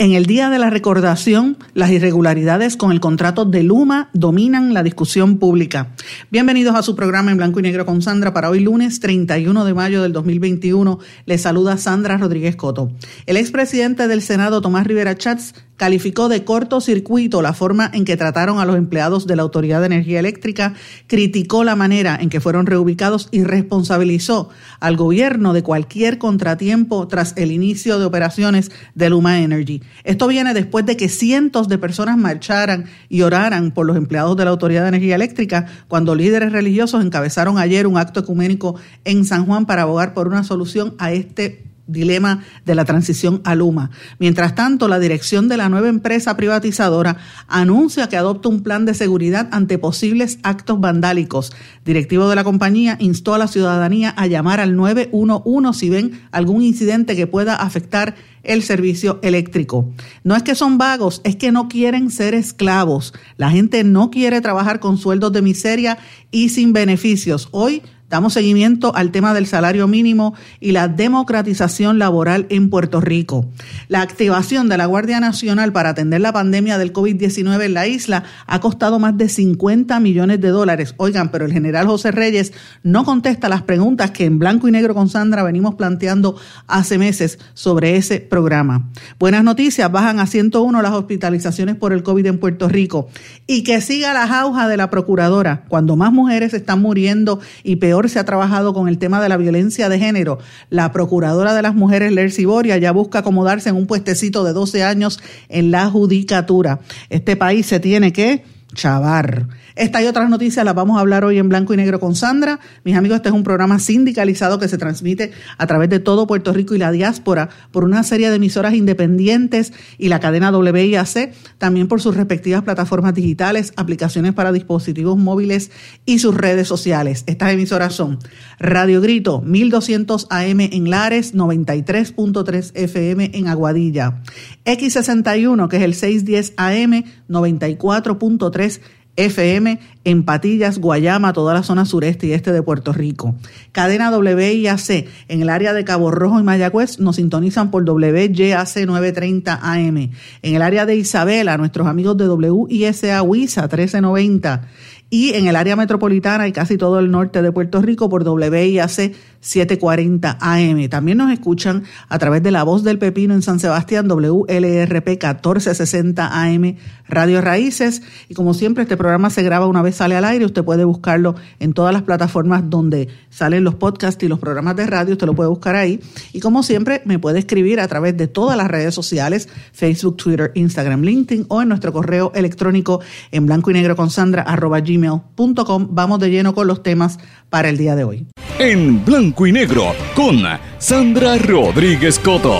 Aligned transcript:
En 0.00 0.12
el 0.12 0.26
día 0.26 0.48
de 0.48 0.60
la 0.60 0.70
recordación, 0.70 1.56
las 1.74 1.90
irregularidades 1.90 2.76
con 2.76 2.92
el 2.92 3.00
contrato 3.00 3.44
de 3.44 3.64
Luma 3.64 4.10
dominan 4.12 4.72
la 4.72 4.84
discusión 4.84 5.38
pública. 5.38 5.90
Bienvenidos 6.30 6.76
a 6.76 6.84
su 6.84 6.94
programa 6.94 7.32
en 7.32 7.36
blanco 7.36 7.58
y 7.58 7.64
negro 7.64 7.84
con 7.84 8.00
Sandra 8.00 8.32
para 8.32 8.48
hoy 8.48 8.60
lunes 8.60 9.00
31 9.00 9.64
de 9.64 9.74
mayo 9.74 10.00
del 10.00 10.12
2021. 10.12 11.00
Les 11.26 11.42
saluda 11.42 11.78
Sandra 11.78 12.16
Rodríguez 12.16 12.54
Coto. 12.54 12.92
El 13.26 13.36
expresidente 13.38 14.06
del 14.06 14.22
Senado, 14.22 14.60
Tomás 14.60 14.86
Rivera 14.86 15.16
Chats, 15.16 15.54
calificó 15.78 16.28
de 16.28 16.44
cortocircuito 16.44 17.40
la 17.40 17.54
forma 17.54 17.88
en 17.94 18.04
que 18.04 18.16
trataron 18.16 18.58
a 18.58 18.66
los 18.66 18.76
empleados 18.76 19.26
de 19.26 19.36
la 19.36 19.42
Autoridad 19.42 19.80
de 19.80 19.86
Energía 19.86 20.18
Eléctrica, 20.18 20.74
criticó 21.06 21.64
la 21.64 21.76
manera 21.76 22.18
en 22.20 22.28
que 22.28 22.40
fueron 22.40 22.66
reubicados 22.66 23.28
y 23.30 23.44
responsabilizó 23.44 24.50
al 24.80 24.96
gobierno 24.96 25.52
de 25.52 25.62
cualquier 25.62 26.18
contratiempo 26.18 27.06
tras 27.06 27.32
el 27.36 27.52
inicio 27.52 27.98
de 27.98 28.04
operaciones 28.04 28.72
de 28.94 29.08
Luma 29.08 29.40
Energy. 29.40 29.80
Esto 30.02 30.26
viene 30.26 30.52
después 30.52 30.84
de 30.84 30.96
que 30.96 31.08
cientos 31.08 31.68
de 31.68 31.78
personas 31.78 32.18
marcharan 32.18 32.86
y 33.08 33.22
oraran 33.22 33.70
por 33.70 33.86
los 33.86 33.96
empleados 33.96 34.36
de 34.36 34.44
la 34.44 34.50
Autoridad 34.50 34.82
de 34.82 34.88
Energía 34.88 35.14
Eléctrica 35.14 35.66
cuando 35.86 36.16
líderes 36.16 36.50
religiosos 36.50 37.04
encabezaron 37.04 37.56
ayer 37.56 37.86
un 37.86 37.98
acto 37.98 38.20
ecuménico 38.20 38.74
en 39.04 39.24
San 39.24 39.46
Juan 39.46 39.64
para 39.64 39.82
abogar 39.82 40.12
por 40.12 40.26
una 40.26 40.42
solución 40.42 40.96
a 40.98 41.12
este 41.12 41.68
dilema 41.88 42.44
de 42.64 42.76
la 42.76 42.84
transición 42.84 43.40
a 43.44 43.56
Luma. 43.56 43.90
Mientras 44.20 44.54
tanto, 44.54 44.86
la 44.86 45.00
dirección 45.00 45.48
de 45.48 45.56
la 45.56 45.68
nueva 45.68 45.88
empresa 45.88 46.36
privatizadora 46.36 47.16
anuncia 47.48 48.08
que 48.08 48.16
adopta 48.16 48.48
un 48.48 48.62
plan 48.62 48.84
de 48.84 48.94
seguridad 48.94 49.48
ante 49.50 49.78
posibles 49.78 50.38
actos 50.44 50.78
vandálicos. 50.78 51.52
Directivo 51.84 52.28
de 52.28 52.36
la 52.36 52.44
compañía 52.44 52.96
instó 53.00 53.34
a 53.34 53.38
la 53.38 53.48
ciudadanía 53.48 54.10
a 54.10 54.26
llamar 54.26 54.60
al 54.60 54.76
911 54.76 55.78
si 55.78 55.90
ven 55.90 56.20
algún 56.30 56.62
incidente 56.62 57.16
que 57.16 57.26
pueda 57.26 57.56
afectar 57.56 58.14
el 58.48 58.62
servicio 58.62 59.20
eléctrico. 59.22 59.92
No 60.24 60.34
es 60.34 60.42
que 60.42 60.56
son 60.56 60.78
vagos, 60.78 61.20
es 61.22 61.36
que 61.36 61.52
no 61.52 61.68
quieren 61.68 62.10
ser 62.10 62.34
esclavos. 62.34 63.14
La 63.36 63.50
gente 63.50 63.84
no 63.84 64.10
quiere 64.10 64.40
trabajar 64.40 64.80
con 64.80 64.98
sueldos 64.98 65.32
de 65.32 65.42
miseria 65.42 65.98
y 66.30 66.48
sin 66.48 66.72
beneficios. 66.72 67.48
Hoy 67.52 67.82
Damos 68.08 68.32
seguimiento 68.32 68.96
al 68.96 69.10
tema 69.10 69.34
del 69.34 69.46
salario 69.46 69.86
mínimo 69.86 70.34
y 70.60 70.72
la 70.72 70.88
democratización 70.88 71.98
laboral 71.98 72.46
en 72.48 72.70
Puerto 72.70 73.02
Rico. 73.02 73.50
La 73.88 74.00
activación 74.00 74.70
de 74.70 74.78
la 74.78 74.86
Guardia 74.86 75.20
Nacional 75.20 75.74
para 75.74 75.90
atender 75.90 76.22
la 76.22 76.32
pandemia 76.32 76.78
del 76.78 76.94
COVID-19 76.94 77.66
en 77.66 77.74
la 77.74 77.86
isla 77.86 78.24
ha 78.46 78.60
costado 78.60 78.98
más 78.98 79.18
de 79.18 79.28
50 79.28 80.00
millones 80.00 80.40
de 80.40 80.48
dólares. 80.48 80.94
Oigan, 80.96 81.30
pero 81.30 81.44
el 81.44 81.52
general 81.52 81.86
José 81.86 82.10
Reyes 82.10 82.54
no 82.82 83.04
contesta 83.04 83.50
las 83.50 83.62
preguntas 83.62 84.10
que 84.12 84.24
en 84.24 84.38
blanco 84.38 84.68
y 84.68 84.72
negro 84.72 84.94
con 84.94 85.10
Sandra 85.10 85.42
venimos 85.42 85.74
planteando 85.74 86.36
hace 86.66 86.96
meses 86.96 87.38
sobre 87.52 87.96
ese 87.96 88.20
programa. 88.38 88.88
Buenas 89.18 89.42
noticias, 89.42 89.90
bajan 89.90 90.20
a 90.20 90.26
101 90.28 90.80
las 90.80 90.92
hospitalizaciones 90.92 91.74
por 91.74 91.92
el 91.92 92.04
COVID 92.04 92.24
en 92.26 92.38
Puerto 92.38 92.68
Rico 92.68 93.08
y 93.48 93.64
que 93.64 93.80
siga 93.80 94.14
la 94.14 94.28
jauja 94.28 94.68
de 94.68 94.76
la 94.76 94.90
procuradora 94.90 95.64
cuando 95.66 95.96
más 95.96 96.12
mujeres 96.12 96.54
están 96.54 96.80
muriendo 96.80 97.40
y 97.64 97.76
peor 97.76 98.08
se 98.08 98.20
ha 98.20 98.24
trabajado 98.24 98.74
con 98.74 98.86
el 98.86 98.98
tema 98.98 99.20
de 99.20 99.28
la 99.28 99.36
violencia 99.36 99.88
de 99.88 99.98
género. 99.98 100.38
La 100.70 100.92
procuradora 100.92 101.52
de 101.52 101.62
las 101.62 101.74
mujeres, 101.74 102.12
Lercy 102.12 102.44
Boria, 102.44 102.78
ya 102.78 102.92
busca 102.92 103.18
acomodarse 103.18 103.70
en 103.70 103.74
un 103.74 103.88
puestecito 103.88 104.44
de 104.44 104.52
12 104.52 104.84
años 104.84 105.18
en 105.48 105.72
la 105.72 105.90
judicatura. 105.90 106.78
Este 107.10 107.34
país 107.34 107.66
se 107.66 107.80
tiene 107.80 108.12
que 108.12 108.44
chavar. 108.72 109.48
Esta 109.78 110.02
y 110.02 110.06
otras 110.06 110.28
noticias 110.28 110.64
las 110.64 110.74
vamos 110.74 110.98
a 110.98 111.00
hablar 111.00 111.24
hoy 111.24 111.38
en 111.38 111.48
blanco 111.48 111.72
y 111.72 111.76
negro 111.76 112.00
con 112.00 112.16
Sandra. 112.16 112.58
Mis 112.82 112.96
amigos, 112.96 113.14
este 113.14 113.28
es 113.28 113.34
un 113.36 113.44
programa 113.44 113.78
sindicalizado 113.78 114.58
que 114.58 114.66
se 114.66 114.76
transmite 114.76 115.30
a 115.56 115.68
través 115.68 115.88
de 115.88 116.00
todo 116.00 116.26
Puerto 116.26 116.52
Rico 116.52 116.74
y 116.74 116.78
la 116.78 116.90
diáspora 116.90 117.48
por 117.70 117.84
una 117.84 118.02
serie 118.02 118.28
de 118.28 118.36
emisoras 118.36 118.74
independientes 118.74 119.72
y 119.96 120.08
la 120.08 120.18
cadena 120.18 120.50
WIAC, 120.50 121.32
también 121.58 121.86
por 121.86 122.00
sus 122.00 122.16
respectivas 122.16 122.64
plataformas 122.64 123.14
digitales, 123.14 123.72
aplicaciones 123.76 124.34
para 124.34 124.50
dispositivos 124.50 125.16
móviles 125.16 125.70
y 126.04 126.18
sus 126.18 126.34
redes 126.34 126.66
sociales. 126.66 127.22
Estas 127.28 127.52
emisoras 127.52 127.94
son 127.94 128.18
Radio 128.58 129.00
Grito, 129.00 129.42
1200 129.42 130.26
AM 130.30 130.58
en 130.58 130.90
Lares, 130.90 131.36
93.3 131.36 132.72
FM 132.74 133.30
en 133.32 133.46
Aguadilla, 133.46 134.22
X61, 134.64 135.68
que 135.68 135.76
es 135.76 135.82
el 135.84 135.94
610 135.94 136.54
AM, 136.56 137.04
94.3 137.28 138.80
FM 139.18 139.80
en 140.04 140.22
Patillas, 140.22 140.78
Guayama, 140.78 141.32
toda 141.32 141.52
la 141.52 141.64
zona 141.64 141.84
sureste 141.84 142.28
y 142.28 142.32
este 142.32 142.52
de 142.52 142.62
Puerto 142.62 142.92
Rico. 142.92 143.34
Cadena 143.72 144.16
WIAC 144.16 145.06
en 145.26 145.42
el 145.42 145.50
área 145.50 145.72
de 145.72 145.84
Cabo 145.84 146.12
Rojo 146.12 146.38
y 146.38 146.44
Mayagüez 146.44 147.00
nos 147.00 147.16
sintonizan 147.16 147.72
por 147.72 147.82
WYAC 147.82 148.86
930 148.86 149.58
AM. 149.60 150.10
En 150.42 150.54
el 150.54 150.62
área 150.62 150.86
de 150.86 150.96
Isabela, 150.96 151.58
nuestros 151.58 151.88
amigos 151.88 152.16
de 152.16 152.28
WISA 152.28 153.22
WISA 153.22 153.62
1390 153.62 154.68
y 155.10 155.34
en 155.34 155.46
el 155.46 155.56
área 155.56 155.74
metropolitana 155.76 156.48
y 156.48 156.52
casi 156.52 156.76
todo 156.76 156.98
el 156.98 157.10
norte 157.10 157.40
de 157.40 157.50
Puerto 157.50 157.80
Rico 157.80 158.08
por 158.08 158.28
WIAC 158.28 159.12
740 159.40 160.38
AM. 160.40 160.88
También 160.88 161.18
nos 161.18 161.32
escuchan 161.32 161.84
a 162.08 162.18
través 162.18 162.42
de 162.42 162.50
La 162.50 162.64
Voz 162.64 162.82
del 162.82 162.98
Pepino 162.98 163.34
en 163.34 163.42
San 163.42 163.60
Sebastián, 163.60 164.08
WLRP 164.08 165.08
1460 165.08 166.42
AM, 166.42 166.76
Radio 167.08 167.40
Raíces. 167.40 168.02
Y 168.28 168.34
como 168.34 168.52
siempre, 168.52 168.82
este 168.82 168.96
programa 168.96 169.30
se 169.30 169.42
graba 169.42 169.66
una 169.66 169.80
vez 169.80 169.96
sale 169.96 170.16
al 170.16 170.24
aire. 170.24 170.44
Usted 170.44 170.64
puede 170.64 170.84
buscarlo 170.84 171.36
en 171.60 171.72
todas 171.72 171.92
las 171.92 172.02
plataformas 172.02 172.68
donde 172.68 173.08
salen 173.30 173.64
los 173.64 173.76
podcasts 173.76 174.22
y 174.24 174.28
los 174.28 174.38
programas 174.40 174.76
de 174.76 174.86
radio. 174.86 175.12
Usted 175.12 175.26
lo 175.26 175.34
puede 175.34 175.48
buscar 175.48 175.76
ahí. 175.76 176.00
Y 176.32 176.40
como 176.40 176.62
siempre, 176.62 177.00
me 177.04 177.18
puede 177.18 177.38
escribir 177.38 177.80
a 177.80 177.88
través 177.88 178.16
de 178.16 178.26
todas 178.26 178.56
las 178.56 178.68
redes 178.68 178.94
sociales, 178.94 179.48
Facebook, 179.72 180.16
Twitter, 180.16 180.52
Instagram, 180.54 181.02
LinkedIn 181.02 181.46
o 181.48 181.62
en 181.62 181.68
nuestro 181.68 181.92
correo 181.92 182.32
electrónico 182.34 183.00
en 183.30 183.46
blanco 183.46 183.70
y 183.70 183.74
negro 183.74 183.96
con 183.96 184.10
Sandra 184.10 184.42
arroba 184.42 184.80
gmail.com. 184.98 185.88
Vamos 185.90 186.20
de 186.20 186.30
lleno 186.30 186.54
con 186.54 186.66
los 186.66 186.82
temas 186.82 187.18
para 187.50 187.68
el 187.68 187.76
día 187.76 187.96
de 187.96 188.04
hoy. 188.04 188.26
En 188.58 189.04
blanco 189.04 189.46
y 189.46 189.52
negro 189.52 189.94
con 190.14 190.42
Sandra 190.78 191.38
Rodríguez 191.38 192.18
Coto. 192.18 192.56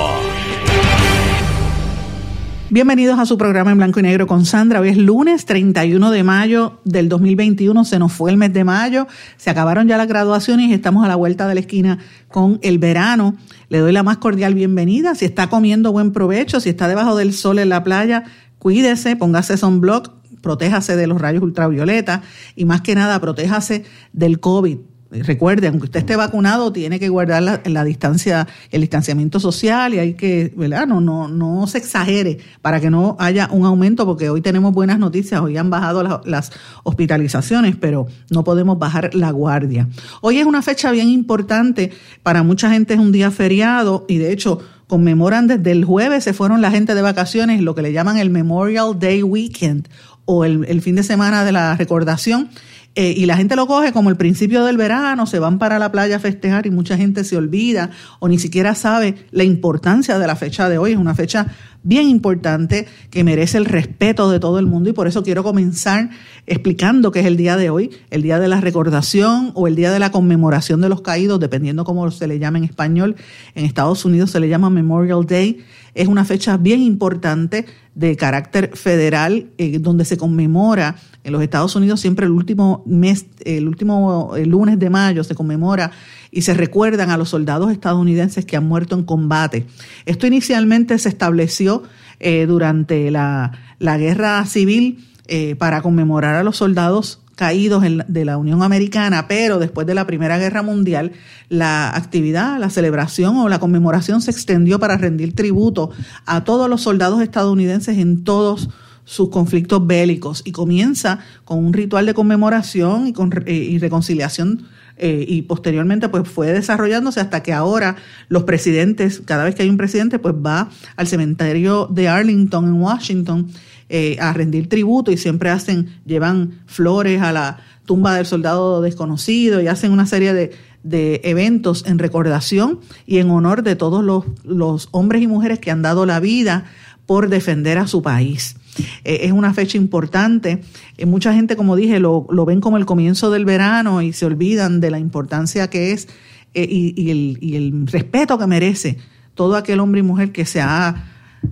Bienvenidos 2.70 3.18
a 3.18 3.24
su 3.24 3.38
programa 3.38 3.70
en 3.70 3.78
blanco 3.78 3.98
y 3.98 4.02
negro 4.02 4.26
con 4.26 4.44
Sandra. 4.44 4.80
Hoy 4.80 4.90
es 4.90 4.98
lunes 4.98 5.46
31 5.46 6.10
de 6.10 6.22
mayo 6.22 6.80
del 6.84 7.08
2021. 7.08 7.82
Se 7.86 7.98
nos 7.98 8.12
fue 8.12 8.30
el 8.30 8.36
mes 8.36 8.52
de 8.52 8.62
mayo. 8.62 9.06
Se 9.38 9.48
acabaron 9.48 9.88
ya 9.88 9.96
las 9.96 10.06
graduaciones 10.06 10.68
y 10.68 10.74
estamos 10.74 11.02
a 11.02 11.08
la 11.08 11.16
vuelta 11.16 11.48
de 11.48 11.54
la 11.54 11.60
esquina 11.60 11.98
con 12.28 12.58
el 12.62 12.78
verano. 12.78 13.36
Le 13.70 13.78
doy 13.78 13.92
la 13.92 14.02
más 14.02 14.18
cordial 14.18 14.54
bienvenida. 14.54 15.14
Si 15.14 15.24
está 15.24 15.48
comiendo 15.48 15.92
buen 15.92 16.12
provecho, 16.12 16.60
si 16.60 16.68
está 16.68 16.88
debajo 16.88 17.16
del 17.16 17.32
sol 17.32 17.58
en 17.58 17.70
la 17.70 17.82
playa, 17.82 18.24
cuídese, 18.58 19.16
póngase 19.16 19.56
sunblock, 19.56 20.17
protéjase 20.48 20.96
de 20.96 21.06
los 21.06 21.20
rayos 21.20 21.42
ultravioleta 21.42 22.22
y 22.56 22.64
más 22.64 22.80
que 22.80 22.94
nada 22.94 23.20
protéjase 23.20 23.84
del 24.14 24.40
COVID. 24.40 24.78
Recuerde, 25.10 25.68
aunque 25.68 25.84
usted 25.84 26.00
esté 26.00 26.16
vacunado, 26.16 26.72
tiene 26.72 26.98
que 26.98 27.10
guardar 27.10 27.60
la, 27.66 27.84
distancia, 27.84 28.46
el 28.70 28.80
distanciamiento 28.80 29.40
social 29.40 29.92
y 29.92 29.98
hay 29.98 30.14
que, 30.14 30.54
¿verdad? 30.56 30.86
No, 30.86 31.02
no, 31.02 31.28
no 31.28 31.66
se 31.66 31.76
exagere 31.76 32.38
para 32.62 32.80
que 32.80 32.88
no 32.88 33.16
haya 33.18 33.48
un 33.52 33.66
aumento, 33.66 34.06
porque 34.06 34.30
hoy 34.30 34.40
tenemos 34.40 34.72
buenas 34.72 34.98
noticias, 34.98 35.38
hoy 35.42 35.58
han 35.58 35.68
bajado 35.68 36.22
las 36.24 36.50
hospitalizaciones, 36.82 37.76
pero 37.76 38.06
no 38.30 38.42
podemos 38.42 38.78
bajar 38.78 39.14
la 39.14 39.30
guardia. 39.30 39.86
Hoy 40.22 40.38
es 40.38 40.46
una 40.46 40.62
fecha 40.62 40.90
bien 40.92 41.08
importante, 41.08 41.90
para 42.22 42.42
mucha 42.42 42.70
gente 42.70 42.94
es 42.94 43.00
un 43.00 43.12
día 43.12 43.30
feriado 43.30 44.06
y 44.08 44.16
de 44.16 44.32
hecho 44.32 44.60
conmemoran 44.88 45.46
desde 45.46 45.70
el 45.70 45.84
jueves, 45.84 46.24
se 46.24 46.32
fueron 46.32 46.62
la 46.62 46.70
gente 46.70 46.94
de 46.94 47.02
vacaciones, 47.02 47.60
lo 47.60 47.74
que 47.74 47.82
le 47.82 47.92
llaman 47.92 48.16
el 48.16 48.30
Memorial 48.30 48.98
Day 48.98 49.22
Weekend 49.22 49.88
o 50.30 50.44
el, 50.44 50.66
el 50.68 50.82
fin 50.82 50.94
de 50.94 51.02
semana 51.02 51.42
de 51.42 51.52
la 51.52 51.74
recordación 51.74 52.50
eh, 53.00 53.14
y 53.16 53.26
la 53.26 53.36
gente 53.36 53.54
lo 53.54 53.68
coge 53.68 53.92
como 53.92 54.10
el 54.10 54.16
principio 54.16 54.64
del 54.64 54.76
verano, 54.76 55.24
se 55.26 55.38
van 55.38 55.60
para 55.60 55.78
la 55.78 55.92
playa 55.92 56.16
a 56.16 56.18
festejar 56.18 56.66
y 56.66 56.72
mucha 56.72 56.96
gente 56.96 57.22
se 57.22 57.36
olvida 57.36 57.90
o 58.18 58.26
ni 58.26 58.40
siquiera 58.40 58.74
sabe 58.74 59.14
la 59.30 59.44
importancia 59.44 60.18
de 60.18 60.26
la 60.26 60.34
fecha 60.34 60.68
de 60.68 60.78
hoy. 60.78 60.94
Es 60.94 60.98
una 60.98 61.14
fecha 61.14 61.46
bien 61.84 62.08
importante 62.08 62.88
que 63.10 63.22
merece 63.22 63.56
el 63.56 63.66
respeto 63.66 64.28
de 64.32 64.40
todo 64.40 64.58
el 64.58 64.66
mundo 64.66 64.90
y 64.90 64.94
por 64.94 65.06
eso 65.06 65.22
quiero 65.22 65.44
comenzar 65.44 66.10
explicando 66.48 67.12
qué 67.12 67.20
es 67.20 67.26
el 67.26 67.36
día 67.36 67.56
de 67.56 67.70
hoy, 67.70 67.92
el 68.10 68.22
día 68.22 68.40
de 68.40 68.48
la 68.48 68.60
recordación 68.60 69.52
o 69.54 69.68
el 69.68 69.76
día 69.76 69.92
de 69.92 70.00
la 70.00 70.10
conmemoración 70.10 70.80
de 70.80 70.88
los 70.88 71.00
caídos, 71.00 71.38
dependiendo 71.38 71.84
cómo 71.84 72.10
se 72.10 72.26
le 72.26 72.40
llame 72.40 72.58
en 72.58 72.64
español. 72.64 73.14
En 73.54 73.64
Estados 73.64 74.04
Unidos 74.04 74.32
se 74.32 74.40
le 74.40 74.48
llama 74.48 74.70
Memorial 74.70 75.24
Day. 75.24 75.64
Es 75.94 76.08
una 76.08 76.24
fecha 76.24 76.56
bien 76.56 76.80
importante 76.80 77.64
de 77.94 78.16
carácter 78.16 78.76
federal 78.76 79.50
eh, 79.58 79.78
donde 79.78 80.04
se 80.04 80.16
conmemora 80.16 80.96
en 81.28 81.32
los 81.32 81.42
Estados 81.42 81.76
Unidos 81.76 82.00
siempre 82.00 82.26
el 82.26 82.32
último 82.32 82.82
mes, 82.86 83.26
el 83.44 83.68
último 83.68 84.34
lunes 84.44 84.78
de 84.78 84.90
mayo 84.90 85.22
se 85.24 85.34
conmemora 85.34 85.92
y 86.30 86.42
se 86.42 86.54
recuerdan 86.54 87.10
a 87.10 87.16
los 87.16 87.28
soldados 87.28 87.70
estadounidenses 87.70 88.44
que 88.44 88.56
han 88.56 88.66
muerto 88.66 88.96
en 88.96 89.04
combate. 89.04 89.66
Esto 90.06 90.26
inicialmente 90.26 90.98
se 90.98 91.08
estableció 91.08 91.82
eh, 92.20 92.46
durante 92.46 93.10
la, 93.10 93.52
guerra 93.78 94.44
civil 94.46 95.06
eh, 95.28 95.54
para 95.56 95.82
conmemorar 95.82 96.34
a 96.34 96.42
los 96.42 96.56
soldados 96.56 97.20
caídos 97.36 97.84
de 98.08 98.24
la 98.24 98.36
Unión 98.36 98.64
Americana, 98.64 99.28
pero 99.28 99.60
después 99.60 99.86
de 99.86 99.94
la 99.94 100.08
Primera 100.08 100.38
Guerra 100.38 100.62
Mundial, 100.62 101.12
la 101.48 101.94
actividad, 101.94 102.58
la 102.58 102.68
celebración 102.68 103.36
o 103.36 103.48
la 103.48 103.60
conmemoración 103.60 104.20
se 104.20 104.32
extendió 104.32 104.80
para 104.80 104.96
rendir 104.96 105.36
tributo 105.36 105.90
a 106.26 106.42
todos 106.42 106.68
los 106.68 106.80
soldados 106.80 107.22
estadounidenses 107.22 107.98
en 107.98 108.24
todos 108.24 108.70
sus 109.08 109.30
conflictos 109.30 109.86
bélicos 109.86 110.42
y 110.44 110.52
comienza 110.52 111.20
con 111.46 111.64
un 111.64 111.72
ritual 111.72 112.04
de 112.04 112.12
conmemoración 112.12 113.06
y, 113.06 113.14
con, 113.14 113.32
eh, 113.46 113.54
y 113.54 113.78
reconciliación 113.78 114.66
eh, 114.98 115.24
y 115.26 115.42
posteriormente 115.42 116.10
pues 116.10 116.28
fue 116.28 116.52
desarrollándose 116.52 117.18
hasta 117.18 117.42
que 117.42 117.54
ahora 117.54 117.96
los 118.28 118.42
presidentes, 118.42 119.22
cada 119.24 119.44
vez 119.44 119.54
que 119.54 119.62
hay 119.62 119.70
un 119.70 119.78
presidente, 119.78 120.18
pues 120.18 120.34
va 120.34 120.68
al 120.96 121.06
cementerio 121.06 121.86
de 121.90 122.06
Arlington 122.06 122.66
en 122.66 122.74
Washington 122.74 123.48
eh, 123.88 124.18
a 124.20 124.34
rendir 124.34 124.68
tributo 124.68 125.10
y 125.10 125.16
siempre 125.16 125.48
hacen, 125.48 125.88
llevan 126.04 126.60
flores 126.66 127.22
a 127.22 127.32
la 127.32 127.60
tumba 127.86 128.14
del 128.14 128.26
soldado 128.26 128.82
desconocido 128.82 129.62
y 129.62 129.68
hacen 129.68 129.90
una 129.90 130.04
serie 130.04 130.34
de, 130.34 130.50
de 130.82 131.22
eventos 131.24 131.86
en 131.86 131.98
recordación 131.98 132.80
y 133.06 133.18
en 133.18 133.30
honor 133.30 133.62
de 133.62 133.74
todos 133.74 134.04
los, 134.04 134.26
los 134.44 134.90
hombres 134.90 135.22
y 135.22 135.26
mujeres 135.28 135.60
que 135.60 135.70
han 135.70 135.80
dado 135.80 136.04
la 136.04 136.20
vida 136.20 136.66
por 137.06 137.30
defender 137.30 137.78
a 137.78 137.86
su 137.86 138.02
país. 138.02 138.56
Eh, 139.04 139.20
es 139.22 139.32
una 139.32 139.54
fecha 139.54 139.76
importante. 139.76 140.60
Eh, 140.96 141.06
mucha 141.06 141.32
gente, 141.32 141.56
como 141.56 141.76
dije, 141.76 142.00
lo, 142.00 142.26
lo, 142.30 142.44
ven 142.44 142.60
como 142.60 142.76
el 142.76 142.86
comienzo 142.86 143.30
del 143.30 143.44
verano 143.44 144.02
y 144.02 144.12
se 144.12 144.26
olvidan 144.26 144.80
de 144.80 144.90
la 144.90 144.98
importancia 144.98 145.68
que 145.70 145.92
es 145.92 146.08
eh, 146.54 146.66
y, 146.68 147.10
el, 147.10 147.38
y, 147.40 147.56
el, 147.56 147.86
respeto 147.86 148.38
que 148.38 148.46
merece 148.46 148.98
todo 149.34 149.56
aquel 149.56 149.80
hombre 149.80 150.00
y 150.00 150.02
mujer 150.02 150.32
que 150.32 150.44
se 150.44 150.60
ha, 150.60 151.04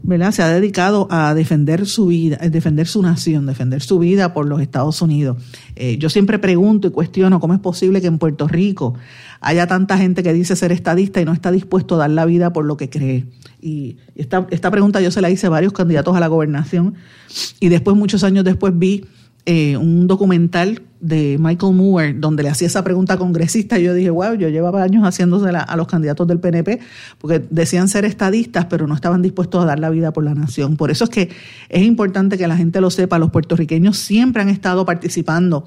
¿verdad? 0.02 0.32
se 0.32 0.42
ha 0.42 0.48
dedicado 0.48 1.08
a 1.10 1.34
defender 1.34 1.86
su 1.86 2.06
vida, 2.06 2.36
defender 2.36 2.86
su 2.86 3.02
nación, 3.02 3.46
defender 3.46 3.82
su 3.82 3.98
vida 3.98 4.32
por 4.34 4.46
los 4.46 4.60
Estados 4.60 5.00
Unidos. 5.02 5.36
yo 5.98 6.10
siempre 6.10 6.38
pregunto 6.38 6.88
y 6.88 6.90
cuestiono 6.90 7.40
cómo 7.40 7.54
es 7.54 7.60
posible 7.60 8.00
que 8.00 8.06
en 8.06 8.18
Puerto 8.18 8.48
Rico 8.48 8.94
haya 9.40 9.66
tanta 9.66 9.98
gente 9.98 10.22
que 10.22 10.32
dice 10.32 10.56
ser 10.56 10.72
estadista 10.72 11.20
y 11.20 11.24
no 11.24 11.32
está 11.32 11.52
dispuesto 11.52 11.94
a 11.96 11.98
dar 11.98 12.10
la 12.10 12.24
vida 12.24 12.52
por 12.52 12.64
lo 12.64 12.76
que 12.76 12.90
cree. 12.90 13.26
Y 13.60 13.96
esta 14.14 14.70
pregunta 14.70 15.00
yo 15.00 15.10
se 15.10 15.20
la 15.20 15.30
hice 15.30 15.46
a 15.46 15.50
varios 15.50 15.72
candidatos 15.72 16.16
a 16.16 16.20
la 16.20 16.28
gobernación 16.28 16.94
y 17.60 17.68
después, 17.68 17.96
muchos 17.96 18.24
años 18.24 18.44
después, 18.44 18.76
vi 18.76 19.04
eh, 19.46 19.76
un 19.76 20.08
documental 20.08 20.82
de 21.00 21.36
Michael 21.38 21.72
Moore 21.72 22.14
donde 22.14 22.42
le 22.42 22.48
hacía 22.48 22.66
esa 22.66 22.82
pregunta 22.82 23.14
a 23.14 23.16
congresista 23.16 23.78
y 23.78 23.84
yo 23.84 23.94
dije, 23.94 24.10
wow, 24.10 24.34
yo 24.34 24.48
llevaba 24.48 24.82
años 24.82 25.04
haciéndosela 25.04 25.60
a 25.60 25.76
los 25.76 25.86
candidatos 25.86 26.26
del 26.26 26.40
PNP 26.40 26.80
porque 27.18 27.46
decían 27.48 27.88
ser 27.88 28.04
estadistas 28.04 28.66
pero 28.66 28.88
no 28.88 28.94
estaban 28.96 29.22
dispuestos 29.22 29.62
a 29.62 29.66
dar 29.66 29.78
la 29.78 29.88
vida 29.90 30.12
por 30.12 30.24
la 30.24 30.34
nación. 30.34 30.76
Por 30.76 30.90
eso 30.90 31.04
es 31.04 31.10
que 31.10 31.30
es 31.68 31.82
importante 31.82 32.36
que 32.36 32.48
la 32.48 32.56
gente 32.56 32.80
lo 32.80 32.90
sepa, 32.90 33.20
los 33.20 33.30
puertorriqueños 33.30 33.98
siempre 33.98 34.42
han 34.42 34.48
estado 34.48 34.84
participando 34.84 35.64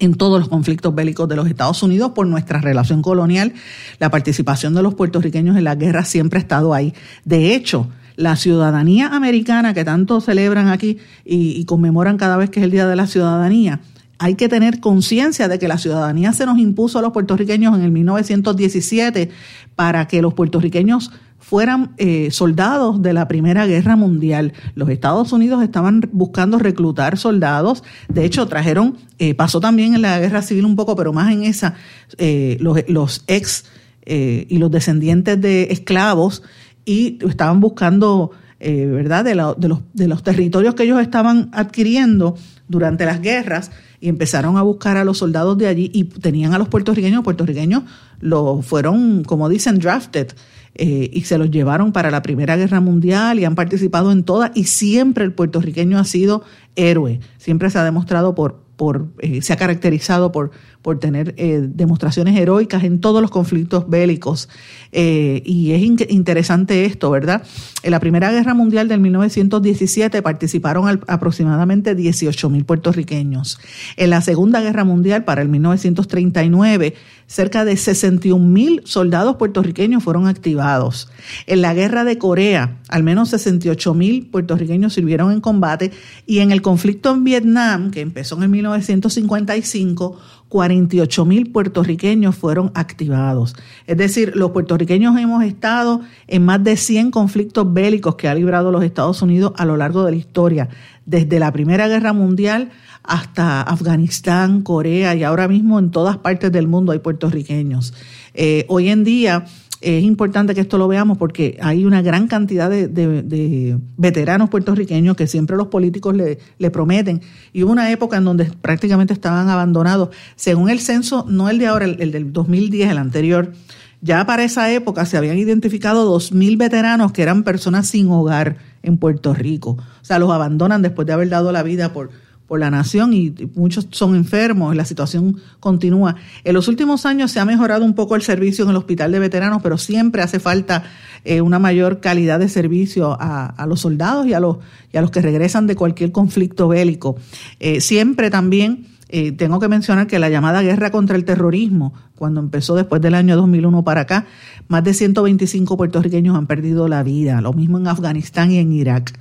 en 0.00 0.14
todos 0.14 0.40
los 0.40 0.48
conflictos 0.48 0.92
bélicos 0.92 1.28
de 1.28 1.36
los 1.36 1.46
Estados 1.46 1.82
Unidos 1.84 2.12
por 2.16 2.26
nuestra 2.26 2.60
relación 2.60 3.00
colonial. 3.00 3.52
La 4.00 4.10
participación 4.10 4.74
de 4.74 4.82
los 4.82 4.94
puertorriqueños 4.94 5.56
en 5.56 5.62
la 5.62 5.76
guerra 5.76 6.04
siempre 6.04 6.38
ha 6.38 6.42
estado 6.42 6.74
ahí. 6.74 6.94
De 7.24 7.54
hecho, 7.54 7.88
la 8.18 8.34
ciudadanía 8.34 9.06
americana 9.06 9.72
que 9.74 9.84
tanto 9.84 10.20
celebran 10.20 10.66
aquí 10.66 10.98
y, 11.24 11.64
conmemoran 11.66 12.16
cada 12.16 12.36
vez 12.36 12.50
que 12.50 12.58
es 12.58 12.64
el 12.64 12.72
Día 12.72 12.88
de 12.88 12.96
la 12.96 13.06
Ciudadanía, 13.06 13.80
hay 14.18 14.34
que 14.34 14.48
tener 14.48 14.80
conciencia 14.80 15.46
de 15.46 15.60
que 15.60 15.68
la 15.68 15.78
ciudadanía 15.78 16.32
se 16.32 16.44
nos 16.44 16.58
impuso 16.58 16.98
a 16.98 17.02
los 17.02 17.12
puertorriqueños 17.12 17.76
en 17.76 17.84
el 17.84 17.92
1917 17.92 19.30
para 19.76 20.08
que 20.08 20.20
los 20.20 20.34
puertorriqueños 20.34 21.12
fueran 21.38 21.92
eh, 21.96 22.32
soldados 22.32 23.02
de 23.02 23.12
la 23.12 23.28
Primera 23.28 23.66
Guerra 23.66 23.94
Mundial. 23.94 24.52
Los 24.74 24.90
Estados 24.90 25.32
Unidos 25.32 25.62
estaban 25.62 26.00
buscando 26.10 26.58
reclutar 26.58 27.18
soldados. 27.18 27.84
De 28.08 28.24
hecho, 28.24 28.48
trajeron, 28.48 28.96
eh, 29.20 29.34
pasó 29.34 29.60
también 29.60 29.94
en 29.94 30.02
la 30.02 30.18
Guerra 30.18 30.42
Civil 30.42 30.64
un 30.64 30.74
poco, 30.74 30.96
pero 30.96 31.12
más 31.12 31.32
en 31.32 31.44
esa, 31.44 31.74
eh, 32.16 32.56
los, 32.58 32.78
los, 32.88 33.22
ex 33.28 33.64
y 34.10 34.56
los 34.56 34.70
descendientes 34.70 35.38
de 35.38 35.64
esclavos 35.70 36.42
y 36.88 37.18
estaban 37.28 37.60
buscando, 37.60 38.30
¿verdad?, 38.58 39.24
de, 39.24 39.30
de, 39.30 39.68
los, 39.68 39.80
de 39.92 40.08
los 40.08 40.22
territorios 40.22 40.74
que 40.74 40.84
ellos 40.84 41.00
estaban 41.00 41.50
adquiriendo 41.52 42.36
durante 42.66 43.04
las 43.04 43.20
guerras 43.20 43.70
y 44.00 44.08
empezaron 44.08 44.56
a 44.56 44.62
buscar 44.62 44.96
a 44.96 45.04
los 45.04 45.18
soldados 45.18 45.58
de 45.58 45.66
allí 45.66 45.90
y 45.92 46.04
tenían 46.04 46.54
a 46.54 46.58
los 46.58 46.68
puertorriqueños, 46.68 47.24
puertorriqueños 47.24 47.82
los 48.20 48.64
fueron, 48.64 49.24
como 49.24 49.48
dicen, 49.48 49.78
drafted 49.78 50.28
eh, 50.74 51.10
y 51.12 51.22
se 51.22 51.38
los 51.38 51.50
llevaron 51.50 51.92
para 51.92 52.10
la 52.10 52.22
Primera 52.22 52.56
Guerra 52.56 52.80
Mundial 52.80 53.38
y 53.38 53.44
han 53.44 53.54
participado 53.54 54.12
en 54.12 54.22
todas 54.22 54.52
y 54.54 54.64
siempre 54.64 55.24
el 55.24 55.32
puertorriqueño 55.32 55.98
ha 55.98 56.04
sido 56.04 56.44
héroe, 56.76 57.20
siempre 57.38 57.70
se 57.70 57.78
ha 57.78 57.84
demostrado 57.84 58.34
por, 58.34 58.62
por 58.76 59.08
eh, 59.18 59.42
se 59.42 59.52
ha 59.52 59.56
caracterizado 59.56 60.30
por, 60.30 60.52
por 60.82 60.98
tener 60.98 61.34
eh, 61.36 61.60
demostraciones 61.62 62.36
heroicas 62.36 62.84
en 62.84 63.00
todos 63.00 63.20
los 63.20 63.30
conflictos 63.30 63.88
bélicos. 63.88 64.48
y 64.92 65.72
es 65.72 66.10
interesante 66.10 66.84
esto, 66.84 67.10
¿verdad? 67.10 67.42
En 67.82 67.90
la 67.90 68.00
Primera 68.00 68.30
Guerra 68.30 68.54
Mundial 68.54 68.88
del 68.88 69.00
1917 69.00 70.22
participaron 70.22 71.00
aproximadamente 71.06 71.94
18 71.94 72.50
mil 72.50 72.64
puertorriqueños. 72.64 73.58
En 73.96 74.10
la 74.10 74.20
Segunda 74.20 74.60
Guerra 74.60 74.84
Mundial, 74.84 75.24
para 75.24 75.42
el 75.42 75.48
1939, 75.48 76.94
cerca 77.26 77.64
de 77.64 77.76
61 77.76 78.44
mil 78.44 78.80
soldados 78.84 79.36
puertorriqueños 79.36 80.02
fueron 80.02 80.26
activados. 80.26 81.10
En 81.46 81.60
la 81.60 81.74
guerra 81.74 82.04
de 82.04 82.18
Corea, 82.18 82.78
al 82.88 83.02
menos 83.02 83.28
68 83.30 83.94
mil 83.94 84.26
puertorriqueños 84.26 84.94
sirvieron 84.94 85.30
en 85.30 85.40
combate 85.40 85.92
y 86.26 86.38
en 86.38 86.50
el 86.50 86.62
conflicto 86.62 87.12
en 87.12 87.24
Vietnam, 87.24 87.90
que 87.90 88.00
empezó 88.00 88.42
en 88.42 88.50
1955, 88.50 90.18
48 90.48 91.24
mil 91.24 91.50
puertorriqueños 91.50 92.36
fueron 92.36 92.70
activados. 92.74 93.54
Es 93.86 93.96
decir, 93.96 94.32
los 94.34 94.50
puertorriqueños 94.50 95.18
hemos 95.18 95.44
estado 95.44 96.00
en 96.26 96.44
más 96.44 96.62
de 96.64 96.76
100 96.76 97.10
conflictos 97.10 97.72
bélicos 97.72 98.16
que 98.16 98.28
ha 98.28 98.34
librado 98.34 98.70
los 98.70 98.82
Estados 98.82 99.22
Unidos 99.22 99.52
a 99.56 99.64
lo 99.64 99.76
largo 99.76 100.04
de 100.04 100.12
la 100.12 100.16
historia, 100.16 100.68
desde 101.04 101.38
la 101.38 101.52
Primera 101.52 101.88
Guerra 101.88 102.12
Mundial 102.12 102.70
hasta 103.02 103.62
Afganistán, 103.62 104.62
Corea 104.62 105.14
y 105.14 105.24
ahora 105.24 105.48
mismo 105.48 105.78
en 105.78 105.90
todas 105.90 106.18
partes 106.18 106.52
del 106.52 106.68
mundo 106.68 106.92
hay 106.92 106.98
puertorriqueños. 106.98 107.94
Eh, 108.34 108.66
hoy 108.68 108.90
en 108.90 109.04
día 109.04 109.46
es 109.80 110.02
importante 110.02 110.54
que 110.54 110.60
esto 110.60 110.76
lo 110.76 110.88
veamos 110.88 111.18
porque 111.18 111.58
hay 111.62 111.84
una 111.84 112.02
gran 112.02 112.26
cantidad 112.26 112.68
de, 112.68 113.78
veteranos 113.96 114.50
puertorriqueños 114.50 115.16
que 115.16 115.26
siempre 115.26 115.56
los 115.56 115.68
políticos 115.68 116.16
le, 116.16 116.38
le, 116.58 116.70
prometen. 116.70 117.20
Y 117.52 117.62
hubo 117.62 117.72
una 117.72 117.90
época 117.92 118.16
en 118.16 118.24
donde 118.24 118.46
prácticamente 118.46 119.12
estaban 119.12 119.48
abandonados. 119.48 120.10
Según 120.36 120.68
el 120.70 120.80
censo, 120.80 121.24
no 121.28 121.48
el 121.48 121.58
de 121.58 121.68
ahora, 121.68 121.84
el, 121.84 122.00
el 122.00 122.10
del 122.10 122.32
2010, 122.32 122.90
el 122.90 122.98
anterior, 122.98 123.52
ya 124.00 124.24
para 124.26 124.44
esa 124.44 124.70
época 124.72 125.06
se 125.06 125.16
habían 125.16 125.38
identificado 125.38 126.12
2.000 126.16 126.56
veteranos 126.56 127.12
que 127.12 127.22
eran 127.22 127.42
personas 127.44 127.88
sin 127.88 128.10
hogar 128.10 128.56
en 128.82 128.96
Puerto 128.96 129.34
Rico. 129.34 129.70
O 129.70 130.04
sea, 130.04 130.18
los 130.18 130.30
abandonan 130.30 130.82
después 130.82 131.06
de 131.06 131.12
haber 131.12 131.28
dado 131.28 131.52
la 131.52 131.62
vida 131.62 131.92
por, 131.92 132.10
por 132.48 132.58
la 132.58 132.70
nación 132.70 133.12
y 133.12 133.34
muchos 133.54 133.86
son 133.90 134.16
enfermos, 134.16 134.74
la 134.74 134.86
situación 134.86 135.36
continúa. 135.60 136.16
En 136.44 136.54
los 136.54 136.66
últimos 136.66 137.04
años 137.04 137.30
se 137.30 137.40
ha 137.40 137.44
mejorado 137.44 137.84
un 137.84 137.94
poco 137.94 138.16
el 138.16 138.22
servicio 138.22 138.64
en 138.64 138.70
el 138.70 138.76
hospital 138.76 139.12
de 139.12 139.18
veteranos, 139.18 139.60
pero 139.62 139.76
siempre 139.76 140.22
hace 140.22 140.40
falta 140.40 140.82
eh, 141.24 141.42
una 141.42 141.58
mayor 141.58 142.00
calidad 142.00 142.40
de 142.40 142.48
servicio 142.48 143.16
a, 143.20 143.66
los 143.68 143.80
soldados 143.80 144.26
y 144.26 144.32
a 144.32 144.40
los, 144.40 144.56
y 144.90 144.96
a 144.96 145.02
los 145.02 145.10
que 145.10 145.20
regresan 145.20 145.66
de 145.66 145.76
cualquier 145.76 146.10
conflicto 146.10 146.68
bélico. 146.68 147.16
Eh, 147.60 147.82
siempre 147.82 148.30
también 148.30 148.86
eh, 149.10 149.32
tengo 149.32 149.60
que 149.60 149.68
mencionar 149.68 150.06
que 150.06 150.18
la 150.18 150.30
llamada 150.30 150.62
guerra 150.62 150.90
contra 150.90 151.16
el 151.16 151.26
terrorismo, 151.26 151.92
cuando 152.14 152.40
empezó 152.40 152.76
después 152.76 153.02
del 153.02 153.14
año 153.14 153.36
2001 153.36 153.84
para 153.84 154.02
acá, 154.02 154.24
más 154.68 154.82
de 154.84 154.94
125 154.94 155.76
puertorriqueños 155.76 156.34
han 156.34 156.46
perdido 156.46 156.88
la 156.88 157.02
vida, 157.02 157.42
lo 157.42 157.52
mismo 157.52 157.76
en 157.76 157.88
Afganistán 157.88 158.50
y 158.52 158.56
en 158.56 158.72
Irak. 158.72 159.12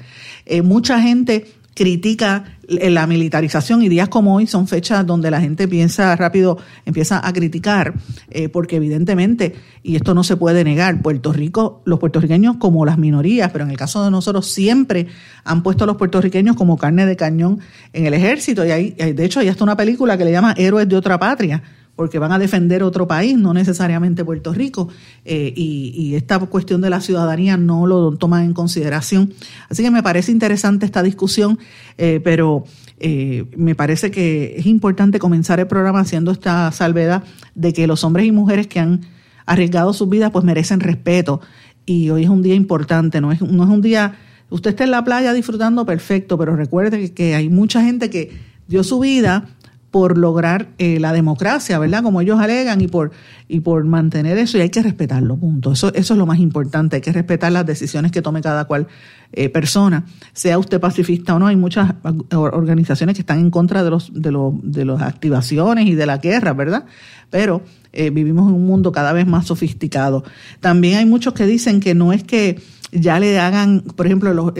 mucha 0.63 1.01
gente 1.01 1.46
critica 1.77 2.43
la 2.67 3.05
militarización 3.05 3.84
y 3.84 3.88
días 3.88 4.10
como 4.10 4.36
hoy 4.36 4.48
son 4.48 4.67
fechas 4.67 5.05
donde 5.05 5.29
la 5.29 5.39
gente 5.39 5.67
piensa 5.67 6.15
rápido, 6.15 6.57
empieza 6.86 7.25
a 7.25 7.31
criticar, 7.31 7.93
eh, 8.31 8.50
porque 8.50 8.77
evidentemente, 8.77 9.53
y 9.84 9.96
esto 9.96 10.15
no 10.15 10.24
se 10.24 10.38
puede 10.38 10.63
negar, 10.63 11.03
Puerto 11.03 11.31
Rico, 11.31 11.84
los 11.86 12.00
puertorriqueños 12.00 12.57
como 12.57 12.84
las 12.84 12.98
minorías, 12.98 13.51
pero 13.51 13.63
en 13.63 13.69
el 13.69 13.77
caso 13.77 14.03
de 14.03 14.10
nosotros 14.10 14.48
siempre 14.48 15.05
han 15.43 15.62
puesto 15.62 15.84
a 15.84 15.88
los 15.88 15.98
puertorriqueños 15.98 16.55
como 16.55 16.77
carne 16.77 17.05
de 17.05 17.15
cañón 17.15 17.60
en 17.93 18.07
el 18.07 18.15
ejército. 18.15 18.65
Y 18.65 18.72
hay, 18.72 18.91
de 18.91 19.24
hecho 19.24 19.39
hay 19.39 19.48
hasta 19.48 19.63
una 19.63 19.77
película 19.77 20.17
que 20.17 20.25
le 20.25 20.31
llama 20.31 20.55
Héroes 20.57 20.89
de 20.89 20.96
otra 20.96 21.19
patria, 21.19 21.62
porque 21.98 22.20
van 22.20 22.32
a 22.32 22.39
defender 22.39 22.84
otro 22.84 23.08
país, 23.08 23.38
no 23.38 23.54
necesariamente 23.54 24.24
Puerto 24.24 24.54
Rico, 24.54 24.88
eh, 25.25 25.51
y, 25.54 26.13
esta 26.16 26.39
cuestión 26.39 26.80
de 26.80 26.89
la 26.89 27.01
ciudadanía 27.01 27.58
no 27.58 27.88
lo 27.88 28.16
toman 28.16 28.44
en 28.44 28.54
consideración. 28.54 29.34
Así 29.68 29.84
que 29.84 29.92
me 29.92 30.04
parece 30.04 30.32
interesante 30.32 30.86
esta 30.86 31.04
discusión, 31.04 31.58
eh, 31.98 32.22
pero 32.24 32.66
eh, 33.00 33.46
me 33.58 33.74
parece 33.74 34.12
que 34.12 34.56
es 34.58 34.68
importante 34.68 35.20
comenzar 35.20 35.60
el 35.60 35.68
programa 35.68 36.00
haciendo 36.00 36.32
esta 36.32 36.72
salvedad 36.72 37.24
de 37.56 37.74
que 37.74 37.88
los 37.88 38.04
hombres 38.04 38.27
y 38.27 38.32
mujeres 38.32 38.68
que 38.68 38.80
han 38.80 39.01
arriesgado 39.48 39.92
sus 39.92 40.08
vidas 40.08 40.30
pues 40.32 40.46
merecen 40.46 40.80
respeto, 40.80 41.42
y 41.88 42.12
hoy 42.12 42.24
es 42.24 42.30
un 42.30 42.44
día 42.44 42.54
importante, 42.54 43.22
no 43.22 43.32
es, 43.32 43.42
no 43.42 43.63
es 43.63 43.70
un 43.70 43.82
día, 43.82 44.20
usted 44.51 44.70
está 44.70 44.84
en 44.84 44.92
la 44.92 45.04
playa 45.04 45.34
disfrutando 45.34 45.84
perfecto, 45.84 46.38
pero 46.38 46.56
recuerde 46.56 47.12
que 47.13 47.34
hay 47.34 47.50
mucha 47.50 47.82
gente 47.82 48.12
que 48.12 48.38
dio 48.68 48.84
su 48.84 49.00
vida 49.00 49.56
por 49.98 50.16
lograr 50.16 50.68
eh, 50.77 51.00
la 51.00 51.12
democracia, 51.12 51.80
¿verdad? 51.80 52.04
Como 52.04 52.22
ellos 52.22 52.39
alegan 52.39 52.82
y 52.82 52.88
por, 52.88 53.10
y 53.48 53.62
por 53.62 53.84
mantener 53.84 54.38
eso 54.38 54.60
y 54.60 54.62
hay 54.62 54.70
que 54.70 54.84
respetarlo, 54.84 55.38
punto. 55.38 55.72
Eso, 55.72 55.92
eso 55.96 56.13
es 56.13 56.18
lo 56.20 56.27
más 56.27 56.38
importante, 56.38 56.98
hay 56.98 57.01
que 57.01 57.12
respetar 57.12 57.51
las 57.51 57.66
decisiones 57.66 58.12
que 58.12 58.22
tome 58.22 58.42
cada 58.42 58.66
cual 58.66 58.86
eh, 59.34 59.50
persona, 59.50 60.06
sea 60.34 60.60
usted 60.60 60.80
pacifista 60.80 61.34
o 61.34 61.39
no. 61.39 61.48
Hay 61.48 61.56
muchas 61.56 61.96
organizaciones 62.30 63.16
que 63.16 63.22
están 63.22 63.39
en 63.39 63.50
contra 63.50 63.84
de, 63.84 63.89
los, 63.89 64.12
de, 64.13 64.32
los, 64.32 64.54
de 64.62 64.86
las 64.86 65.01
activaciones 65.01 65.88
y 65.88 65.96
de 65.96 66.06
la 66.06 66.20
guerra, 66.20 66.54
¿verdad? 66.54 66.86
Pero 67.32 67.63
eh, 67.92 68.12
vivimos 68.12 68.48
en 68.50 68.54
un 68.54 68.68
mundo 68.68 68.92
cada 68.92 69.13
vez 69.13 69.25
más 69.25 69.48
sofisticado. 69.48 70.24
También 70.60 71.00
hay 71.00 71.08
muchos 71.08 71.34
que 71.34 71.48
dicen 71.48 71.80
que 71.80 71.96
no 71.96 72.13
es 72.13 72.24
que 72.24 72.62
ya 72.92 73.20
le 73.20 73.39
hagan, 73.39 73.82
por 73.82 74.06
ejemplo, 74.06 74.54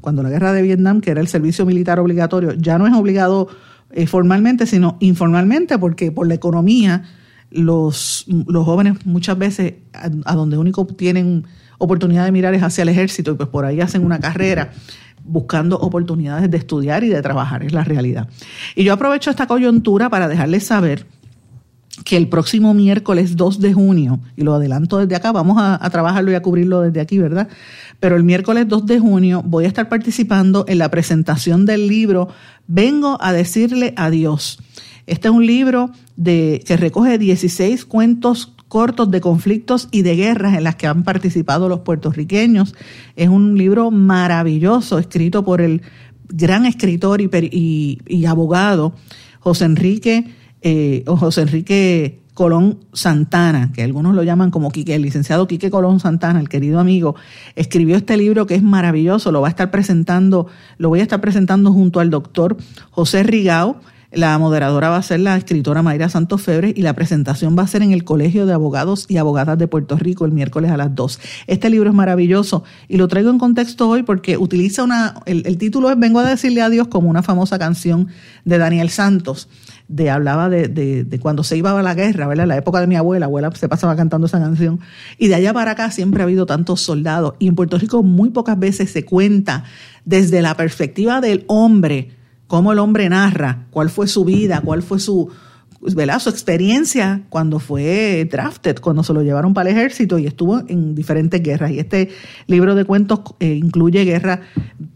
cuando 0.00 0.22
la 0.22 0.30
guerra 0.30 0.52
de 0.52 0.62
Vietnam, 0.62 1.00
que 1.00 1.10
era 1.10 1.20
el 1.20 1.26
servicio 1.26 1.66
militar 1.66 1.98
obligatorio, 1.98 2.52
ya 2.52 2.78
no 2.78 2.86
es 2.86 2.94
obligado 2.94 3.48
eh, 3.90 4.06
formalmente, 4.06 4.66
sino 4.66 4.96
informalmente, 5.00 5.78
porque 5.78 6.12
por 6.12 6.26
la 6.26 6.34
economía 6.34 7.04
los, 7.50 8.26
los 8.46 8.64
jóvenes 8.64 9.06
muchas 9.06 9.38
veces 9.38 9.74
a, 9.92 10.34
donde 10.34 10.58
único 10.58 10.86
tienen 10.86 11.46
oportunidad 11.78 12.24
de 12.24 12.32
mirar 12.32 12.54
es 12.54 12.62
hacia 12.62 12.82
el 12.82 12.88
ejército 12.88 13.32
y 13.32 13.34
pues 13.34 13.48
por 13.48 13.64
ahí 13.64 13.80
hacen 13.80 14.04
una 14.04 14.18
carrera 14.20 14.72
buscando 15.24 15.78
oportunidades 15.78 16.50
de 16.50 16.56
estudiar 16.56 17.04
y 17.04 17.08
de 17.08 17.20
trabajar, 17.22 17.62
es 17.62 17.72
la 17.72 17.84
realidad. 17.84 18.28
Y 18.74 18.84
yo 18.84 18.92
aprovecho 18.92 19.30
esta 19.30 19.46
coyuntura 19.46 20.08
para 20.08 20.28
dejarles 20.28 20.64
saber 20.64 21.06
que 22.04 22.16
el 22.16 22.28
próximo 22.28 22.74
miércoles 22.74 23.36
2 23.36 23.60
de 23.60 23.72
junio, 23.72 24.20
y 24.36 24.42
lo 24.42 24.54
adelanto 24.54 24.98
desde 24.98 25.16
acá, 25.16 25.32
vamos 25.32 25.56
a, 25.58 25.88
trabajarlo 25.90 26.30
y 26.30 26.34
a 26.34 26.42
cubrirlo 26.42 26.82
desde 26.82 27.00
aquí, 27.00 27.18
¿verdad? 27.18 27.48
Pero 28.00 28.16
el 28.16 28.24
miércoles 28.24 28.68
2 28.68 28.86
de 28.86 28.98
junio 29.00 29.42
voy 29.44 29.64
a 29.64 29.68
estar 29.68 29.88
participando 29.88 30.64
en 30.68 30.78
la 30.78 30.90
presentación 30.90 31.66
del 31.66 31.88
libro 31.88 32.28
Vengo 32.66 33.18
a 33.20 33.32
decirle 33.32 33.94
adiós. 33.96 34.58
Este 35.06 35.28
es 35.28 35.34
un 35.34 35.46
libro 35.46 35.90
de, 36.16 36.62
que 36.66 36.76
recoge 36.76 37.18
16 37.18 37.86
cuentos 37.86 38.52
cortos 38.68 39.10
de 39.10 39.20
conflictos 39.20 39.88
y 39.90 40.02
de 40.02 40.14
guerras 40.14 40.54
en 40.56 40.64
las 40.64 40.76
que 40.76 40.86
han 40.86 41.02
participado 41.02 41.68
los 41.68 41.80
puertorriqueños. 41.80 42.74
Es 43.16 43.28
un 43.28 43.56
libro 43.56 43.90
maravilloso, 43.90 44.98
escrito 44.98 45.44
por 45.44 45.60
el 45.60 45.82
gran 46.28 46.66
escritor 46.66 47.20
y, 47.22 48.26
abogado 48.26 48.94
José 49.40 49.64
Enrique, 49.64 50.26
eh, 50.62 51.04
José 51.06 51.42
Enrique 51.42 52.20
Colón 52.34 52.78
Santana, 52.92 53.72
que 53.72 53.82
algunos 53.82 54.14
lo 54.14 54.22
llaman 54.22 54.52
como 54.52 54.70
Quique, 54.70 54.94
el 54.94 55.02
licenciado 55.02 55.48
Quique 55.48 55.70
Colón 55.70 55.98
Santana, 55.98 56.38
el 56.38 56.48
querido 56.48 56.78
amigo, 56.78 57.16
escribió 57.56 57.96
este 57.96 58.16
libro 58.16 58.46
que 58.46 58.54
es 58.54 58.62
maravilloso, 58.62 59.32
lo 59.32 59.40
va 59.40 59.48
a 59.48 59.50
estar 59.50 59.72
presentando, 59.72 60.46
lo 60.78 60.88
voy 60.88 61.00
a 61.00 61.02
estar 61.02 61.20
presentando 61.20 61.72
junto 61.72 61.98
al 61.98 62.10
doctor 62.10 62.56
José 62.90 63.24
Rigao, 63.24 63.80
la 64.10 64.38
moderadora 64.38 64.88
va 64.88 64.96
a 64.96 65.02
ser 65.02 65.20
la 65.20 65.36
escritora 65.36 65.82
Mayra 65.82 66.08
Santos 66.08 66.40
Febre 66.40 66.72
y 66.74 66.80
la 66.80 66.94
presentación 66.94 67.56
va 67.58 67.64
a 67.64 67.66
ser 67.66 67.82
en 67.82 67.92
el 67.92 68.04
Colegio 68.04 68.46
de 68.46 68.54
Abogados 68.54 69.04
y 69.08 69.18
Abogadas 69.18 69.58
de 69.58 69.68
Puerto 69.68 69.96
Rico 69.96 70.24
el 70.24 70.32
miércoles 70.32 70.70
a 70.70 70.78
las 70.78 70.94
2. 70.94 71.20
Este 71.46 71.68
libro 71.68 71.90
es 71.90 71.94
maravilloso 71.94 72.64
y 72.88 72.96
lo 72.96 73.06
traigo 73.08 73.28
en 73.30 73.38
contexto 73.38 73.88
hoy 73.88 74.02
porque 74.02 74.38
utiliza 74.38 74.82
una, 74.82 75.14
el, 75.26 75.58
título 75.58 75.90
es 75.90 75.98
Vengo 75.98 76.20
a 76.20 76.28
decirle 76.28 76.62
adiós 76.62 76.88
como 76.88 77.10
una 77.10 77.22
famosa 77.22 77.58
canción 77.58 78.08
de 78.44 78.56
Daniel 78.56 78.88
Santos 78.88 79.48
de 79.88 80.10
hablaba 80.10 80.50
de, 80.50 80.68
de, 80.68 81.18
cuando 81.18 81.42
se 81.42 81.56
iba 81.56 81.78
a 81.78 81.82
la 81.82 81.94
guerra, 81.94 82.26
¿verdad? 82.26 82.46
La 82.46 82.58
época 82.58 82.80
de 82.80 82.86
mi 82.86 82.96
abuela, 82.96 83.24
abuela 83.26 83.50
se 83.54 83.68
pasaba 83.68 83.96
cantando 83.96 84.26
esa 84.26 84.38
canción. 84.38 84.80
Y 85.16 85.28
de 85.28 85.34
allá 85.34 85.54
para 85.54 85.72
acá 85.72 85.90
siempre 85.90 86.22
ha 86.22 86.24
habido 86.24 86.44
tantos 86.44 86.82
soldados. 86.82 87.34
Y 87.38 87.48
en 87.48 87.54
Puerto 87.54 87.78
Rico 87.78 88.02
muy 88.02 88.28
pocas 88.28 88.58
veces 88.58 88.90
se 88.90 89.06
cuenta 89.06 89.64
desde 90.04 90.42
la 90.42 90.54
perspectiva 90.56 91.22
del 91.22 91.44
hombre, 91.48 92.17
cómo 92.48 92.72
el 92.72 92.80
hombre 92.80 93.08
narra, 93.08 93.66
cuál 93.70 93.90
fue 93.90 94.08
su 94.08 94.24
vida, 94.24 94.60
cuál 94.64 94.82
fue 94.82 94.98
su, 94.98 95.30
¿verdad? 95.80 96.18
su 96.18 96.30
experiencia 96.30 97.22
cuando 97.28 97.60
fue 97.60 98.26
drafted, 98.30 98.80
cuando 98.80 99.04
se 99.04 99.12
lo 99.12 99.22
llevaron 99.22 99.54
para 99.54 99.70
el 99.70 99.76
ejército 99.76 100.18
y 100.18 100.26
estuvo 100.26 100.60
en 100.66 100.94
diferentes 100.94 101.40
guerras. 101.40 101.70
Y 101.70 101.78
este 101.78 102.08
libro 102.46 102.74
de 102.74 102.84
cuentos 102.84 103.20
eh, 103.38 103.52
incluye 103.52 104.02
guerras, 104.04 104.40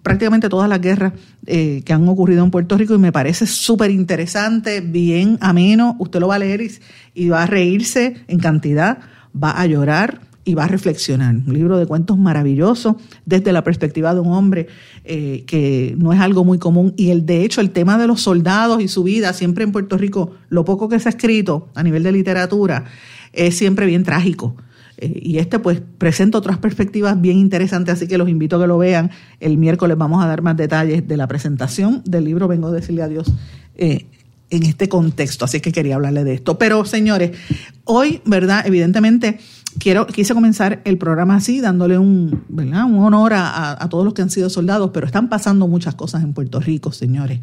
prácticamente 0.03 0.49
todas 0.49 0.69
las 0.69 0.81
guerras 0.81 1.13
eh, 1.47 1.83
que 1.85 1.93
han 1.93 2.09
ocurrido 2.09 2.43
en 2.43 2.51
Puerto 2.51 2.77
Rico 2.77 2.95
y 2.95 2.99
me 2.99 3.13
parece 3.13 3.47
súper 3.47 3.91
interesante, 3.91 4.81
bien 4.81 5.39
ameno. 5.41 5.95
Usted 5.99 6.21
lo 6.21 6.29
va 6.29 6.37
a 6.37 6.41
leer 6.41 6.63
y 7.15 7.29
va 7.29 7.43
a 7.43 7.47
reírse 7.47 8.25
en 8.27 8.39
cantidad, 8.39 8.99
va 9.41 9.61
a 9.61 9.67
llorar 9.67 10.32
y 10.45 10.55
va 10.55 10.65
a 10.65 10.69
reflexionar. 10.69 11.35
Un 11.35 11.55
libro 11.55 11.79
de 11.79 11.87
cuentos 11.87 12.19
maravilloso 12.19 12.97
desde 13.27 13.53
la 13.53 13.63
perspectiva 13.63 14.15
de 14.15 14.21
un 14.21 14.33
hombre 14.33 14.67
eh, 15.05 15.45
que 15.47 15.95
no 15.99 16.13
es 16.13 16.21
algo 16.21 16.45
muy 16.45 16.59
común. 16.59 16.95
Y 16.97 17.11
el 17.11 17.27
de 17.27 17.45
hecho, 17.45 17.61
el 17.61 17.71
tema 17.71 17.99
de 17.99 18.07
los 18.07 18.23
soldados 18.23 18.83
y 18.83 18.89
su 18.89 19.05
vida, 19.05 19.33
siempre 19.33 19.65
en 19.65 19.73
Puerto 19.73 19.97
Rico, 19.97 20.33
lo 20.49 20.65
poco 20.65 20.89
que 20.89 20.99
se 20.99 21.09
ha 21.09 21.11
escrito 21.11 21.69
a 21.75 21.83
nivel 21.83 22.03
de 22.03 22.13
literatura, 22.13 22.85
es 23.33 23.57
siempre 23.57 23.87
bien 23.87 24.03
trágico. 24.03 24.57
Eh, 24.99 25.21
y 25.23 25.39
este 25.39 25.59
pues 25.59 25.81
presenta 25.99 26.39
otras 26.39 26.59
perspectivas 26.59 27.21
bien 27.21 27.39
interesantes, 27.39 27.95
así 27.95 28.09
que 28.09 28.19
los 28.19 28.29
invito 28.29 28.57
a 28.57 28.61
que 28.61 28.67
lo 28.67 28.79
vean. 28.79 29.11
El 29.41 29.59
miércoles 29.59 29.97
vamos 29.97 30.25
a 30.25 30.27
dar 30.27 30.43
más 30.43 30.57
detalles 30.57 31.07
de 31.07 31.17
la 31.17 31.29
presentación 31.29 32.03
del 32.05 32.25
libro 32.25 32.49
Vengo 32.49 32.69
a 32.69 32.73
decirle 32.73 33.03
adiós. 33.03 33.33
Eh, 33.77 34.07
en 34.51 34.65
este 34.65 34.87
contexto, 34.87 35.47
así 35.47 35.61
que 35.61 35.73
quería 35.73 35.95
hablarle 35.95 36.25
de 36.25 36.35
esto. 36.35 36.59
Pero 36.59 36.85
señores, 36.85 37.31
hoy, 37.85 38.21
¿verdad? 38.27 38.67
Evidentemente, 38.67 39.39
quiero, 39.79 40.07
quise 40.07 40.35
comenzar 40.35 40.81
el 40.85 40.99
programa 40.99 41.37
así, 41.37 41.61
dándole 41.61 41.99
un, 41.99 42.45
¿verdad? 42.49 42.85
un 42.85 42.99
honor 42.99 43.33
a, 43.35 43.87
todos 43.91 44.05
los 44.05 44.15
que 44.15 44.23
han 44.23 44.31
sido 44.31 44.51
soldados, 44.51 44.91
pero 44.93 45.07
están 45.07 45.29
pasando 45.29 45.69
muchas 45.69 45.95
cosas 45.95 46.23
en 46.23 46.33
Puerto 46.33 46.61
Rico, 46.61 46.93
señores. 46.93 47.41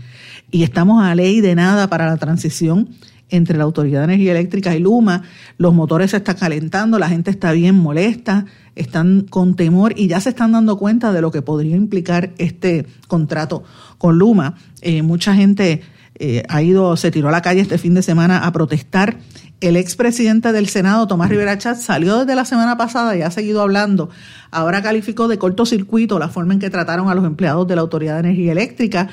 Y 0.51 0.63
estamos 0.63 1.03
a 1.03 1.13
ley 1.15 1.41
de 1.41 1.55
nada 1.55 1.89
para 1.89 2.07
la 2.07 2.17
transición 2.17 2.89
entre 3.29 3.57
la 3.57 3.63
Autoridad 3.63 3.99
de 3.99 4.05
Energía 4.05 4.31
Eléctrica 4.31 4.75
y 4.75 4.79
Luma. 4.79 5.23
Los 5.57 5.73
motores 5.73 6.11
se 6.11 6.17
están 6.17 6.35
calentando, 6.37 6.97
la 6.97 7.09
gente 7.09 7.29
está 7.29 7.51
bien 7.51 7.75
molesta, 7.75 8.45
están 8.75 9.27
con 9.29 9.55
temor 9.55 9.93
y 9.95 10.07
ya 10.07 10.19
se 10.19 10.29
están 10.29 10.51
dando 10.51 10.77
cuenta 10.77 11.11
de 11.13 11.21
lo 11.21 11.31
que 11.31 11.41
podría 11.41 11.75
implicar 11.75 12.31
este 12.37 12.87
contrato 13.07 13.63
con 13.97 14.17
Luma. 14.17 14.55
Eh, 14.81 15.03
mucha 15.03 15.35
gente 15.35 15.81
eh, 16.19 16.43
ha 16.49 16.61
ido, 16.61 16.95
se 16.97 17.11
tiró 17.11 17.29
a 17.29 17.31
la 17.31 17.41
calle 17.41 17.61
este 17.61 17.77
fin 17.77 17.93
de 17.93 18.01
semana 18.01 18.45
a 18.45 18.51
protestar 18.51 19.17
el 19.61 19.75
expresidente 19.75 20.51
del 20.53 20.69
Senado, 20.69 21.07
Tomás 21.07 21.29
Rivera 21.29 21.57
Chat, 21.57 21.77
salió 21.77 22.19
desde 22.19 22.35
la 22.35 22.45
semana 22.45 22.77
pasada 22.77 23.17
y 23.17 23.21
ha 23.21 23.31
seguido 23.31 23.61
hablando. 23.61 24.09
Ahora 24.51 24.81
calificó 24.81 25.27
de 25.27 25.37
cortocircuito 25.37 26.17
la 26.19 26.29
forma 26.29 26.53
en 26.53 26.59
que 26.59 26.69
trataron 26.69 27.09
a 27.09 27.15
los 27.15 27.25
empleados 27.25 27.67
de 27.67 27.75
la 27.75 27.81
Autoridad 27.81 28.15
de 28.15 28.29
Energía 28.29 28.53
Eléctrica 28.53 29.09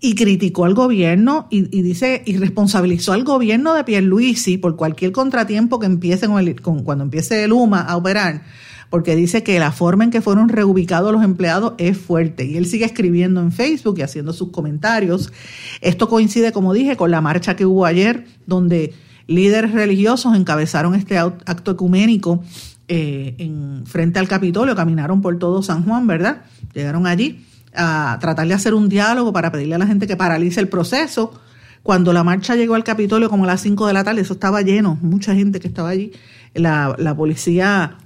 y 0.00 0.14
criticó 0.14 0.64
al 0.64 0.74
gobierno 0.74 1.46
y, 1.50 1.62
dice 1.82 2.22
y 2.24 2.36
responsabilizó 2.36 3.12
al 3.12 3.22
gobierno 3.22 3.74
de 3.74 3.84
Pierluisi 3.84 4.58
por 4.58 4.76
cualquier 4.76 5.12
contratiempo 5.12 5.78
que 5.78 5.86
empiece 5.86 6.26
con, 6.26 6.38
el, 6.40 6.60
con 6.60 6.82
cuando 6.82 7.04
empiece 7.04 7.44
el 7.44 7.52
UMA 7.52 7.82
a 7.82 7.96
operar, 7.96 8.42
porque 8.92 9.16
dice 9.16 9.42
que 9.42 9.58
la 9.58 9.72
forma 9.72 10.04
en 10.04 10.10
que 10.10 10.20
fueron 10.20 10.50
reubicados 10.50 11.14
los 11.14 11.24
empleados 11.24 11.72
es 11.78 11.96
fuerte 11.96 12.44
y 12.44 12.58
él 12.58 12.66
sigue 12.66 12.84
escribiendo 12.84 13.40
en 13.40 13.50
Facebook 13.50 13.98
y 13.98 14.02
haciendo 14.02 14.34
sus 14.34 14.50
comentarios. 14.50 15.32
Esto 15.80 16.10
coincide, 16.10 16.52
como 16.52 16.74
dije, 16.74 16.94
con 16.94 17.10
la 17.10 17.22
marcha 17.22 17.56
que 17.56 17.64
hubo 17.64 17.86
ayer 17.86 18.26
donde 18.46 18.92
líderes 19.26 19.72
religiosos 19.72 20.36
encabezaron 20.36 20.94
este 20.94 21.16
acto 21.16 21.70
ecuménico 21.70 22.44
eh, 22.86 23.34
en, 23.38 23.84
frente 23.86 24.18
al 24.18 24.28
Capitolio, 24.28 24.76
caminaron 24.76 25.22
por 25.22 25.38
todo 25.38 25.62
San 25.62 25.84
Juan, 25.84 26.06
¿verdad? 26.06 26.42
Llegaron 26.74 27.06
allí 27.06 27.46
a 27.74 28.18
tratar 28.20 28.46
de 28.46 28.52
hacer 28.52 28.74
un 28.74 28.90
diálogo 28.90 29.32
para 29.32 29.50
pedirle 29.50 29.76
a 29.76 29.78
la 29.78 29.86
gente 29.86 30.06
que 30.06 30.18
paralice 30.18 30.60
el 30.60 30.68
proceso. 30.68 31.32
Cuando 31.82 32.12
la 32.12 32.24
marcha 32.24 32.56
llegó 32.56 32.74
al 32.74 32.84
Capitolio 32.84 33.30
como 33.30 33.44
a 33.44 33.46
las 33.46 33.62
5 33.62 33.86
de 33.86 33.94
la 33.94 34.04
tarde, 34.04 34.20
eso 34.20 34.34
estaba 34.34 34.60
lleno, 34.60 34.98
mucha 35.00 35.34
gente 35.34 35.60
que 35.60 35.68
estaba 35.68 35.88
allí, 35.88 36.12
la, 36.52 36.94
la 36.98 37.16
policía 37.16 37.96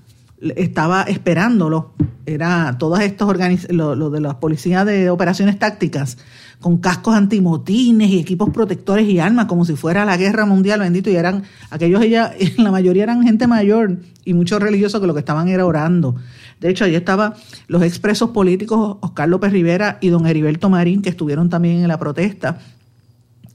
estaba 0.56 1.02
esperándolo. 1.02 1.92
Era 2.24 2.76
todas 2.78 3.02
estos 3.02 3.28
lo, 3.70 3.94
lo, 3.94 4.10
de 4.10 4.20
las 4.20 4.34
policías 4.36 4.84
de 4.84 5.10
operaciones 5.10 5.58
tácticas 5.58 6.18
con 6.60 6.78
cascos 6.78 7.14
antimotines 7.14 8.10
y 8.10 8.18
equipos 8.18 8.50
protectores 8.50 9.08
y 9.08 9.18
armas, 9.18 9.46
como 9.46 9.64
si 9.64 9.76
fuera 9.76 10.04
la 10.04 10.16
guerra 10.16 10.46
mundial, 10.46 10.80
bendito. 10.80 11.10
Y 11.10 11.16
eran, 11.16 11.44
aquellos, 11.70 12.02
ella, 12.02 12.32
la 12.58 12.70
mayoría 12.70 13.04
eran 13.04 13.22
gente 13.22 13.46
mayor 13.46 13.98
y 14.24 14.34
muchos 14.34 14.60
religiosos 14.60 15.00
que 15.00 15.06
lo 15.06 15.14
que 15.14 15.20
estaban 15.20 15.48
era 15.48 15.64
orando. 15.64 16.16
De 16.60 16.70
hecho, 16.70 16.84
ahí 16.84 16.94
estaban 16.94 17.34
los 17.68 17.82
expresos 17.82 18.30
políticos 18.30 18.96
Oscar 19.00 19.28
López 19.28 19.52
Rivera 19.52 19.98
y 20.00 20.08
don 20.08 20.26
Heriberto 20.26 20.70
Marín, 20.70 21.02
que 21.02 21.10
estuvieron 21.10 21.50
también 21.50 21.76
en 21.76 21.88
la 21.88 21.98
protesta. 21.98 22.58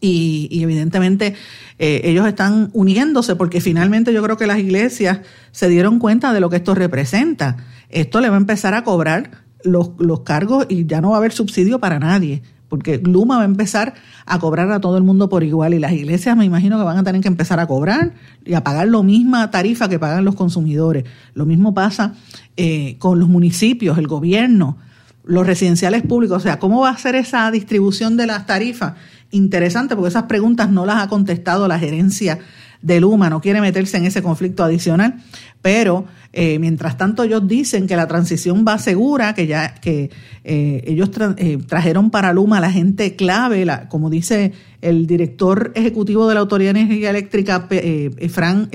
Y, 0.03 0.61
evidentemente 0.63 1.35
eh, 1.77 2.01
ellos 2.03 2.27
están 2.27 2.71
uniéndose 2.73 3.35
porque 3.35 3.61
finalmente 3.61 4.11
yo 4.11 4.23
creo 4.23 4.35
que 4.35 4.47
las 4.47 4.57
iglesias 4.57 5.19
se 5.51 5.69
dieron 5.69 5.99
cuenta 5.99 6.33
de 6.33 6.39
lo 6.39 6.49
que 6.49 6.57
esto 6.57 6.75
representa. 6.75 7.57
Esto 7.89 8.19
le 8.19 8.29
va 8.29 8.35
a 8.35 8.39
empezar 8.39 8.73
a 8.73 8.83
cobrar 8.83 9.43
los, 9.63 9.91
los 9.99 10.21
cargos 10.21 10.65
y 10.69 10.85
ya 10.87 11.01
no 11.01 11.11
va 11.11 11.17
a 11.17 11.19
haber 11.19 11.31
subsidio 11.31 11.79
para 11.79 11.99
nadie 11.99 12.41
porque 12.71 12.99
Luma 13.03 13.35
va 13.35 13.41
a 13.41 13.45
empezar 13.45 13.95
a 14.25 14.39
cobrar 14.39 14.71
a 14.71 14.79
todo 14.79 14.95
el 14.95 15.03
mundo 15.03 15.27
por 15.27 15.43
igual 15.43 15.73
y 15.73 15.79
las 15.79 15.91
iglesias 15.91 16.37
me 16.37 16.45
imagino 16.45 16.77
que 16.77 16.85
van 16.85 16.97
a 16.97 17.03
tener 17.03 17.19
que 17.21 17.27
empezar 17.27 17.59
a 17.59 17.67
cobrar 17.67 18.13
y 18.45 18.53
a 18.53 18.63
pagar 18.63 18.87
la 18.87 19.03
misma 19.03 19.51
tarifa 19.51 19.89
que 19.89 19.99
pagan 19.99 20.23
los 20.23 20.35
consumidores. 20.35 21.03
Lo 21.33 21.45
mismo 21.45 21.73
pasa 21.73 22.13
eh, 22.55 22.95
con 22.97 23.19
los 23.19 23.27
municipios, 23.27 23.97
el 23.97 24.07
gobierno, 24.07 24.77
los 25.25 25.45
residenciales 25.45 26.01
públicos. 26.03 26.37
O 26.37 26.39
sea, 26.39 26.59
¿cómo 26.59 26.79
va 26.79 26.91
a 26.91 26.97
ser 26.97 27.15
esa 27.15 27.51
distribución 27.51 28.15
de 28.15 28.25
las 28.25 28.45
tarifas? 28.45 28.93
Interesante, 29.31 29.95
porque 29.95 30.09
esas 30.09 30.23
preguntas 30.23 30.69
no 30.69 30.85
las 30.85 31.01
ha 31.01 31.07
contestado 31.07 31.67
la 31.67 31.79
gerencia 31.79 32.39
de 32.81 32.99
Luma, 32.99 33.29
no 33.29 33.41
quiere 33.41 33.61
meterse 33.61 33.97
en 33.97 34.05
ese 34.05 34.23
conflicto 34.23 34.63
adicional, 34.63 35.21
pero 35.61 36.05
eh, 36.33 36.57
mientras 36.59 36.97
tanto 36.97 37.23
ellos 37.23 37.47
dicen 37.47 37.87
que 37.87 37.95
la 37.95 38.07
transición 38.07 38.65
va 38.67 38.79
segura, 38.79 39.33
que 39.33 39.47
ya 39.47 39.75
que 39.75 40.09
eh, 40.43 40.83
ellos 40.87 41.11
eh, 41.37 41.59
trajeron 41.67 42.09
para 42.09 42.33
Luma 42.33 42.59
la 42.59 42.71
gente 42.71 43.15
clave, 43.15 43.65
la, 43.65 43.87
como 43.87 44.09
dice 44.09 44.53
el 44.81 45.05
director 45.05 45.71
ejecutivo 45.75 46.27
de 46.27 46.33
la 46.33 46.39
Autoridad 46.39 46.73
de 46.73 46.81
Energía 46.81 47.11
Eléctrica, 47.11 47.67
Efran, 47.69 48.69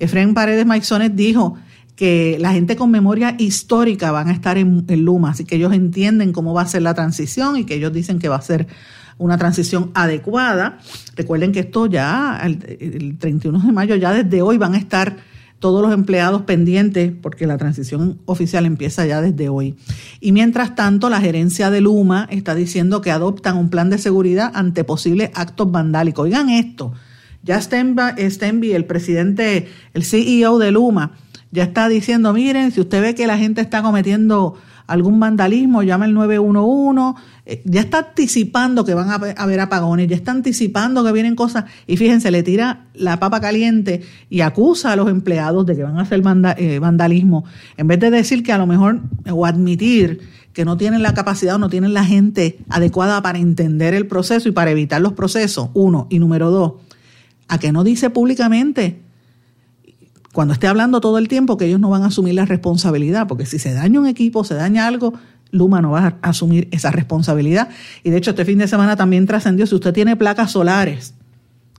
Efren 0.00 0.34
Paredes 0.34 0.66
Maizones, 0.66 1.14
dijo 1.14 1.54
que 1.94 2.38
la 2.40 2.52
gente 2.52 2.74
con 2.74 2.90
memoria 2.90 3.36
histórica 3.38 4.10
van 4.10 4.28
a 4.28 4.32
estar 4.32 4.58
en 4.58 4.84
Luma, 5.04 5.30
así 5.30 5.44
que 5.44 5.56
ellos 5.56 5.72
entienden 5.72 6.32
cómo 6.32 6.54
va 6.54 6.62
a 6.62 6.66
ser 6.66 6.82
la 6.82 6.94
transición 6.94 7.56
y 7.56 7.64
que 7.64 7.74
ellos 7.74 7.92
dicen 7.92 8.18
que 8.18 8.28
va 8.28 8.36
a 8.36 8.42
ser 8.42 8.66
una 9.18 9.38
transición 9.38 9.90
adecuada. 9.94 10.78
Recuerden 11.16 11.52
que 11.52 11.60
esto 11.60 11.86
ya, 11.86 12.40
el, 12.44 13.18
31 13.18 13.60
de 13.60 13.72
mayo, 13.72 13.96
ya 13.96 14.12
desde 14.12 14.42
hoy 14.42 14.58
van 14.58 14.74
a 14.74 14.78
estar 14.78 15.16
todos 15.58 15.80
los 15.80 15.92
empleados 15.94 16.42
pendientes, 16.42 17.12
porque 17.22 17.46
la 17.46 17.56
transición 17.56 18.18
oficial 18.24 18.66
empieza 18.66 19.06
ya 19.06 19.20
desde 19.20 19.48
hoy. 19.48 19.76
Y 20.20 20.32
mientras 20.32 20.74
tanto, 20.74 21.08
la 21.08 21.20
gerencia 21.20 21.70
de 21.70 21.80
Luma 21.80 22.26
está 22.30 22.56
diciendo 22.56 23.00
que 23.00 23.12
adoptan 23.12 23.56
un 23.56 23.70
plan 23.70 23.88
de 23.88 23.98
seguridad 23.98 24.50
ante 24.54 24.82
posibles 24.82 25.30
actos 25.34 25.70
vandálicos. 25.70 26.24
Oigan 26.24 26.50
esto, 26.50 26.92
ya 27.44 27.60
Stenby, 27.60 28.72
el 28.72 28.84
presidente, 28.86 29.68
el 29.94 30.04
CEO 30.04 30.58
de 30.58 30.72
Luma, 30.72 31.12
ya 31.52 31.64
está 31.64 31.88
diciendo, 31.88 32.32
miren, 32.32 32.72
si 32.72 32.80
usted 32.80 33.00
ve 33.00 33.14
que 33.14 33.26
la 33.26 33.38
gente 33.38 33.60
está 33.60 33.82
cometiendo 33.82 34.54
algún 34.86 35.18
vandalismo, 35.20 35.82
llama 35.82 36.06
el 36.06 36.14
911, 36.14 37.20
eh, 37.46 37.62
ya 37.64 37.80
está 37.80 37.98
anticipando 37.98 38.84
que 38.84 38.94
van 38.94 39.10
a 39.10 39.14
haber 39.14 39.60
apagones, 39.60 40.08
ya 40.08 40.16
está 40.16 40.32
anticipando 40.32 41.04
que 41.04 41.12
vienen 41.12 41.34
cosas 41.34 41.64
y 41.86 41.96
fíjense, 41.96 42.30
le 42.30 42.42
tira 42.42 42.86
la 42.94 43.18
papa 43.18 43.40
caliente 43.40 44.02
y 44.30 44.40
acusa 44.40 44.92
a 44.92 44.96
los 44.96 45.08
empleados 45.08 45.66
de 45.66 45.76
que 45.76 45.82
van 45.82 45.98
a 45.98 46.02
hacer 46.02 46.22
eh, 46.56 46.78
vandalismo, 46.78 47.44
en 47.76 47.88
vez 47.88 48.00
de 48.00 48.10
decir 48.10 48.42
que 48.42 48.52
a 48.52 48.58
lo 48.58 48.66
mejor 48.66 49.00
o 49.30 49.46
admitir 49.46 50.20
que 50.52 50.64
no 50.64 50.76
tienen 50.76 51.02
la 51.02 51.14
capacidad 51.14 51.54
o 51.54 51.58
no 51.58 51.70
tienen 51.70 51.94
la 51.94 52.04
gente 52.04 52.58
adecuada 52.68 53.22
para 53.22 53.38
entender 53.38 53.94
el 53.94 54.06
proceso 54.06 54.48
y 54.48 54.52
para 54.52 54.70
evitar 54.70 55.00
los 55.00 55.14
procesos, 55.14 55.70
uno, 55.74 56.06
y 56.10 56.18
número 56.18 56.50
dos, 56.50 56.74
a 57.48 57.58
que 57.58 57.72
no 57.72 57.84
dice 57.84 58.10
públicamente 58.10 59.00
cuando 60.32 60.54
esté 60.54 60.66
hablando 60.66 61.00
todo 61.00 61.18
el 61.18 61.28
tiempo 61.28 61.56
que 61.56 61.66
ellos 61.66 61.80
no 61.80 61.90
van 61.90 62.02
a 62.02 62.06
asumir 62.06 62.34
la 62.34 62.46
responsabilidad, 62.46 63.28
porque 63.28 63.46
si 63.46 63.58
se 63.58 63.74
daña 63.74 64.00
un 64.00 64.06
equipo, 64.06 64.44
se 64.44 64.54
daña 64.54 64.86
algo, 64.86 65.12
Luma 65.50 65.82
no 65.82 65.90
va 65.90 66.18
a 66.22 66.30
asumir 66.30 66.68
esa 66.72 66.90
responsabilidad. 66.90 67.68
Y 68.02 68.10
de 68.10 68.16
hecho, 68.16 68.30
este 68.30 68.44
fin 68.46 68.58
de 68.58 68.66
semana 68.66 68.96
también 68.96 69.26
trascendió, 69.26 69.66
si 69.66 69.74
usted 69.74 69.92
tiene 69.92 70.16
placas 70.16 70.50
solares, 70.50 71.14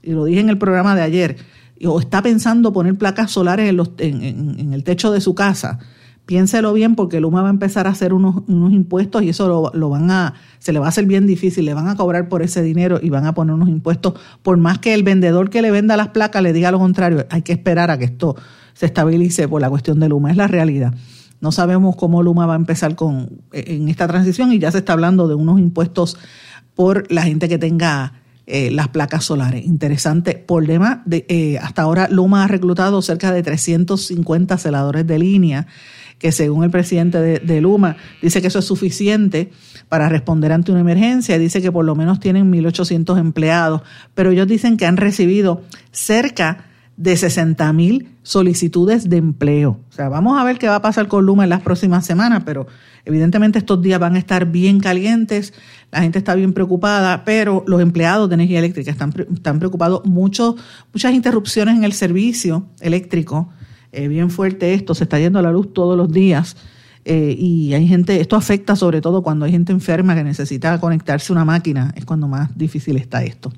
y 0.02 0.12
lo 0.12 0.24
dije 0.24 0.40
en 0.40 0.48
el 0.48 0.58
programa 0.58 0.94
de 0.94 1.02
ayer, 1.02 1.36
o 1.84 1.98
está 1.98 2.22
pensando 2.22 2.72
poner 2.72 2.94
placas 2.96 3.32
solares 3.32 3.68
en, 3.68 3.76
los, 3.76 3.90
en 3.98 4.72
el 4.72 4.84
techo 4.84 5.10
de 5.10 5.20
su 5.20 5.34
casa, 5.34 5.80
piénselo 6.26 6.72
bien 6.72 6.94
porque 6.94 7.20
Luma 7.20 7.42
va 7.42 7.48
a 7.48 7.50
empezar 7.50 7.86
a 7.86 7.90
hacer 7.90 8.14
unos, 8.14 8.42
unos 8.46 8.72
impuestos 8.72 9.22
y 9.22 9.28
eso 9.28 9.70
lo, 9.72 9.88
van 9.90 10.10
a, 10.10 10.34
se 10.58 10.72
le 10.72 10.78
va 10.78 10.86
a 10.86 10.88
hacer 10.88 11.06
bien 11.06 11.26
difícil, 11.26 11.64
le 11.64 11.74
van 11.74 11.88
a 11.88 11.96
cobrar 11.96 12.28
por 12.28 12.42
ese 12.42 12.62
dinero 12.62 12.98
y 13.02 13.10
van 13.10 13.26
a 13.26 13.34
poner 13.34 13.54
unos 13.54 13.68
impuestos, 13.68 14.14
por 14.42 14.56
más 14.56 14.78
que 14.78 14.94
el 14.94 15.02
vendedor 15.02 15.50
que 15.50 15.62
le 15.62 15.70
venda 15.70 15.96
las 15.96 16.08
placas 16.08 16.42
le 16.42 16.52
diga 16.52 16.70
lo 16.70 16.78
contrario, 16.78 17.26
hay 17.30 17.42
que 17.42 17.52
esperar 17.52 17.90
a 17.90 17.98
que 17.98 18.04
esto 18.04 18.36
se 18.72 18.86
estabilice 18.86 19.48
por 19.48 19.60
la 19.60 19.68
cuestión 19.68 20.00
de 20.00 20.08
Luma, 20.08 20.30
es 20.30 20.36
la 20.36 20.48
realidad. 20.48 20.94
No 21.40 21.52
sabemos 21.52 21.96
cómo 21.96 22.22
Luma 22.22 22.46
va 22.46 22.54
a 22.54 22.56
empezar 22.56 22.94
con, 22.94 23.42
en 23.52 23.88
esta 23.88 24.06
transición 24.06 24.52
y 24.52 24.58
ya 24.58 24.72
se 24.72 24.78
está 24.78 24.94
hablando 24.94 25.28
de 25.28 25.34
unos 25.34 25.58
impuestos 25.58 26.16
por 26.74 27.10
la 27.12 27.22
gente 27.22 27.48
que 27.48 27.58
tenga 27.58 28.14
eh, 28.46 28.70
las 28.70 28.88
placas 28.88 29.24
solares. 29.24 29.64
Interesante. 29.64 30.34
Por 30.34 30.66
demás, 30.66 30.98
de, 31.06 31.24
eh, 31.28 31.58
hasta 31.58 31.82
ahora 31.82 32.08
Luma 32.10 32.44
ha 32.44 32.46
reclutado 32.46 33.00
cerca 33.00 33.32
de 33.32 33.42
350 33.42 34.58
celadores 34.58 35.06
de 35.06 35.18
línea 35.18 35.66
que 36.24 36.32
según 36.32 36.64
el 36.64 36.70
presidente 36.70 37.18
de, 37.20 37.60
Luma 37.60 37.98
dice 38.22 38.40
que 38.40 38.46
eso 38.46 38.60
es 38.60 38.64
suficiente 38.64 39.50
para 39.90 40.08
responder 40.08 40.52
ante 40.52 40.72
una 40.72 40.80
emergencia, 40.80 41.38
dice 41.38 41.60
que 41.60 41.70
por 41.70 41.84
lo 41.84 41.94
menos 41.94 42.18
tienen 42.18 42.50
1.800 42.50 43.18
empleados, 43.18 43.82
pero 44.14 44.30
ellos 44.30 44.46
dicen 44.46 44.78
que 44.78 44.86
han 44.86 44.96
recibido 44.96 45.60
cerca 45.92 46.64
de 46.96 47.14
60 47.14 47.70
mil 47.74 48.08
solicitudes 48.22 49.10
de 49.10 49.18
empleo. 49.18 49.80
O 49.90 49.92
sea, 49.92 50.08
vamos 50.08 50.40
a 50.40 50.44
ver 50.44 50.56
qué 50.56 50.66
va 50.66 50.76
a 50.76 50.80
pasar 50.80 51.08
con 51.08 51.26
Luma 51.26 51.44
en 51.44 51.50
las 51.50 51.60
próximas 51.60 52.06
semanas, 52.06 52.42
pero 52.46 52.68
evidentemente 53.04 53.58
estos 53.58 53.82
días 53.82 54.00
van 54.00 54.14
a 54.14 54.18
estar 54.18 54.46
bien 54.46 54.80
calientes, 54.80 55.52
la 55.92 56.00
gente 56.00 56.16
está 56.16 56.34
bien 56.34 56.54
preocupada, 56.54 57.22
pero 57.26 57.64
los 57.66 57.82
empleados 57.82 58.30
de 58.30 58.36
energía 58.36 58.60
eléctrica 58.60 58.90
están, 58.90 59.12
están 59.30 59.58
preocupados. 59.58 60.06
Mucho, 60.06 60.56
muchas 60.90 61.12
interrupciones 61.12 61.76
en 61.76 61.84
el 61.84 61.92
servicio 61.92 62.64
eléctrico 62.80 63.50
eh, 63.94 64.08
bien 64.08 64.30
fuerte 64.30 64.74
esto, 64.74 64.94
se 64.94 65.04
está 65.04 65.18
yendo 65.18 65.38
a 65.38 65.42
la 65.42 65.52
luz 65.52 65.72
todos 65.72 65.96
los 65.96 66.10
días. 66.12 66.56
Eh, 67.06 67.36
y 67.38 67.74
hay 67.74 67.86
gente, 67.86 68.18
esto 68.20 68.34
afecta 68.34 68.76
sobre 68.76 69.02
todo 69.02 69.22
cuando 69.22 69.44
hay 69.44 69.52
gente 69.52 69.72
enferma 69.72 70.14
que 70.14 70.24
necesita 70.24 70.80
conectarse 70.80 71.32
a 71.32 71.34
una 71.34 71.44
máquina, 71.44 71.92
es 71.96 72.06
cuando 72.06 72.28
más 72.28 72.56
difícil 72.56 72.96
está 72.96 73.22
esto. 73.22 73.52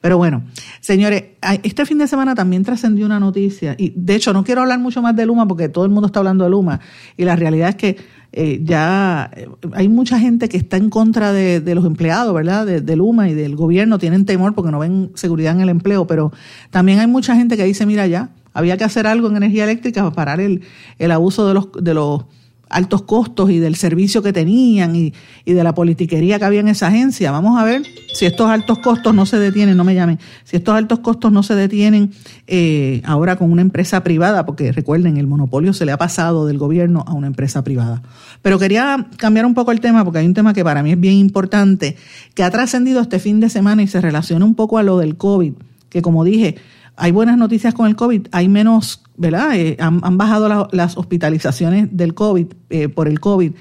Pero 0.00 0.18
bueno, 0.18 0.42
señores, 0.80 1.24
este 1.62 1.86
fin 1.86 1.98
de 1.98 2.08
semana 2.08 2.34
también 2.34 2.64
trascendió 2.64 3.06
una 3.06 3.20
noticia, 3.20 3.76
y 3.78 3.92
de 3.94 4.16
hecho 4.16 4.32
no 4.32 4.42
quiero 4.42 4.62
hablar 4.62 4.80
mucho 4.80 5.00
más 5.00 5.14
de 5.14 5.26
Luma 5.26 5.46
porque 5.46 5.68
todo 5.68 5.84
el 5.84 5.92
mundo 5.92 6.06
está 6.06 6.18
hablando 6.18 6.42
de 6.42 6.50
Luma, 6.50 6.80
y 7.16 7.24
la 7.24 7.36
realidad 7.36 7.68
es 7.68 7.76
que 7.76 7.96
eh, 8.32 8.60
ya 8.64 9.30
hay 9.72 9.88
mucha 9.88 10.18
gente 10.18 10.48
que 10.48 10.56
está 10.56 10.76
en 10.76 10.90
contra 10.90 11.32
de, 11.32 11.74
los 11.74 11.84
empleados, 11.86 12.34
¿verdad? 12.34 12.66
De, 12.66 12.80
de, 12.80 12.96
Luma 12.96 13.28
y 13.28 13.34
del 13.34 13.54
gobierno, 13.54 13.98
tienen 13.98 14.26
temor 14.26 14.54
porque 14.54 14.72
no 14.72 14.80
ven 14.80 15.12
seguridad 15.14 15.54
en 15.54 15.60
el 15.60 15.68
empleo, 15.68 16.06
pero 16.08 16.32
también 16.70 16.98
hay 16.98 17.06
mucha 17.06 17.36
gente 17.36 17.56
que 17.56 17.64
dice, 17.64 17.86
mira 17.86 18.08
ya, 18.08 18.30
había 18.58 18.76
que 18.76 18.82
hacer 18.82 19.06
algo 19.06 19.28
en 19.28 19.36
energía 19.36 19.64
eléctrica 19.64 20.02
para 20.02 20.14
parar 20.14 20.40
el, 20.40 20.62
el 20.98 21.12
abuso 21.12 21.46
de 21.46 21.54
los, 21.54 21.68
de 21.80 21.94
los 21.94 22.24
altos 22.70 23.02
costos 23.02 23.50
y 23.50 23.58
del 23.58 23.76
servicio 23.76 24.22
que 24.22 24.32
tenían 24.32 24.94
y, 24.94 25.14
y, 25.44 25.52
de 25.52 25.64
la 25.64 25.74
politiquería 25.74 26.38
que 26.38 26.44
había 26.44 26.60
en 26.60 26.68
esa 26.68 26.88
agencia. 26.88 27.30
Vamos 27.30 27.58
a 27.58 27.64
ver 27.64 27.82
si 28.12 28.26
estos 28.26 28.50
altos 28.50 28.78
costos 28.80 29.14
no 29.14 29.26
se 29.26 29.38
detienen, 29.38 29.76
no 29.76 29.84
me 29.84 29.94
llamen, 29.94 30.18
si 30.44 30.56
estos 30.56 30.74
altos 30.74 30.98
costos 30.98 31.32
no 31.32 31.42
se 31.42 31.54
detienen 31.54 32.12
eh, 32.46 33.00
ahora 33.04 33.36
con 33.36 33.50
una 33.50 33.62
empresa 33.62 34.02
privada, 34.02 34.44
porque 34.44 34.72
recuerden, 34.72 35.16
el 35.16 35.26
monopolio 35.26 35.72
se 35.72 35.86
le 35.86 35.92
ha 35.92 35.98
pasado 35.98 36.46
del 36.46 36.58
gobierno 36.58 37.04
a 37.06 37.14
una 37.14 37.28
empresa 37.28 37.62
privada. 37.62 38.02
Pero 38.42 38.58
quería 38.58 39.06
cambiar 39.16 39.46
un 39.46 39.54
poco 39.54 39.72
el 39.72 39.80
tema, 39.80 40.04
porque 40.04 40.18
hay 40.18 40.26
un 40.26 40.34
tema 40.34 40.52
que 40.52 40.64
para 40.64 40.82
mí 40.82 40.92
es 40.92 41.00
bien 41.00 41.14
importante, 41.14 41.96
que 42.34 42.42
ha 42.42 42.50
trascendido 42.50 43.00
este 43.00 43.18
fin 43.18 43.40
de 43.40 43.48
semana 43.48 43.82
y 43.82 43.86
se 43.86 44.00
relaciona 44.00 44.44
un 44.44 44.54
poco 44.54 44.78
a 44.78 44.82
lo 44.82 44.98
del 44.98 45.16
COVID, 45.16 45.54
que 45.88 46.02
como 46.02 46.24
dije, 46.24 46.56
hay 46.98 47.12
buenas 47.12 47.38
noticias 47.38 47.74
con 47.74 47.86
el 47.86 47.96
COVID, 47.96 48.26
hay 48.32 48.48
menos, 48.48 49.02
¿verdad? 49.16 49.54
Eh, 49.54 49.76
han, 49.78 50.18
bajado 50.18 50.68
las 50.72 50.96
hospitalizaciones 50.98 51.88
del 51.92 52.14
COVID, 52.14 52.46
eh, 52.70 52.88
por 52.88 53.08
el 53.08 53.20
COVID, 53.20 53.52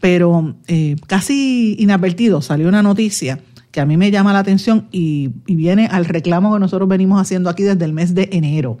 pero 0.00 0.54
eh, 0.68 0.96
casi 1.06 1.74
inadvertido 1.78 2.42
salió 2.42 2.68
una 2.68 2.82
noticia 2.82 3.40
que 3.70 3.80
a 3.80 3.86
mí 3.86 3.96
me 3.96 4.10
llama 4.10 4.34
la 4.34 4.40
atención 4.40 4.88
y, 4.92 5.30
y, 5.46 5.56
viene 5.56 5.86
al 5.86 6.04
reclamo 6.04 6.52
que 6.52 6.60
nosotros 6.60 6.86
venimos 6.88 7.18
haciendo 7.18 7.48
aquí 7.48 7.62
desde 7.62 7.84
el 7.86 7.94
mes 7.94 8.14
de 8.14 8.28
enero. 8.32 8.76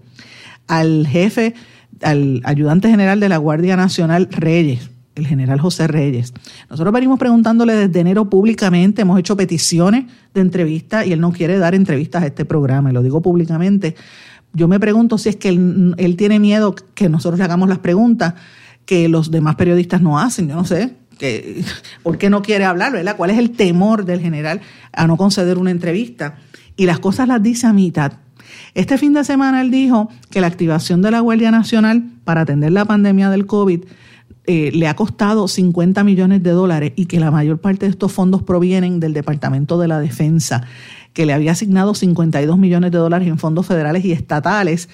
Al 0.68 1.06
jefe, 1.06 1.54
al 2.02 2.42
ayudante 2.44 2.90
general 2.90 3.18
de 3.18 3.30
la 3.30 3.38
Guardia 3.38 3.76
Nacional 3.76 4.28
Reyes, 4.30 4.91
el 5.14 5.26
general 5.26 5.60
José 5.60 5.86
Reyes. 5.86 6.32
Nosotros 6.70 6.92
venimos 6.92 7.18
preguntándole 7.18 7.74
desde 7.74 8.00
enero 8.00 8.28
públicamente, 8.30 9.02
hemos 9.02 9.18
hecho 9.18 9.36
peticiones 9.36 10.04
de 10.34 10.40
entrevistas 10.40 11.06
y 11.06 11.12
él 11.12 11.20
no 11.20 11.32
quiere 11.32 11.58
dar 11.58 11.74
entrevistas 11.74 12.22
a 12.22 12.26
este 12.26 12.44
programa, 12.44 12.90
y 12.90 12.92
lo 12.92 13.02
digo 13.02 13.20
públicamente, 13.20 13.94
Yo 14.54 14.68
me 14.68 14.78
pregunto 14.78 15.16
si 15.16 15.30
es 15.30 15.36
que 15.36 15.48
él, 15.48 16.14
tiene 16.18 16.38
miedo 16.38 16.74
que 16.94 17.08
nosotros 17.08 17.38
le 17.38 17.44
hagamos 17.44 17.68
las 17.68 17.78
preguntas 17.78 18.34
que 18.84 19.08
los 19.08 19.30
demás 19.30 19.56
periodistas 19.56 20.02
no 20.02 20.18
hacen, 20.18 20.48
yo 20.48 20.56
no 20.56 20.64
sé, 20.64 20.94
que, 21.18 21.64
¿por 22.02 22.18
qué 22.18 22.28
no 22.28 22.42
quiere 22.42 22.64
hablar, 22.64 22.92
verdad? 22.92 23.16
¿Cuál 23.16 23.30
es 23.30 23.38
el 23.38 23.52
temor 23.52 24.04
del 24.04 24.20
general 24.20 24.60
a 24.92 25.06
no 25.06 25.16
conceder 25.16 25.56
una 25.56 25.70
entrevista? 25.70 26.36
Y 26.76 26.86
las 26.86 26.98
cosas 26.98 27.28
las 27.28 27.42
dice 27.42 27.66
a 27.66 27.72
mitad. 27.72 28.12
Este 28.74 28.98
fin 28.98 29.12
de 29.12 29.24
semana 29.24 29.60
él 29.60 29.70
dijo 29.70 30.08
que 30.30 30.40
la 30.40 30.46
activación 30.46 31.02
de 31.02 31.10
la 31.10 31.20
Guardia 31.20 31.50
Nacional 31.50 32.04
para 32.24 32.42
atender 32.42 32.72
la 32.72 32.84
pandemia 32.84 33.30
del 33.30 33.46
COVID 33.46 33.84
eh, 34.46 34.72
le 34.72 34.88
ha 34.88 34.96
costado 34.96 35.46
50 35.46 36.02
millones 36.02 36.42
de 36.42 36.50
dólares 36.50 36.92
y 36.96 37.06
que 37.06 37.20
la 37.20 37.30
mayor 37.30 37.58
parte 37.58 37.86
de 37.86 37.90
estos 37.90 38.10
fondos 38.10 38.42
provienen 38.42 38.98
del 38.98 39.12
Departamento 39.12 39.78
de 39.78 39.86
la 39.86 40.00
Defensa, 40.00 40.62
que 41.12 41.26
le 41.26 41.32
había 41.32 41.52
asignado 41.52 41.94
52 41.94 42.58
millones 42.58 42.90
de 42.90 42.98
dólares 42.98 43.28
en 43.28 43.38
fondos 43.38 43.66
federales 43.66 44.04
y 44.04 44.10
estatales 44.10 44.88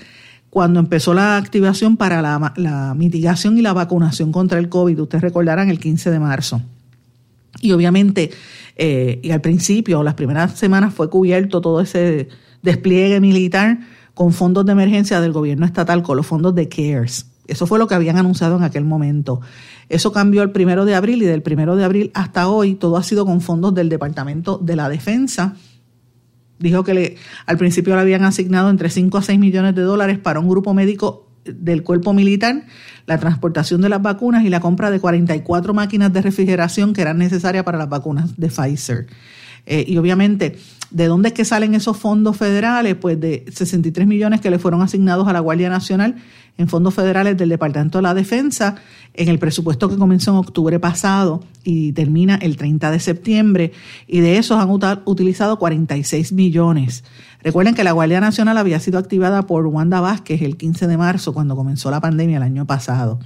cuando 0.51 0.81
empezó 0.81 1.15
la 1.15 1.39
activación 1.39 1.97
para 1.97 2.21
la, 2.23 2.95
mitigación 2.95 3.57
y 3.57 3.63
la 3.63 3.73
vacunación 3.73 4.33
contra 4.33 4.59
el 4.59 4.69
COVID. 4.69 5.01
Ustedes 5.01 5.23
recordarán 5.23 5.71
el 5.71 5.79
15 5.79 6.11
de 6.11 6.19
marzo. 6.19 6.61
Y 7.61 7.73
obviamente, 7.73 8.31
eh, 8.77 9.19
y 9.23 9.31
al 9.31 9.41
principio, 9.41 10.03
las 10.03 10.15
primeras 10.15 10.59
semanas 10.59 10.93
fue 10.93 11.09
cubierto 11.09 11.61
todo 11.61 11.81
ese 11.81 12.29
despliegue 12.63 13.21
militar 13.21 13.79
con 14.15 14.33
fondos 14.33 14.67
de 14.67 14.73
emergencia 14.73 15.21
del 15.21 15.33
gobierno 15.33 15.65
estatal, 15.65 16.03
con 16.03 16.17
los 16.17 16.27
fondos 16.27 16.55
de 16.55 16.69
CARES. 16.69 17.27
Eso 17.49 17.67
fue 17.67 17.81
lo 17.81 17.89
que 17.89 17.97
habían 17.97 18.17
anunciado 18.17 18.57
en 18.57 18.63
aquel 18.63 18.85
momento. 18.85 19.41
Eso 19.89 20.13
cambió 20.13 20.43
el 20.43 20.53
primero 20.53 20.85
de 20.85 20.95
abril 20.95 21.23
y 21.23 21.27
del 21.27 21.43
primero 21.43 21.75
de 21.75 21.85
abril 21.85 22.11
hasta 22.15 22.49
hoy 22.49 22.77
todo 22.77 22.97
ha 22.97 23.03
sido 23.03 23.27
con 23.27 23.41
fondos 23.41 23.75
del 23.75 23.89
Departamento 23.89 24.59
de 24.59 24.77
la 24.77 24.89
Defensa 24.89 25.57
dijo 26.59 26.85
que 26.85 27.17
al 27.47 27.59
principio 27.59 27.95
le 27.95 28.01
habían 28.01 28.25
asignado 28.25 28.71
entre 28.71 28.91
5 28.91 29.19
a 29.19 29.23
6 29.23 29.39
millones 29.39 29.75
de 29.75 29.83
dólares 29.83 30.19
para 30.19 30.41
un 30.41 30.49
grupo 30.49 30.75
médico 30.75 31.29
del 31.45 31.83
cuerpo 31.83 32.13
militar, 32.13 32.65
la 33.07 33.19
transportación 33.19 33.81
de 33.81 33.89
las 33.89 34.03
vacunas 34.03 34.45
y 34.45 34.51
la 34.51 34.61
compra 34.61 34.91
de 34.91 35.01
44 35.01 35.73
máquinas 35.73 36.13
de 36.13 36.23
refrigeración 36.23 36.93
que 36.93 37.01
eran 37.01 37.19
necesarias 37.19 37.65
para 37.65 37.79
las 37.79 37.89
vacunas 37.89 38.37
de 38.37 38.49
Pfizer. 38.49 39.07
Eh, 39.65 39.85
y 39.87 39.97
obviamente, 39.97 40.59
¿de 40.91 41.07
dónde 41.07 41.29
es 41.29 41.35
que 41.35 41.45
salen 41.45 41.75
esos 41.75 41.97
fondos 41.97 42.37
federales? 42.37 42.95
Pues 42.95 43.21
de 43.21 43.45
63 43.53 44.07
millones 44.07 44.41
que 44.41 44.51
le 44.51 44.59
fueron 44.59 44.83
asignados 44.83 45.29
a 45.29 45.33
la 45.33 45.41
Guardia 45.41 45.69
Nacional 45.69 46.17
en 46.57 46.69
fondos 46.69 46.95
federales 46.95 47.37
del 47.37 47.49
Departamento 47.49 47.99
de 47.99 48.03
la 48.03 48.15
Defensa 48.15 48.75
en 49.15 49.29
el 49.29 49.39
presupuesto 49.39 49.89
que 49.89 49.97
comenzó 49.97 50.33
en 50.33 50.39
octubre 50.39 50.79
pasado 50.81 51.43
y 51.65 51.93
termina 51.93 52.35
el 52.37 52.57
30 52.57 52.91
de 52.91 53.01
septiembre, 53.01 53.73
y 54.07 54.21
de 54.21 54.39
esos 54.39 54.59
han 54.59 54.71
utilizado 54.71 55.59
46 55.59 56.33
millones. 56.33 57.05
Recuerden 57.43 57.75
que 57.75 57.85
la 57.85 57.93
Guardia 57.93 58.21
Nacional 58.21 58.59
había 58.59 58.81
sido 58.81 58.99
activada 58.99 59.47
por 59.47 59.67
Wanda 59.67 60.01
Vázquez 60.01 60.43
el 60.43 60.57
15 60.57 60.87
de 60.89 60.97
marzo, 60.97 61.33
cuando 61.33 61.55
comenzó 61.55 61.91
la 61.91 62.01
pandemia 62.01 62.39
el 62.39 62.43
año 62.43 62.67
pasado. 62.67 63.21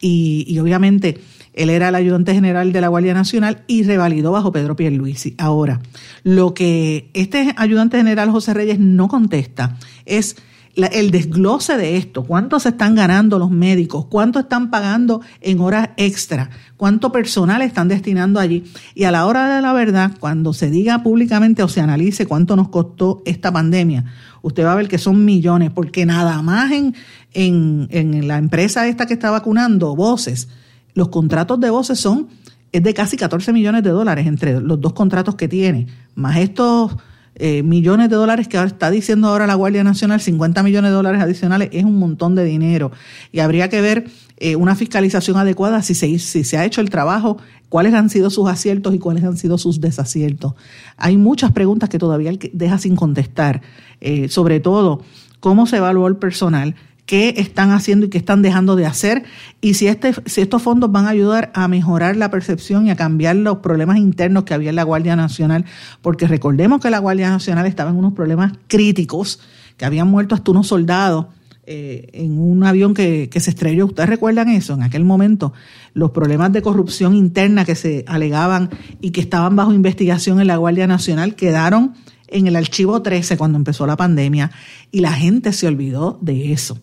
Y, 0.00 0.44
y 0.48 0.58
obviamente 0.58 1.20
él 1.52 1.70
era 1.70 1.88
el 1.88 1.94
ayudante 1.94 2.34
general 2.34 2.72
de 2.72 2.80
la 2.80 2.88
Guardia 2.88 3.14
Nacional 3.14 3.62
y 3.66 3.82
revalidó 3.82 4.32
bajo 4.32 4.52
Pedro 4.52 4.76
Pierluisi. 4.76 5.34
Ahora, 5.38 5.80
lo 6.22 6.54
que 6.54 7.10
este 7.14 7.54
ayudante 7.56 7.98
general 7.98 8.30
José 8.30 8.54
Reyes 8.54 8.78
no 8.78 9.08
contesta 9.08 9.76
es 10.06 10.36
el 10.74 11.10
desglose 11.10 11.76
de 11.76 11.98
esto, 11.98 12.24
cuánto 12.24 12.58
se 12.58 12.70
están 12.70 12.94
ganando 12.94 13.38
los 13.38 13.50
médicos, 13.50 14.06
cuánto 14.06 14.38
están 14.38 14.70
pagando 14.70 15.20
en 15.42 15.60
horas 15.60 15.90
extra, 15.98 16.48
cuánto 16.78 17.12
personal 17.12 17.60
están 17.60 17.88
destinando 17.88 18.40
allí. 18.40 18.64
Y 18.94 19.04
a 19.04 19.10
la 19.10 19.26
hora 19.26 19.54
de 19.54 19.60
la 19.60 19.74
verdad, 19.74 20.12
cuando 20.18 20.54
se 20.54 20.70
diga 20.70 21.02
públicamente 21.02 21.62
o 21.62 21.68
se 21.68 21.82
analice 21.82 22.26
cuánto 22.26 22.56
nos 22.56 22.70
costó 22.70 23.22
esta 23.26 23.52
pandemia, 23.52 24.06
usted 24.40 24.64
va 24.64 24.72
a 24.72 24.76
ver 24.76 24.88
que 24.88 24.98
son 24.98 25.24
millones, 25.26 25.70
porque 25.70 26.06
nada 26.06 26.40
más 26.40 26.72
en, 26.72 26.94
en, 27.34 28.26
la 28.26 28.38
empresa 28.38 28.86
esta 28.88 29.04
que 29.04 29.14
está 29.14 29.30
vacunando, 29.30 29.94
Voces, 29.94 30.48
los 30.94 31.08
contratos 31.08 31.60
de 31.60 31.70
Voces 31.70 31.98
son 31.98 32.28
es 32.72 32.82
de 32.82 32.94
casi 32.94 33.16
14 33.16 33.52
millones 33.52 33.82
de 33.82 33.90
dólares 33.90 34.26
entre 34.26 34.60
los 34.60 34.80
dos 34.80 34.94
contratos 34.94 35.34
que 35.34 35.48
tiene, 35.48 35.86
más 36.14 36.38
estos 36.38 36.96
eh, 37.34 37.62
millones 37.62 38.10
de 38.10 38.16
dólares 38.16 38.46
que 38.46 38.62
está 38.62 38.90
diciendo 38.90 39.28
ahora 39.28 39.46
la 39.46 39.54
Guardia 39.54 39.84
Nacional, 39.84 40.20
50 40.20 40.62
millones 40.62 40.90
de 40.90 40.94
dólares 40.94 41.22
adicionales, 41.22 41.70
es 41.72 41.84
un 41.84 41.98
montón 41.98 42.34
de 42.34 42.44
dinero. 42.44 42.92
Y 43.30 43.40
habría 43.40 43.68
que 43.68 43.80
ver 43.80 44.06
eh, 44.36 44.56
una 44.56 44.74
fiscalización 44.74 45.36
adecuada 45.38 45.82
si 45.82 45.94
se, 45.94 46.18
si 46.18 46.44
se 46.44 46.58
ha 46.58 46.64
hecho 46.64 46.80
el 46.80 46.90
trabajo, 46.90 47.38
cuáles 47.68 47.94
han 47.94 48.10
sido 48.10 48.28
sus 48.28 48.48
aciertos 48.48 48.94
y 48.94 48.98
cuáles 48.98 49.24
han 49.24 49.38
sido 49.38 49.56
sus 49.56 49.80
desaciertos. 49.80 50.54
Hay 50.98 51.16
muchas 51.16 51.52
preguntas 51.52 51.88
que 51.88 51.98
todavía 51.98 52.32
deja 52.52 52.76
sin 52.76 52.96
contestar, 52.96 53.62
eh, 54.02 54.28
sobre 54.28 54.60
todo 54.60 55.02
cómo 55.40 55.66
se 55.66 55.78
evaluó 55.78 56.08
el 56.08 56.16
personal, 56.16 56.74
qué 57.06 57.34
están 57.36 57.72
haciendo 57.72 58.06
y 58.06 58.08
qué 58.08 58.18
están 58.18 58.42
dejando 58.42 58.76
de 58.76 58.86
hacer 58.86 59.24
y 59.60 59.74
si, 59.74 59.86
este, 59.88 60.14
si 60.26 60.40
estos 60.40 60.62
fondos 60.62 60.92
van 60.92 61.06
a 61.06 61.10
ayudar 61.10 61.50
a 61.54 61.68
mejorar 61.68 62.16
la 62.16 62.30
percepción 62.30 62.86
y 62.86 62.90
a 62.90 62.96
cambiar 62.96 63.36
los 63.36 63.58
problemas 63.58 63.98
internos 63.98 64.44
que 64.44 64.54
había 64.54 64.70
en 64.70 64.76
la 64.76 64.84
Guardia 64.84 65.16
Nacional, 65.16 65.64
porque 66.00 66.26
recordemos 66.26 66.80
que 66.80 66.90
la 66.90 66.98
Guardia 66.98 67.30
Nacional 67.30 67.66
estaba 67.66 67.90
en 67.90 67.96
unos 67.96 68.12
problemas 68.12 68.52
críticos, 68.68 69.40
que 69.76 69.84
habían 69.84 70.08
muerto 70.08 70.34
hasta 70.34 70.50
unos 70.50 70.68
soldados 70.68 71.26
eh, 71.64 72.08
en 72.12 72.38
un 72.38 72.64
avión 72.64 72.94
que, 72.94 73.28
que 73.30 73.40
se 73.40 73.50
estrelló. 73.50 73.86
¿Ustedes 73.86 74.08
recuerdan 74.08 74.48
eso? 74.48 74.74
En 74.74 74.82
aquel 74.82 75.04
momento, 75.04 75.52
los 75.94 76.10
problemas 76.10 76.52
de 76.52 76.62
corrupción 76.62 77.14
interna 77.14 77.64
que 77.64 77.74
se 77.74 78.04
alegaban 78.06 78.70
y 79.00 79.10
que 79.10 79.20
estaban 79.20 79.56
bajo 79.56 79.72
investigación 79.72 80.40
en 80.40 80.46
la 80.46 80.56
Guardia 80.56 80.86
Nacional 80.86 81.34
quedaron 81.34 81.94
en 82.28 82.46
el 82.46 82.56
archivo 82.56 83.02
13 83.02 83.36
cuando 83.36 83.58
empezó 83.58 83.86
la 83.86 83.96
pandemia 83.96 84.50
y 84.90 85.00
la 85.00 85.12
gente 85.12 85.52
se 85.52 85.66
olvidó 85.66 86.18
de 86.20 86.52
eso. 86.52 86.78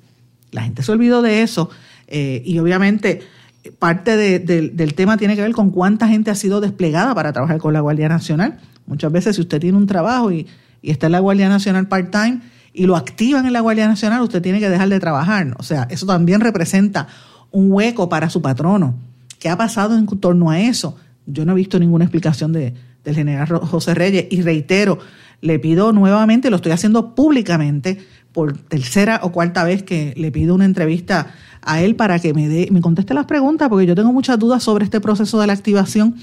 La 0.51 0.63
gente 0.63 0.83
se 0.83 0.91
olvidó 0.91 1.21
de 1.21 1.41
eso 1.41 1.69
eh, 2.07 2.41
y 2.45 2.59
obviamente 2.59 3.21
parte 3.77 4.17
del 4.17 4.93
tema 4.93 5.17
tiene 5.17 5.35
que 5.35 5.41
ver 5.41 5.51
con 5.51 5.69
cuánta 5.69 6.07
gente 6.07 6.31
ha 6.31 6.35
sido 6.35 6.61
desplegada 6.61 7.13
para 7.13 7.33
trabajar 7.33 7.57
con 7.59 7.73
la 7.73 7.81
Guardia 7.81 8.09
Nacional. 8.09 8.59
Muchas 8.87 9.11
veces 9.11 9.35
si 9.35 9.41
usted 9.41 9.59
tiene 9.59 9.77
un 9.77 9.85
trabajo 9.85 10.31
y, 10.31 10.47
está 10.81 11.07
en 11.07 11.11
la 11.11 11.19
Guardia 11.19 11.49
Nacional 11.49 11.87
part-time 11.87 12.39
y 12.73 12.85
lo 12.85 12.95
activan 12.95 13.45
en 13.45 13.53
la 13.53 13.59
Guardia 13.59 13.87
Nacional, 13.87 14.21
usted 14.21 14.41
tiene 14.41 14.59
que 14.59 14.69
dejar 14.69 14.89
de 14.89 14.99
trabajar. 14.99 15.55
O 15.59 15.63
sea, 15.63 15.87
eso 15.89 16.05
también 16.05 16.39
representa 16.39 17.07
un 17.51 17.71
hueco 17.71 18.07
para 18.07 18.29
su 18.29 18.41
patrono. 18.41 18.95
¿Qué 19.39 19.49
ha 19.49 19.57
pasado 19.57 19.97
en 19.97 20.05
torno 20.07 20.49
a 20.49 20.59
eso? 20.59 20.95
Yo 21.25 21.45
no 21.45 21.51
he 21.51 21.55
visto 21.55 21.79
ninguna 21.79 22.05
explicación 22.05 22.53
de, 22.53 22.73
del 23.03 23.15
general 23.15 23.47
José 23.47 23.93
Reyes 23.93 24.27
y 24.29 24.41
reitero, 24.41 24.99
le 25.41 25.59
pido 25.59 25.93
nuevamente, 25.93 26.49
lo 26.49 26.57
estoy 26.57 26.71
haciendo 26.71 27.15
públicamente, 27.15 27.99
por 28.31 28.57
tercera 28.57 29.19
o 29.23 29.31
cuarta 29.31 29.63
vez 29.63 29.83
que 29.83 30.13
le 30.17 30.31
pido 30.31 30.55
una 30.55 30.65
entrevista 30.65 31.27
a 31.61 31.81
él 31.81 31.95
para 31.95 32.19
que 32.19 32.33
me, 32.33 32.47
dé, 32.47 32.69
me 32.71 32.81
conteste 32.81 33.13
las 33.13 33.25
preguntas, 33.25 33.69
porque 33.69 33.85
yo 33.85 33.95
tengo 33.95 34.13
muchas 34.13 34.39
dudas 34.39 34.63
sobre 34.63 34.85
este 34.85 35.01
proceso 35.01 35.39
de 35.39 35.47
la 35.47 35.53
activación 35.53 36.15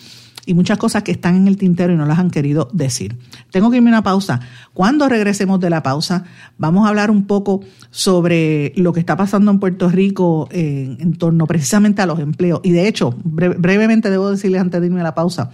y 0.46 0.54
muchas 0.54 0.78
cosas 0.78 1.02
que 1.02 1.10
están 1.10 1.34
en 1.34 1.48
el 1.48 1.56
tintero 1.56 1.92
y 1.92 1.96
no 1.96 2.06
las 2.06 2.20
han 2.20 2.30
querido 2.30 2.68
decir. 2.72 3.16
Tengo 3.50 3.70
que 3.70 3.78
irme 3.78 3.90
a 3.90 3.94
una 3.94 4.02
pausa. 4.04 4.40
Cuando 4.72 5.08
regresemos 5.08 5.58
de 5.58 5.68
la 5.68 5.82
pausa, 5.82 6.24
vamos 6.56 6.86
a 6.86 6.88
hablar 6.88 7.10
un 7.10 7.26
poco 7.26 7.60
sobre 7.90 8.72
lo 8.76 8.92
que 8.92 9.00
está 9.00 9.16
pasando 9.16 9.50
en 9.50 9.58
Puerto 9.58 9.88
Rico 9.88 10.48
en, 10.52 11.14
torno 11.14 11.46
precisamente 11.46 12.00
a 12.00 12.06
los 12.06 12.20
empleos. 12.20 12.60
Y 12.62 12.70
de 12.70 12.86
hecho, 12.86 13.14
brevemente 13.24 14.08
debo 14.08 14.30
decirles 14.30 14.60
antes 14.60 14.80
de 14.80 14.86
irme 14.86 15.00
a 15.00 15.04
la 15.04 15.14
pausa, 15.14 15.50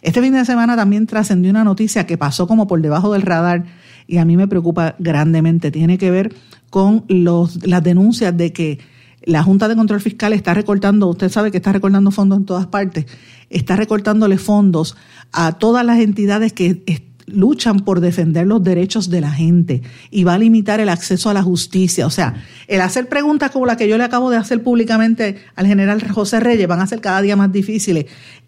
este 0.00 0.22
fin 0.22 0.32
de 0.32 0.46
semana 0.46 0.74
también 0.74 1.06
trascendió 1.06 1.50
una 1.50 1.62
noticia 1.62 2.06
que 2.06 2.16
pasó 2.16 2.46
como 2.46 2.66
por 2.66 2.80
debajo 2.80 3.12
del 3.12 3.22
radar 3.22 3.66
y 4.10 4.18
a 4.18 4.24
mí 4.24 4.36
me 4.36 4.48
preocupa 4.48 4.96
grandemente. 4.98 5.70
Tiene 5.70 5.96
que 5.96 6.10
ver 6.10 6.34
con 6.68 7.04
los, 7.06 7.64
las 7.66 7.82
denuncias 7.82 8.36
de 8.36 8.52
que 8.52 8.80
la 9.22 9.44
Junta 9.44 9.68
de 9.68 9.76
Control 9.76 10.00
Fiscal 10.00 10.32
está 10.32 10.52
recortando, 10.52 11.06
usted 11.06 11.28
sabe 11.28 11.52
que 11.52 11.58
está 11.58 11.72
recortando 11.72 12.10
fondos 12.10 12.38
en 12.38 12.44
todas 12.44 12.66
partes, 12.66 13.06
está 13.50 13.76
recortándole 13.76 14.36
fondos 14.36 14.96
a 15.30 15.52
todas 15.52 15.86
las 15.86 16.00
entidades 16.00 16.52
que 16.52 16.82
luchan 17.26 17.80
por 17.80 18.00
defender 18.00 18.48
los 18.48 18.64
derechos 18.64 19.10
de 19.10 19.20
la 19.20 19.30
gente 19.30 19.82
y 20.10 20.24
va 20.24 20.34
a 20.34 20.38
limitar 20.38 20.80
el 20.80 20.88
acceso 20.88 21.30
a 21.30 21.34
la 21.34 21.44
justicia. 21.44 22.04
O 22.04 22.10
sea, 22.10 22.34
el 22.66 22.80
hacer 22.80 23.08
preguntas 23.08 23.52
como 23.52 23.66
la 23.66 23.76
que 23.76 23.88
yo 23.88 23.96
le 23.96 24.02
acabo 24.02 24.30
de 24.30 24.38
hacer 24.38 24.64
públicamente 24.64 25.36
al 25.54 25.68
general 25.68 26.02
José 26.10 26.40
Reyes 26.40 26.66
van 26.66 26.80
a 26.80 26.86
ser 26.88 27.00
cada 27.00 27.22
día 27.22 27.36
más 27.36 27.52
difíciles. 27.52 28.06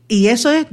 Y 0.09 0.27
eso 0.27 0.51
es 0.51 0.66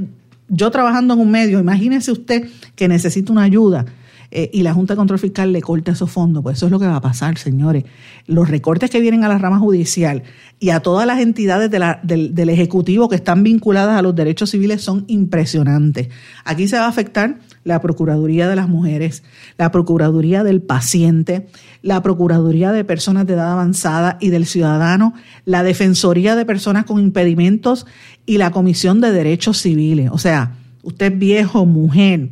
yo 0.47 0.71
trabajando 0.71 1.13
en 1.13 1.19
un 1.19 1.29
medio, 1.29 1.59
imagínese 1.59 2.11
usted 2.11 2.49
que 2.75 2.87
necesita 2.87 3.31
una 3.31 3.43
ayuda 3.43 3.85
eh, 4.31 4.49
y 4.53 4.61
la 4.61 4.73
Junta 4.73 4.93
de 4.93 4.97
Control 4.97 5.17
Fiscal 5.17 5.51
le 5.51 5.61
corta 5.61 5.91
esos 5.91 6.11
fondos, 6.11 6.43
pues 6.43 6.57
eso 6.57 6.67
es 6.67 6.71
lo 6.71 6.79
que 6.79 6.85
va 6.85 6.97
a 6.97 7.01
pasar, 7.01 7.37
señores. 7.39 7.85
Los 8.27 8.47
recortes 8.47 8.91
que 8.91 8.99
vienen 8.99 9.23
a 9.23 9.27
la 9.27 9.39
rama 9.39 9.57
judicial 9.57 10.21
y 10.59 10.69
a 10.69 10.81
todas 10.81 11.07
las 11.07 11.19
entidades 11.19 11.71
del, 11.71 12.35
del 12.35 12.49
Ejecutivo 12.49 13.09
que 13.09 13.15
están 13.15 13.43
vinculadas 13.43 13.97
a 13.97 14.03
los 14.03 14.13
derechos 14.13 14.51
civiles 14.51 14.83
son 14.83 15.05
impresionantes. 15.07 16.09
Aquí 16.45 16.67
se 16.67 16.77
va 16.77 16.85
a 16.85 16.89
afectar 16.89 17.39
la 17.63 17.81
Procuraduría 17.81 18.47
de 18.47 18.55
las 18.55 18.69
Mujeres, 18.69 19.23
la 19.57 19.71
Procuraduría 19.71 20.43
del 20.43 20.61
Paciente, 20.61 21.47
la 21.81 22.03
Procuraduría 22.03 22.71
de 22.71 22.83
Personas 22.83 23.25
de 23.25 23.33
Edad 23.33 23.51
Avanzada 23.51 24.17
y 24.21 24.29
del 24.29 24.45
Ciudadano, 24.45 25.13
la 25.45 25.63
Defensoría 25.63 26.35
de 26.35 26.45
Personas 26.45 26.85
con 26.85 26.99
Impedimentos 26.99 27.87
y 28.27 28.37
la 28.37 28.51
Comisión 28.51 29.01
de 29.01 29.11
Derechos 29.11 29.57
Civiles. 29.57 30.09
O 30.11 30.19
sea, 30.19 30.55
usted 30.83 31.17
viejo, 31.17 31.65
mujer, 31.65 32.29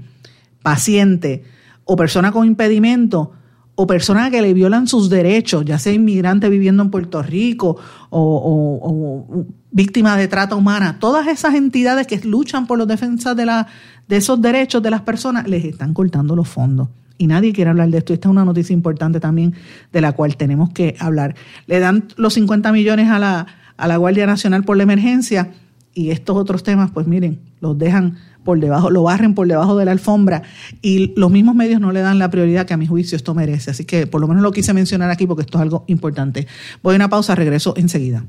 paciente 0.61 1.43
o 1.87 1.95
persona 1.95 2.31
con 2.31 2.45
impedimento, 2.45 3.31
o 3.79 3.85
personas 3.85 4.31
que 4.31 4.41
le 4.41 4.53
violan 4.53 4.87
sus 4.87 5.09
derechos, 5.09 5.63
ya 5.63 5.77
sea 5.77 5.93
inmigrante 5.93 6.49
viviendo 6.49 6.83
en 6.83 6.89
Puerto 6.89 7.21
Rico 7.21 7.77
o, 8.09 9.45
víctimas 9.69 10.17
de 10.17 10.27
trata 10.27 10.55
humana, 10.55 10.97
todas 10.99 11.27
esas 11.27 11.53
entidades 11.53 12.07
que 12.07 12.17
luchan 12.19 12.65
por 12.65 12.79
la 12.79 12.87
defensa 12.87 13.35
de, 13.35 13.45
la, 13.45 13.67
de 14.07 14.17
esos 14.17 14.41
derechos 14.41 14.81
de 14.81 14.89
las 14.89 15.01
personas, 15.01 15.47
les 15.47 15.63
están 15.63 15.93
cortando 15.93 16.35
los 16.35 16.47
fondos. 16.47 16.89
Y 17.19 17.27
nadie 17.27 17.53
quiere 17.53 17.69
hablar 17.69 17.89
de 17.89 17.99
esto. 17.99 18.13
Esta 18.13 18.27
es 18.27 18.31
una 18.31 18.45
noticia 18.45 18.73
importante 18.73 19.19
también 19.19 19.53
de 19.93 20.01
la 20.01 20.13
cual 20.13 20.37
tenemos 20.37 20.71
que 20.71 20.95
hablar. 20.99 21.35
Le 21.67 21.79
dan 21.79 22.07
los 22.15 22.33
50 22.33 22.71
millones 22.71 23.09
a 23.09 23.19
la, 23.19 23.45
a 23.77 23.87
la 23.87 23.97
Guardia 23.97 24.25
Nacional 24.25 24.63
por 24.63 24.77
la 24.77 24.83
emergencia 24.83 25.51
y 25.97 26.11
estos 26.11 26.37
otros 26.37 26.61
temas, 26.61 26.91
pues 26.91 27.07
miren, 27.07 27.39
los 27.59 27.75
dejan 27.75 28.17
por 28.43 28.59
debajo, 28.59 28.91
lo 28.91 29.01
barren 29.01 29.33
por 29.33 29.47
debajo 29.47 29.75
de 29.75 29.85
la 29.85 29.91
alfombra 29.91 30.43
y 30.83 31.11
los 31.19 31.31
mismos 31.31 31.55
medios 31.55 31.81
no 31.81 31.91
le 31.91 32.01
dan 32.01 32.19
la 32.19 32.29
prioridad 32.29 32.67
que 32.67 32.75
a 32.75 32.77
mi 32.77 32.85
juicio 32.85 33.15
esto 33.15 33.33
merece. 33.33 33.71
Así 33.71 33.83
que 33.83 34.05
por 34.05 34.21
lo 34.21 34.27
menos 34.27 34.43
lo 34.43 34.51
quise 34.51 34.73
mencionar 34.73 35.09
aquí 35.09 35.25
porque 35.25 35.41
esto 35.41 35.57
es 35.57 35.63
algo 35.63 35.85
importante. 35.87 36.47
Voy 36.83 36.93
a 36.93 36.97
una 36.97 37.09
pausa, 37.09 37.33
regreso 37.33 37.73
enseguida. 37.77 38.23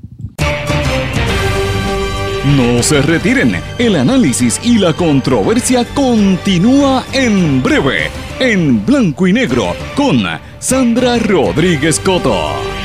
No 2.57 2.81
se 2.81 3.03
retiren, 3.03 3.55
el 3.77 3.95
análisis 3.95 4.59
y 4.63 4.79
la 4.79 4.93
controversia 4.93 5.85
continúa 5.93 7.05
en 7.13 7.61
breve, 7.61 8.09
en 8.39 8.83
blanco 8.83 9.27
y 9.27 9.33
negro, 9.33 9.75
con 9.95 10.23
Sandra 10.57 11.19
Rodríguez 11.19 11.99
Coto. 11.99 12.78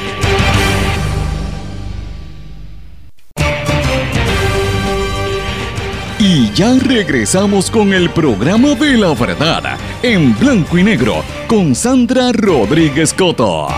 Y 6.37 6.51
ya 6.51 6.77
regresamos 6.81 7.70
con 7.70 7.92
el 7.92 8.11
programa 8.11 8.75
de 8.75 8.97
la 8.97 9.14
verdad, 9.14 9.79
en 10.03 10.37
blanco 10.37 10.77
y 10.77 10.83
negro, 10.83 11.23
con 11.47 11.77
Sandra 11.77 12.33
Rodríguez 12.33 13.14
Coto. 13.14 13.68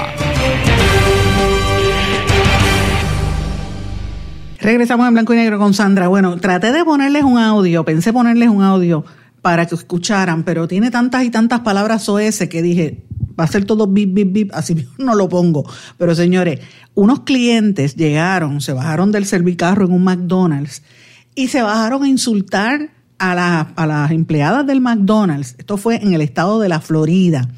Regresamos 4.59 5.07
en 5.07 5.12
blanco 5.12 5.35
y 5.35 5.37
negro 5.37 5.59
con 5.59 5.75
Sandra. 5.75 6.09
Bueno, 6.09 6.38
traté 6.38 6.73
de 6.73 6.83
ponerles 6.83 7.25
un 7.25 7.37
audio, 7.37 7.85
pensé 7.85 8.11
ponerles 8.11 8.49
un 8.49 8.62
audio 8.62 9.05
para 9.42 9.66
que 9.66 9.75
escucharan, 9.75 10.42
pero 10.42 10.66
tiene 10.66 10.90
tantas 10.90 11.25
y 11.25 11.31
tantas 11.31 11.61
palabras 11.61 12.09
OS 12.09 12.38
que 12.49 12.62
dije, 12.62 13.05
va 13.38 13.45
a 13.45 13.49
ser 13.49 13.66
todo 13.66 13.87
bip, 13.87 14.14
bip, 14.14 14.33
bip, 14.33 14.51
así 14.55 14.88
no 14.97 15.14
lo 15.14 15.29
pongo. 15.29 15.71
Pero 15.99 16.14
señores, 16.14 16.61
unos 16.95 17.21
clientes 17.21 17.97
llegaron, 17.97 18.62
se 18.62 18.73
bajaron 18.73 19.12
del 19.12 19.27
servicarro 19.27 19.85
en 19.85 19.92
un 19.92 20.05
McDonald's 20.05 20.83
y 21.37 21.49
se 21.49 21.62
bajaron 21.62 22.03
a 22.03 22.09
insultar 22.09 22.90
a, 23.20 23.61
a 23.77 23.87
las 23.87 24.11
empleadas 24.11 24.66
del 24.66 24.81
McDonald's. 24.81 25.55
Esto 25.59 25.77
fue 25.77 26.03
en 26.03 26.12
el 26.12 26.22
estado 26.22 26.59
de 26.59 26.68
la 26.68 26.81
Florida. 26.81 27.49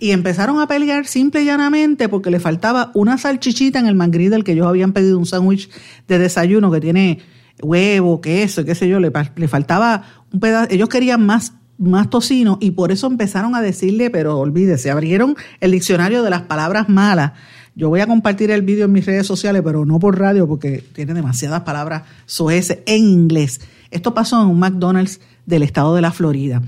Y 0.00 0.10
empezaron 0.12 0.60
a 0.60 0.66
pelear 0.66 1.06
simple 1.06 1.42
y 1.42 1.44
llanamente 1.44 2.08
porque 2.08 2.30
le 2.30 2.40
faltaba 2.40 2.90
una 2.94 3.18
salchichita 3.18 3.78
en 3.78 3.86
el 3.86 3.94
McGriddle 3.94 4.44
que 4.44 4.52
ellos 4.52 4.66
habían 4.66 4.92
pedido 4.92 5.18
un 5.18 5.26
sándwich 5.26 5.70
de 6.08 6.18
desayuno 6.18 6.70
que 6.70 6.80
tiene 6.80 7.18
huevo, 7.60 8.20
queso, 8.20 8.64
qué 8.64 8.74
sé 8.74 8.88
yo, 8.88 9.00
le, 9.00 9.12
le 9.36 9.48
faltaba 9.48 10.04
un 10.32 10.40
pedazo, 10.40 10.68
ellos 10.70 10.88
querían 10.88 11.24
más 11.24 11.52
más 11.78 12.10
tocino 12.10 12.58
y 12.60 12.72
por 12.72 12.90
eso 12.90 13.06
empezaron 13.06 13.54
a 13.54 13.62
decirle, 13.62 14.10
pero 14.10 14.36
olvídese, 14.36 14.90
abrieron 14.90 15.36
el 15.60 15.70
diccionario 15.70 16.24
de 16.24 16.30
las 16.30 16.42
palabras 16.42 16.88
malas 16.88 17.32
yo 17.78 17.88
voy 17.88 18.00
a 18.00 18.08
compartir 18.08 18.50
el 18.50 18.62
vídeo 18.62 18.86
en 18.86 18.92
mis 18.92 19.06
redes 19.06 19.24
sociales, 19.24 19.62
pero 19.64 19.86
no 19.86 20.00
por 20.00 20.18
radio 20.18 20.48
porque 20.48 20.82
tiene 20.92 21.14
demasiadas 21.14 21.60
palabras 21.60 22.02
soeces 22.26 22.80
en 22.86 23.04
inglés. 23.04 23.60
Esto 23.92 24.14
pasó 24.14 24.42
en 24.42 24.48
un 24.48 24.58
McDonald's 24.58 25.20
del 25.46 25.62
estado 25.62 25.94
de 25.94 26.02
la 26.02 26.10
Florida. 26.10 26.60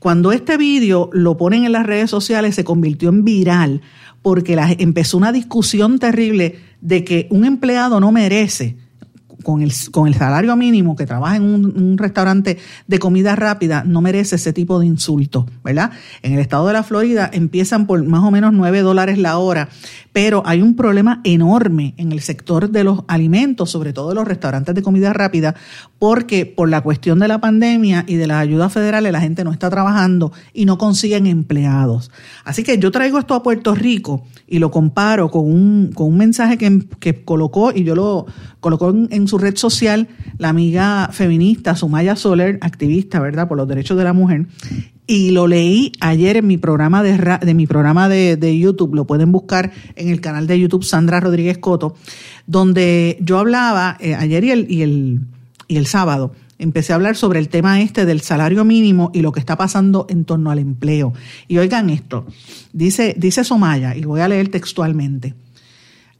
Cuando 0.00 0.32
este 0.32 0.56
vídeo 0.56 1.08
lo 1.12 1.36
ponen 1.36 1.64
en 1.64 1.70
las 1.70 1.86
redes 1.86 2.10
sociales 2.10 2.56
se 2.56 2.64
convirtió 2.64 3.10
en 3.10 3.24
viral 3.24 3.80
porque 4.22 4.58
empezó 4.80 5.18
una 5.18 5.30
discusión 5.30 6.00
terrible 6.00 6.58
de 6.80 7.04
que 7.04 7.28
un 7.30 7.44
empleado 7.44 8.00
no 8.00 8.10
merece 8.10 8.76
con 9.46 9.62
el, 9.62 9.72
con 9.92 10.08
el 10.08 10.14
salario 10.14 10.56
mínimo 10.56 10.96
que 10.96 11.06
trabaja 11.06 11.36
en 11.36 11.44
un, 11.44 11.98
restaurante 11.98 12.58
de 12.88 12.98
comida 12.98 13.36
rápida 13.36 13.84
no 13.84 14.00
merece 14.00 14.34
ese 14.34 14.52
tipo 14.52 14.80
de 14.80 14.86
insulto, 14.86 15.46
¿verdad? 15.62 15.92
En 16.22 16.32
el 16.32 16.40
estado 16.40 16.66
de 16.66 16.72
la 16.72 16.82
Florida 16.82 17.30
empiezan 17.32 17.86
por 17.86 18.02
más 18.02 18.24
o 18.24 18.32
menos 18.32 18.52
9 18.52 18.80
dólares 18.80 19.18
la 19.18 19.38
hora, 19.38 19.68
pero 20.12 20.42
hay 20.46 20.62
un 20.62 20.74
problema 20.74 21.20
enorme 21.22 21.94
en 21.96 22.10
el 22.10 22.22
sector 22.22 22.70
de 22.70 22.82
los 22.82 23.04
alimentos, 23.06 23.70
sobre 23.70 23.92
todo 23.92 24.14
los 24.14 24.26
restaurantes 24.26 24.74
de 24.74 24.82
comida 24.82 25.12
rápida, 25.12 25.54
porque 26.00 26.44
por 26.44 26.68
la 26.68 26.80
cuestión 26.80 27.20
de 27.20 27.28
la 27.28 27.40
pandemia 27.40 28.04
y 28.08 28.16
de 28.16 28.26
las 28.26 28.38
ayudas 28.38 28.72
federales 28.72 29.12
la 29.12 29.20
gente 29.20 29.44
no 29.44 29.52
está 29.52 29.70
trabajando 29.70 30.32
y 30.54 30.64
no 30.64 30.76
consiguen 30.76 31.28
empleados. 31.28 32.10
Así 32.44 32.64
que 32.64 32.78
yo 32.78 32.90
traigo 32.90 33.20
esto 33.20 33.34
a 33.34 33.44
Puerto 33.44 33.76
Rico 33.76 34.24
y 34.48 34.58
lo 34.58 34.72
comparo 34.72 35.30
con 35.30 35.44
un, 35.44 35.92
con 35.94 36.08
un 36.08 36.16
mensaje 36.16 36.58
que, 36.58 36.84
que 36.98 37.24
colocó 37.24 37.70
y 37.72 37.84
yo 37.84 37.94
lo 37.94 38.26
colocó 38.66 38.90
en, 38.90 39.28
su 39.28 39.35
red 39.38 39.56
social 39.56 40.08
la 40.38 40.48
amiga 40.48 41.08
feminista 41.12 41.74
Sumaya 41.74 42.16
Soler, 42.16 42.58
activista, 42.60 43.20
¿verdad?, 43.20 43.48
por 43.48 43.56
los 43.56 43.68
derechos 43.68 43.96
de 43.96 44.04
la 44.04 44.12
mujer. 44.12 44.46
Y 45.06 45.30
lo 45.30 45.46
leí 45.46 45.92
ayer 46.00 46.38
en 46.38 46.46
mi 46.46 46.56
programa 46.56 47.02
de, 47.02 47.38
de 47.40 47.54
mi 47.54 47.66
programa 47.66 48.08
de, 48.08 48.58
YouTube, 48.58 48.94
lo 48.94 49.06
pueden 49.06 49.30
buscar 49.30 49.72
en 49.94 50.08
el 50.08 50.20
canal 50.20 50.46
de 50.46 50.58
YouTube 50.58 50.84
Sandra 50.84 51.20
Rodríguez 51.20 51.58
Coto, 51.58 51.94
donde 52.46 53.16
yo 53.20 53.38
hablaba 53.38 53.96
eh, 54.00 54.14
ayer 54.14 54.44
y 54.44 54.50
el, 54.50 54.70
y, 54.70 54.82
el, 54.82 55.20
y 55.68 55.76
el 55.76 55.86
sábado, 55.86 56.32
empecé 56.58 56.92
a 56.92 56.96
hablar 56.96 57.16
sobre 57.16 57.38
el 57.38 57.48
tema 57.48 57.80
este 57.80 58.04
del 58.04 58.20
salario 58.20 58.64
mínimo 58.64 59.10
y 59.14 59.20
lo 59.20 59.30
que 59.30 59.40
está 59.40 59.56
pasando 59.56 60.06
en 60.08 60.24
torno 60.24 60.50
al 60.50 60.58
empleo. 60.58 61.12
Y 61.46 61.58
oigan 61.58 61.88
esto, 61.90 62.26
dice, 62.72 63.14
dice 63.16 63.44
Somaya, 63.44 63.94
y 63.94 64.02
voy 64.02 64.20
a 64.20 64.28
leer 64.28 64.48
textualmente. 64.48 65.34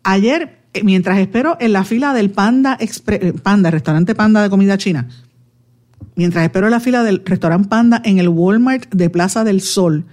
Ayer 0.05 0.61
mientras 0.85 1.19
espero 1.19 1.57
en 1.61 1.73
la 1.73 1.85
fila 1.85 2.13
del 2.13 2.31
Panda, 2.31 2.79
eh, 2.81 3.33
Panda, 3.43 3.71
restaurante 3.71 4.15
Panda 4.15 4.43
de 4.43 4.51
comida 4.51 4.79
china, 4.79 5.09
mientras 6.15 6.45
espero 6.45 6.67
en 6.67 6.73
la 6.73 6.81
fila 6.81 7.03
del 7.03 7.23
restaurante 7.25 7.69
Panda 7.69 8.01
en 8.05 8.19
el 8.19 8.29
Walmart 8.29 8.93
de 8.95 9.11
Plaza 9.11 9.45
del 9.45 9.61
Sol, 9.61 10.05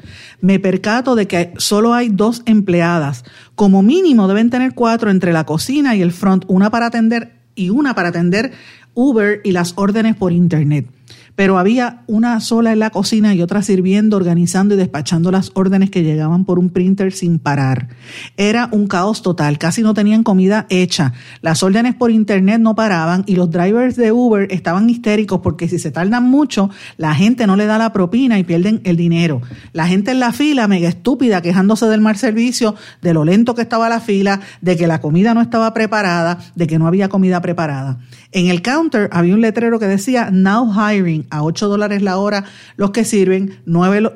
me 0.41 0.59
percato 0.59 1.15
de 1.15 1.27
que 1.27 1.53
solo 1.57 1.93
hay 1.93 2.09
dos 2.09 2.43
empleadas. 2.45 3.23
Como 3.55 3.81
mínimo 3.81 4.27
deben 4.27 4.49
tener 4.49 4.73
cuatro 4.73 5.09
entre 5.09 5.33
la 5.33 5.45
cocina 5.45 5.95
y 5.95 6.01
el 6.01 6.11
front, 6.11 6.45
una 6.47 6.69
para 6.69 6.87
atender 6.87 7.33
y 7.55 7.69
una 7.69 7.95
para 7.95 8.09
atender 8.09 8.51
Uber 8.93 9.41
y 9.43 9.51
las 9.51 9.73
órdenes 9.75 10.15
por 10.15 10.31
Internet 10.31 10.87
pero 11.35 11.57
había 11.57 12.03
una 12.07 12.39
sola 12.39 12.71
en 12.71 12.79
la 12.79 12.89
cocina 12.89 13.33
y 13.33 13.41
otra 13.41 13.61
sirviendo, 13.61 14.17
organizando 14.17 14.75
y 14.75 14.77
despachando 14.77 15.31
las 15.31 15.51
órdenes 15.55 15.89
que 15.89 16.03
llegaban 16.03 16.45
por 16.45 16.59
un 16.59 16.69
printer 16.69 17.11
sin 17.11 17.39
parar. 17.39 17.89
Era 18.37 18.69
un 18.71 18.87
caos 18.87 19.21
total, 19.21 19.57
casi 19.57 19.81
no 19.81 19.93
tenían 19.93 20.23
comida 20.23 20.67
hecha, 20.69 21.13
las 21.41 21.63
órdenes 21.63 21.95
por 21.95 22.11
internet 22.11 22.59
no 22.59 22.75
paraban 22.75 23.23
y 23.25 23.35
los 23.35 23.49
drivers 23.49 23.95
de 23.95 24.11
Uber 24.11 24.47
estaban 24.51 24.89
histéricos 24.89 25.41
porque 25.41 25.67
si 25.67 25.79
se 25.79 25.91
tardan 25.91 26.23
mucho, 26.23 26.69
la 26.97 27.15
gente 27.15 27.47
no 27.47 27.55
le 27.55 27.65
da 27.65 27.77
la 27.77 27.93
propina 27.93 28.39
y 28.39 28.43
pierden 28.43 28.81
el 28.83 28.97
dinero. 28.97 29.41
La 29.71 29.87
gente 29.87 30.11
en 30.11 30.19
la 30.19 30.33
fila, 30.33 30.67
mega 30.67 30.89
estúpida, 30.89 31.41
quejándose 31.41 31.87
del 31.87 32.01
mal 32.01 32.17
servicio, 32.17 32.75
de 33.01 33.13
lo 33.13 33.25
lento 33.25 33.55
que 33.55 33.61
estaba 33.61 33.89
la 33.89 33.99
fila, 33.99 34.39
de 34.61 34.77
que 34.77 34.87
la 34.87 35.01
comida 35.01 35.33
no 35.33 35.41
estaba 35.41 35.73
preparada, 35.73 36.39
de 36.55 36.67
que 36.67 36.79
no 36.79 36.87
había 36.87 37.09
comida 37.09 37.41
preparada. 37.41 37.99
En 38.31 38.47
el 38.47 38.61
counter 38.61 39.09
había 39.11 39.35
un 39.35 39.41
letrero 39.41 39.79
que 39.79 39.87
decía 39.87 40.29
Now 40.31 40.71
Hiring 40.73 41.22
a 41.29 41.43
8 41.43 41.67
dólares 41.67 42.01
la 42.01 42.17
hora 42.17 42.45
los 42.75 42.91
que 42.91 43.05
sirven, 43.05 43.59
9, 43.65 44.13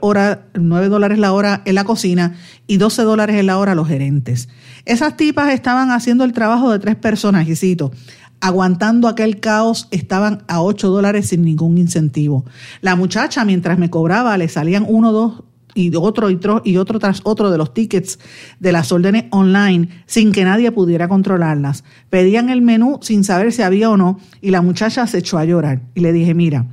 dólares 0.90 1.20
la 1.20 1.34
hora 1.34 1.62
en 1.66 1.76
la 1.76 1.84
cocina 1.84 2.36
y 2.68 2.78
12 2.78 3.04
dólares 3.04 3.44
la 3.44 3.58
hora 3.58 3.76
los 3.76 3.88
gerentes. 3.88 4.50
Esas 4.86 5.18
tipas 5.18 5.54
estaban 5.54 5.92
haciendo 5.92 6.24
el 6.24 6.34
trabajo 6.34 6.72
de 6.72 6.80
tres 6.80 6.96
personas, 6.96 7.48
y 7.48 7.78
aguantando 8.40 9.08
aquel 9.08 9.40
caos, 9.40 9.88
estaban 9.92 10.44
a 10.48 10.62
8 10.62 10.90
dólares 10.90 11.30
sin 11.30 11.44
ningún 11.44 11.78
incentivo. 11.78 12.46
La 12.82 12.96
muchacha, 12.96 13.46
mientras 13.46 13.80
me 13.80 13.90
cobraba, 13.90 14.38
le 14.38 14.48
salían 14.48 14.86
uno, 14.88 15.12
dos 15.12 15.44
y 15.78 15.96
otro 15.96 16.30
y 16.30 16.36
otro, 16.36 16.62
y 16.66 16.78
otro 16.78 17.00
tras 17.00 17.22
otro 17.24 17.52
de 17.52 17.58
los 17.58 17.74
tickets 17.74 18.20
de 18.60 18.72
las 18.72 18.92
órdenes 18.92 19.26
online 19.30 19.90
sin 20.08 20.32
que 20.32 20.44
nadie 20.44 20.72
pudiera 20.72 21.08
controlarlas. 21.08 21.84
Pedían 22.10 22.50
el 22.50 22.62
menú 22.62 23.00
sin 23.02 23.24
saber 23.24 23.54
si 23.54 23.62
había 23.62 23.90
o 23.90 23.98
no 23.98 24.20
y 24.42 24.50
la 24.50 24.62
muchacha 24.62 25.06
se 25.06 25.20
echó 25.20 25.38
a 25.38 25.46
llorar 25.46 25.82
y 25.94 26.02
le 26.02 26.14
dije, 26.14 26.34
mira, 26.34 26.66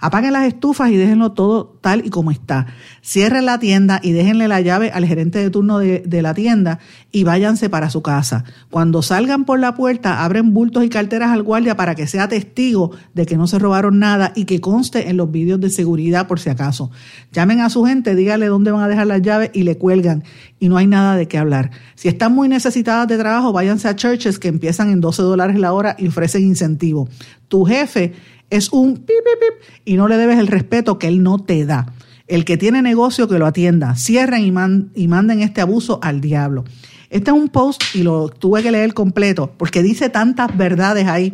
Apaguen 0.00 0.32
las 0.32 0.46
estufas 0.46 0.90
y 0.90 0.96
déjenlo 0.96 1.32
todo 1.32 1.78
tal 1.80 2.04
y 2.04 2.10
como 2.10 2.30
está. 2.30 2.66
Cierren 3.04 3.46
la 3.46 3.58
tienda 3.58 4.00
y 4.02 4.12
déjenle 4.12 4.48
la 4.48 4.60
llave 4.60 4.90
al 4.90 5.06
gerente 5.06 5.38
de 5.38 5.50
turno 5.50 5.78
de, 5.78 6.22
la 6.22 6.34
tienda 6.34 6.78
y 7.12 7.24
váyanse 7.24 7.68
para 7.68 7.90
su 7.90 8.02
casa. 8.02 8.44
Cuando 8.70 9.02
salgan 9.02 9.44
por 9.44 9.58
la 9.58 9.74
puerta, 9.74 10.24
abren 10.24 10.52
bultos 10.52 10.84
y 10.84 10.88
carteras 10.88 11.30
al 11.30 11.42
guardia 11.42 11.76
para 11.76 11.94
que 11.94 12.06
sea 12.06 12.28
testigo 12.28 12.92
de 13.14 13.26
que 13.26 13.36
no 13.36 13.46
se 13.46 13.58
robaron 13.58 13.98
nada 13.98 14.32
y 14.34 14.44
que 14.44 14.60
conste 14.60 15.08
en 15.08 15.16
los 15.16 15.30
vídeos 15.30 15.60
de 15.60 15.70
seguridad 15.70 16.26
por 16.26 16.40
si 16.40 16.50
acaso. 16.50 16.90
Llamen 17.32 17.60
a 17.60 17.70
su 17.70 17.84
gente, 17.84 18.14
díganle 18.14 18.46
dónde 18.46 18.70
van 18.70 18.82
a 18.82 18.88
dejar 18.88 19.06
las 19.06 19.22
llaves 19.22 19.50
y 19.52 19.62
le 19.62 19.76
cuelgan 19.76 20.24
y 20.58 20.68
no 20.68 20.76
hay 20.76 20.86
nada 20.86 21.16
de 21.16 21.28
qué 21.28 21.38
hablar. 21.38 21.70
Si 21.94 22.08
están 22.08 22.34
muy 22.34 22.48
necesitadas 22.48 23.08
de 23.08 23.18
trabajo, 23.18 23.52
váyanse 23.52 23.88
a 23.88 23.96
churches 23.96 24.38
que 24.38 24.48
empiezan 24.48 24.90
en 24.90 25.00
12 25.00 25.22
dólares 25.22 25.58
la 25.58 25.72
hora 25.72 25.96
y 25.98 26.08
ofrecen 26.08 26.42
incentivo. 26.42 27.08
Tu 27.48 27.64
jefe 27.64 28.14
es 28.50 28.72
un 28.72 28.96
pip, 28.96 29.06
pip, 29.06 29.40
pip, 29.40 29.80
y 29.84 29.96
no 29.96 30.08
le 30.08 30.16
debes 30.16 30.38
el 30.38 30.46
respeto 30.46 30.98
que 30.98 31.08
él 31.08 31.22
no 31.22 31.38
te 31.38 31.64
da. 31.64 31.92
El 32.26 32.44
que 32.44 32.56
tiene 32.56 32.82
negocio 32.82 33.28
que 33.28 33.38
lo 33.38 33.46
atienda. 33.46 33.94
Cierren 33.96 34.44
y, 34.44 35.06
manden 35.08 35.40
este 35.40 35.60
abuso 35.60 36.00
al 36.02 36.20
diablo. 36.20 36.64
Este 37.08 37.30
es 37.30 37.36
un 37.36 37.48
post 37.48 37.82
y 37.94 38.02
lo 38.02 38.28
tuve 38.28 38.64
que 38.64 38.72
leer 38.72 38.92
completo 38.92 39.52
porque 39.56 39.80
dice 39.82 40.10
tantas 40.10 40.56
verdades 40.56 41.06
ahí 41.06 41.32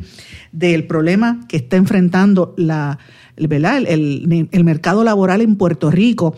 del 0.52 0.86
problema 0.86 1.40
que 1.48 1.56
está 1.56 1.76
enfrentando 1.76 2.54
la, 2.58 2.98
el, 3.36 4.64
mercado 4.64 5.02
laboral 5.02 5.40
en 5.40 5.56
Puerto 5.56 5.90
Rico 5.90 6.36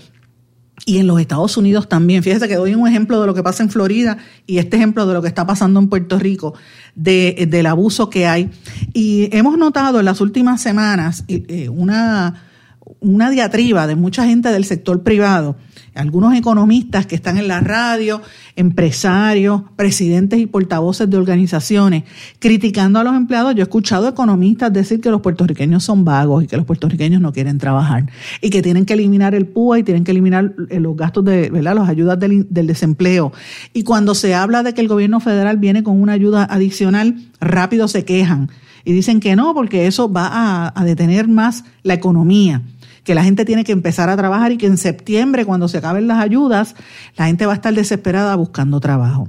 y 0.87 0.99
en 0.99 1.07
los 1.07 1.21
Estados 1.21 1.57
Unidos 1.57 1.89
también. 1.89 2.23
Fíjese 2.23 2.49
que 2.49 2.57
doy 2.57 2.75
un 2.75 2.87
ejemplo 2.87 3.21
de 3.21 3.27
lo 3.27 3.35
que 3.35 3.43
pasa 3.43 3.63
en 3.63 3.71
Florida 3.71 4.19
y 4.47 4.59
este 4.59 4.77
ejemplo 4.77 5.07
de 5.07 5.15
lo 5.15 5.23
que 5.23 5.29
está 5.29 5.47
pasando 5.47 5.81
en 5.81 5.89
Puerto 5.89 6.19
Rico, 6.19 6.55
de, 6.95 7.47
del 7.51 7.67
abuso 7.67 8.11
que 8.11 8.27
hay. 8.27 8.51
Y 8.93 9.29
hemos 9.37 9.57
notado 9.57 10.01
en 10.01 10.05
las 10.05 10.21
últimas 10.21 10.61
semanas 10.61 11.25
eh, 11.29 11.69
una, 11.69 12.45
una 13.05 13.31
diatriba 13.31 13.87
de 13.87 13.97
mucha 13.97 14.27
gente 14.27 14.51
del 14.51 14.65
sector 14.65 15.03
privado 15.03 15.57
algunos 15.95 16.35
economistas 16.35 17.07
que 17.07 17.15
están 17.15 17.39
en 17.39 17.49
la 17.49 17.61
radio, 17.61 18.21
empresarios, 18.57 19.63
presidentes 19.77 20.41
y 20.41 20.47
portavoces 20.47 21.09
de 21.09 21.17
organizaciones, 21.17 22.05
criticando 22.39 22.99
a 22.99 23.05
los 23.05 23.15
empleados. 23.15 23.55
Yo 23.55 23.61
he 23.61 23.63
escuchado 23.63 24.09
economistas 24.09 24.73
decir 24.73 25.01
que 25.01 25.11
los 25.11 25.21
puertorriqueños 25.21 25.85
son 25.85 26.05
vagos 26.05 26.45
y 26.45 26.47
que 26.47 26.57
los 26.57 26.67
puertorriqueños 26.67 27.21
no 27.21 27.33
quieren 27.33 27.59
trabajar 27.59 28.11
y 28.41 28.51
que 28.51 28.63
tienen 28.63 28.85
que 28.85 28.95
eliminar 28.95 29.35
el 29.35 29.47
PUA 29.47 29.81
y 29.81 29.83
tienen 29.85 30.05
que 30.05 30.11
eliminar 30.11 30.55
eh, 30.69 30.81
los 30.81 30.97
gastos 30.97 31.25
de, 31.25 31.51
¿verdad? 31.51 31.77
Las 31.77 31.89
ayudas 31.89 32.19
del, 32.19 32.47
desempleo. 32.51 33.33
Y 33.73 33.85
cuando 33.85 34.15
se 34.15 34.35
habla 34.35 34.63
de 34.63 34.75
que 34.75 34.81
el 34.81 34.89
gobierno 34.89 35.21
federal 35.21 35.59
viene 35.59 35.83
con 35.83 36.01
una 36.01 36.13
ayuda 36.13 36.45
adicional, 36.45 37.17
rápido 37.41 37.89
se 37.89 38.05
quejan 38.05 38.51
y 38.85 38.93
dicen 38.93 39.21
que 39.21 39.37
no, 39.37 39.55
porque 39.55 39.87
eso 39.87 40.13
va 40.13 40.73
a 40.75 40.85
detener 40.85 41.29
más 41.29 41.65
la 41.83 41.95
economía 41.95 42.63
que 43.05 43.15
la 43.15 43.23
gente 43.23 43.45
tiene 43.45 43.65
que 43.65 43.73
empezar 43.73 44.09
a 44.09 44.17
trabajar 44.17 44.53
y 44.53 44.57
que 44.57 44.67
en 44.67 44.79
septiembre, 44.79 45.45
cuando 45.45 45.69
se 45.69 45.79
acaben 45.79 46.09
las 46.09 46.23
ayudas, 46.23 46.75
la 47.17 47.27
gente 47.27 47.47
va 47.47 47.53
a 47.53 47.57
estar 47.57 47.75
desesperada 47.75 48.35
buscando 48.35 48.81
trabajo. 48.81 49.29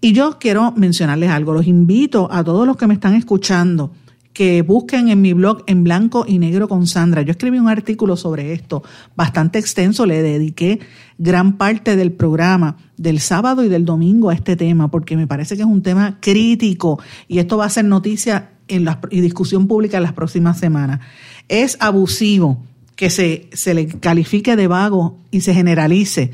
Y 0.00 0.12
yo 0.12 0.38
quiero 0.38 0.72
mencionarles 0.76 1.30
algo, 1.30 1.54
los 1.54 1.66
invito 1.66 2.28
a 2.30 2.44
todos 2.44 2.66
los 2.66 2.76
que 2.76 2.86
me 2.86 2.94
están 2.94 3.14
escuchando 3.14 3.90
que 4.36 4.60
busquen 4.60 5.08
en 5.08 5.22
mi 5.22 5.32
blog 5.32 5.62
en 5.66 5.82
blanco 5.82 6.26
y 6.28 6.38
negro 6.38 6.68
con 6.68 6.86
Sandra. 6.86 7.22
Yo 7.22 7.30
escribí 7.30 7.58
un 7.58 7.70
artículo 7.70 8.18
sobre 8.18 8.52
esto, 8.52 8.82
bastante 9.16 9.58
extenso, 9.58 10.04
le 10.04 10.20
dediqué 10.20 10.80
gran 11.16 11.56
parte 11.56 11.96
del 11.96 12.12
programa 12.12 12.76
del 12.98 13.20
sábado 13.20 13.64
y 13.64 13.70
del 13.70 13.86
domingo 13.86 14.28
a 14.28 14.34
este 14.34 14.54
tema, 14.54 14.90
porque 14.90 15.16
me 15.16 15.26
parece 15.26 15.56
que 15.56 15.62
es 15.62 15.68
un 15.68 15.80
tema 15.80 16.18
crítico 16.20 17.00
y 17.28 17.38
esto 17.38 17.56
va 17.56 17.64
a 17.64 17.70
ser 17.70 17.86
noticia 17.86 18.50
en 18.68 18.84
la, 18.84 19.00
y 19.10 19.22
discusión 19.22 19.66
pública 19.66 19.96
en 19.96 20.02
las 20.02 20.12
próximas 20.12 20.58
semanas. 20.58 21.00
Es 21.48 21.78
abusivo 21.80 22.62
que 22.96 23.10
se, 23.10 23.48
se 23.52 23.74
le 23.74 23.86
califique 23.86 24.56
de 24.56 24.66
vago 24.66 25.18
y 25.30 25.42
se 25.42 25.54
generalice 25.54 26.32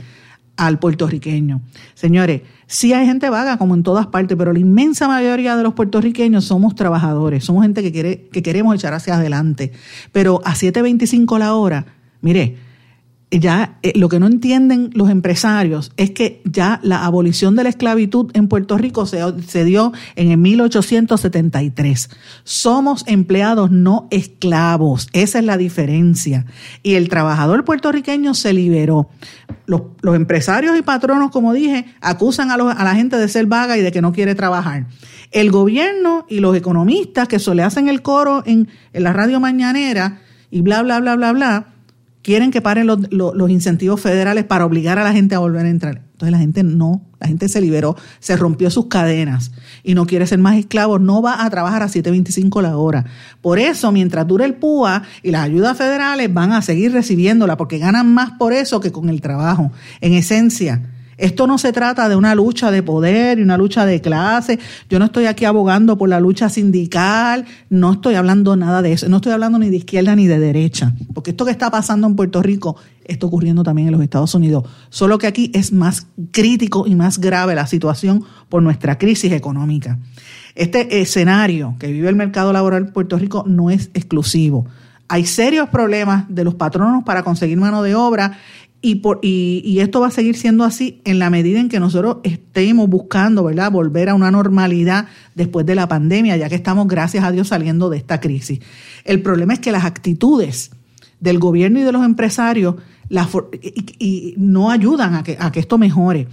al 0.56 0.78
puertorriqueño. 0.78 1.60
Señores, 1.94 2.42
sí 2.66 2.92
hay 2.92 3.06
gente 3.06 3.28
vaga 3.30 3.58
como 3.58 3.74
en 3.74 3.82
todas 3.82 4.06
partes, 4.06 4.36
pero 4.38 4.52
la 4.52 4.58
inmensa 4.58 5.08
mayoría 5.08 5.56
de 5.56 5.62
los 5.62 5.74
puertorriqueños 5.74 6.44
somos 6.44 6.74
trabajadores, 6.74 7.44
somos 7.44 7.62
gente 7.62 7.82
que, 7.82 7.92
quiere, 7.92 8.28
que 8.32 8.42
queremos 8.42 8.74
echar 8.74 8.94
hacia 8.94 9.16
adelante. 9.16 9.72
Pero 10.12 10.40
a 10.44 10.54
7.25 10.54 11.38
la 11.38 11.54
hora, 11.54 11.86
mire, 12.20 12.56
ya 13.38 13.78
eh, 13.82 13.92
lo 13.96 14.08
que 14.08 14.20
no 14.20 14.26
entienden 14.26 14.90
los 14.92 15.08
empresarios 15.08 15.92
es 15.96 16.10
que 16.10 16.42
ya 16.44 16.80
la 16.82 17.04
abolición 17.06 17.56
de 17.56 17.62
la 17.62 17.70
esclavitud 17.70 18.30
en 18.34 18.46
Puerto 18.46 18.76
Rico 18.76 19.06
se, 19.06 19.64
dio 19.64 19.92
en 20.16 20.30
el 20.30 20.36
1873. 20.36 22.10
Somos 22.44 23.04
empleados, 23.06 23.70
no 23.70 24.06
esclavos. 24.10 25.08
Esa 25.14 25.38
es 25.38 25.44
la 25.44 25.56
diferencia. 25.56 26.44
Y 26.82 26.94
el 26.94 27.08
trabajador 27.08 27.64
puertorriqueño 27.64 28.34
se 28.34 28.52
liberó. 28.52 29.08
Los, 29.64 29.82
los 30.02 30.14
empresarios 30.14 30.76
y 30.78 30.82
patronos, 30.82 31.30
como 31.30 31.54
dije, 31.54 31.86
acusan 32.00 32.50
a, 32.50 32.54
a, 32.54 32.84
la 32.84 32.94
gente 32.94 33.16
de 33.16 33.28
ser 33.28 33.46
vaga 33.46 33.78
y 33.78 33.80
de 33.80 33.92
que 33.92 34.02
no 34.02 34.12
quiere 34.12 34.34
trabajar. 34.34 34.86
El 35.30 35.50
gobierno 35.50 36.26
y 36.28 36.40
los 36.40 36.54
economistas 36.54 37.28
que 37.28 37.38
se 37.38 37.54
le 37.54 37.62
hacen 37.62 37.88
el 37.88 38.02
coro 38.02 38.42
en, 38.44 38.68
en 38.92 39.02
la 39.02 39.14
radio 39.14 39.40
mañanera 39.40 40.20
y 40.50 40.60
bla, 40.60 40.82
bla, 40.82 41.00
bla, 41.00 41.16
bla, 41.16 41.32
bla, 41.32 41.71
quieren 42.22 42.50
que 42.50 42.60
paren 42.60 42.86
los, 42.86 43.12
los, 43.12 43.50
incentivos 43.50 44.00
federales 44.00 44.44
para 44.44 44.64
obligar 44.64 44.98
a 44.98 45.04
la 45.04 45.12
gente 45.12 45.34
a 45.34 45.40
volver 45.40 45.66
a 45.66 45.68
entrar. 45.68 46.02
Entonces 46.12 46.30
la 46.30 46.38
gente 46.38 46.62
no, 46.62 47.02
la 47.20 47.26
gente 47.26 47.48
se 47.48 47.60
liberó, 47.60 47.96
se 48.20 48.36
rompió 48.36 48.70
sus 48.70 48.86
cadenas 48.86 49.50
y 49.82 49.94
no 49.94 50.06
quiere 50.06 50.26
ser 50.26 50.38
más 50.38 50.56
esclavo, 50.56 50.98
no 50.98 51.20
va 51.20 51.44
a 51.44 51.50
trabajar 51.50 51.82
a 51.82 51.88
7.25 51.88 52.62
la 52.62 52.76
hora. 52.76 53.04
Por 53.40 53.58
eso, 53.58 53.90
mientras 53.90 54.26
dure 54.26 54.44
el 54.44 54.54
PUA 54.54 55.02
y 55.22 55.32
las 55.32 55.42
ayudas 55.42 55.76
federales 55.76 56.32
van 56.32 56.52
a 56.52 56.62
seguir 56.62 56.92
recibiéndola 56.92 57.56
porque 57.56 57.78
ganan 57.78 58.14
más 58.14 58.32
por 58.32 58.52
eso 58.52 58.80
que 58.80 58.92
con 58.92 59.08
el 59.08 59.20
trabajo. 59.20 59.72
En 60.00 60.14
esencia, 60.14 60.80
esto 61.22 61.46
no 61.46 61.56
se 61.56 61.72
trata 61.72 62.08
de 62.08 62.16
una 62.16 62.34
lucha 62.34 62.72
de 62.72 62.82
poder 62.82 63.38
y 63.38 63.42
una 63.42 63.56
lucha 63.56 63.86
de 63.86 64.00
clase. 64.00 64.58
Yo 64.90 64.98
no 64.98 65.04
estoy 65.04 65.26
aquí 65.26 65.44
abogando 65.44 65.96
por 65.96 66.08
la 66.08 66.18
lucha 66.18 66.48
sindical, 66.48 67.44
no 67.70 67.92
estoy 67.92 68.16
hablando 68.16 68.56
nada 68.56 68.82
de 68.82 68.92
eso, 68.92 69.08
no 69.08 69.16
estoy 69.16 69.30
hablando 69.30 69.60
ni 69.60 69.70
de 69.70 69.76
izquierda 69.76 70.16
ni 70.16 70.26
de 70.26 70.40
derecha, 70.40 70.92
porque 71.14 71.30
esto 71.30 71.44
que 71.44 71.52
está 71.52 71.70
pasando 71.70 72.08
en 72.08 72.16
Puerto 72.16 72.42
Rico 72.42 72.74
está 73.04 73.26
ocurriendo 73.26 73.62
también 73.62 73.86
en 73.86 73.92
los 73.92 74.02
Estados 74.02 74.34
Unidos, 74.34 74.64
solo 74.90 75.16
que 75.18 75.28
aquí 75.28 75.52
es 75.54 75.72
más 75.72 76.08
crítico 76.32 76.88
y 76.88 76.96
más 76.96 77.20
grave 77.20 77.54
la 77.54 77.68
situación 77.68 78.24
por 78.48 78.64
nuestra 78.64 78.98
crisis 78.98 79.30
económica. 79.30 79.98
Este 80.56 81.00
escenario 81.02 81.76
que 81.78 81.92
vive 81.92 82.08
el 82.08 82.16
mercado 82.16 82.52
laboral 82.52 82.86
en 82.86 82.92
Puerto 82.92 83.16
Rico 83.16 83.44
no 83.46 83.70
es 83.70 83.90
exclusivo. 83.94 84.66
Hay 85.06 85.26
serios 85.26 85.68
problemas 85.68 86.24
de 86.30 86.42
los 86.42 86.54
patronos 86.54 87.04
para 87.04 87.22
conseguir 87.22 87.58
mano 87.58 87.82
de 87.82 87.94
obra 87.94 88.38
y, 88.82 88.96
por, 88.96 89.20
y, 89.22 89.62
y, 89.64 89.78
esto 89.78 90.00
va 90.00 90.08
a 90.08 90.10
seguir 90.10 90.36
siendo 90.36 90.64
así 90.64 91.00
en 91.04 91.20
la 91.20 91.30
medida 91.30 91.60
en 91.60 91.68
que 91.68 91.78
nosotros 91.78 92.16
estemos 92.24 92.88
buscando, 92.88 93.44
¿verdad?, 93.44 93.70
volver 93.70 94.08
a 94.08 94.14
una 94.14 94.32
normalidad 94.32 95.06
después 95.36 95.64
de 95.64 95.76
la 95.76 95.86
pandemia, 95.86 96.36
ya 96.36 96.48
que 96.48 96.56
estamos, 96.56 96.88
gracias 96.88 97.24
a 97.24 97.30
Dios, 97.30 97.48
saliendo 97.48 97.88
de 97.88 97.98
esta 97.98 98.20
crisis. 98.20 98.58
El 99.04 99.22
problema 99.22 99.54
es 99.54 99.60
que 99.60 99.70
las 99.70 99.84
actitudes 99.84 100.72
del 101.20 101.38
gobierno 101.38 101.78
y 101.78 101.84
de 101.84 101.92
los 101.92 102.04
empresarios 102.04 102.74
y, 104.00 104.34
no 104.36 104.70
ayudan 104.70 105.14
a 105.14 105.22
que, 105.22 105.36
a 105.38 105.52
que 105.52 105.60
esto 105.60 105.78
mejore. 105.78 106.26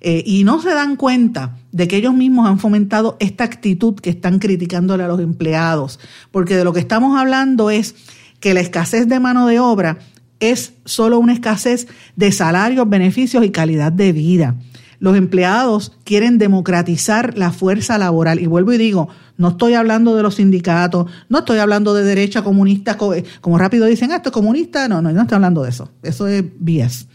Eh, 0.00 0.22
y 0.24 0.44
no 0.44 0.62
se 0.62 0.70
dan 0.70 0.96
cuenta 0.96 1.58
de 1.72 1.86
que 1.86 1.98
ellos 1.98 2.14
mismos 2.14 2.48
han 2.48 2.58
fomentado 2.58 3.18
esta 3.20 3.44
actitud 3.44 3.94
que 3.96 4.08
están 4.08 4.38
criticándole 4.38 5.04
a 5.04 5.08
los 5.08 5.20
empleados, 5.20 6.00
porque 6.30 6.56
de 6.56 6.64
lo 6.64 6.72
que 6.72 6.80
estamos 6.80 7.18
hablando 7.18 7.68
es 7.68 7.94
que 8.40 8.54
la 8.54 8.60
escasez 8.60 9.06
de 9.08 9.20
mano 9.20 9.46
de 9.46 9.60
obra 9.60 9.98
es 10.40 10.72
solo 10.84 11.18
una 11.18 11.34
escasez 11.34 11.86
de 12.16 12.32
salarios, 12.32 12.88
beneficios 12.88 13.44
y 13.44 13.50
calidad 13.50 13.92
de 13.92 14.12
vida. 14.12 14.56
Los 14.98 15.16
empleados 15.16 15.96
quieren 16.04 16.38
democratizar 16.38 17.36
la 17.38 17.52
fuerza 17.52 17.96
laboral. 17.96 18.38
Y 18.40 18.46
vuelvo 18.46 18.72
y 18.72 18.78
digo, 18.78 19.08
no 19.38 19.48
estoy 19.48 19.74
hablando 19.74 20.14
de 20.14 20.22
los 20.22 20.34
sindicatos, 20.34 21.10
no 21.30 21.38
estoy 21.38 21.58
hablando 21.58 21.94
de 21.94 22.04
derecha 22.04 22.42
comunista, 22.42 22.98
eh, 23.14 23.24
como 23.40 23.56
rápido 23.56 23.86
dicen, 23.86 24.12
ah, 24.12 24.16
esto 24.16 24.28
es 24.28 24.34
comunista. 24.34 24.88
No, 24.88 25.00
no, 25.00 25.10
no 25.10 25.22
estoy 25.22 25.36
hablando 25.36 25.62
de 25.62 25.70
eso. 25.70 25.90
Eso 26.02 26.26
es 26.26 26.44
bias. 26.58 27.06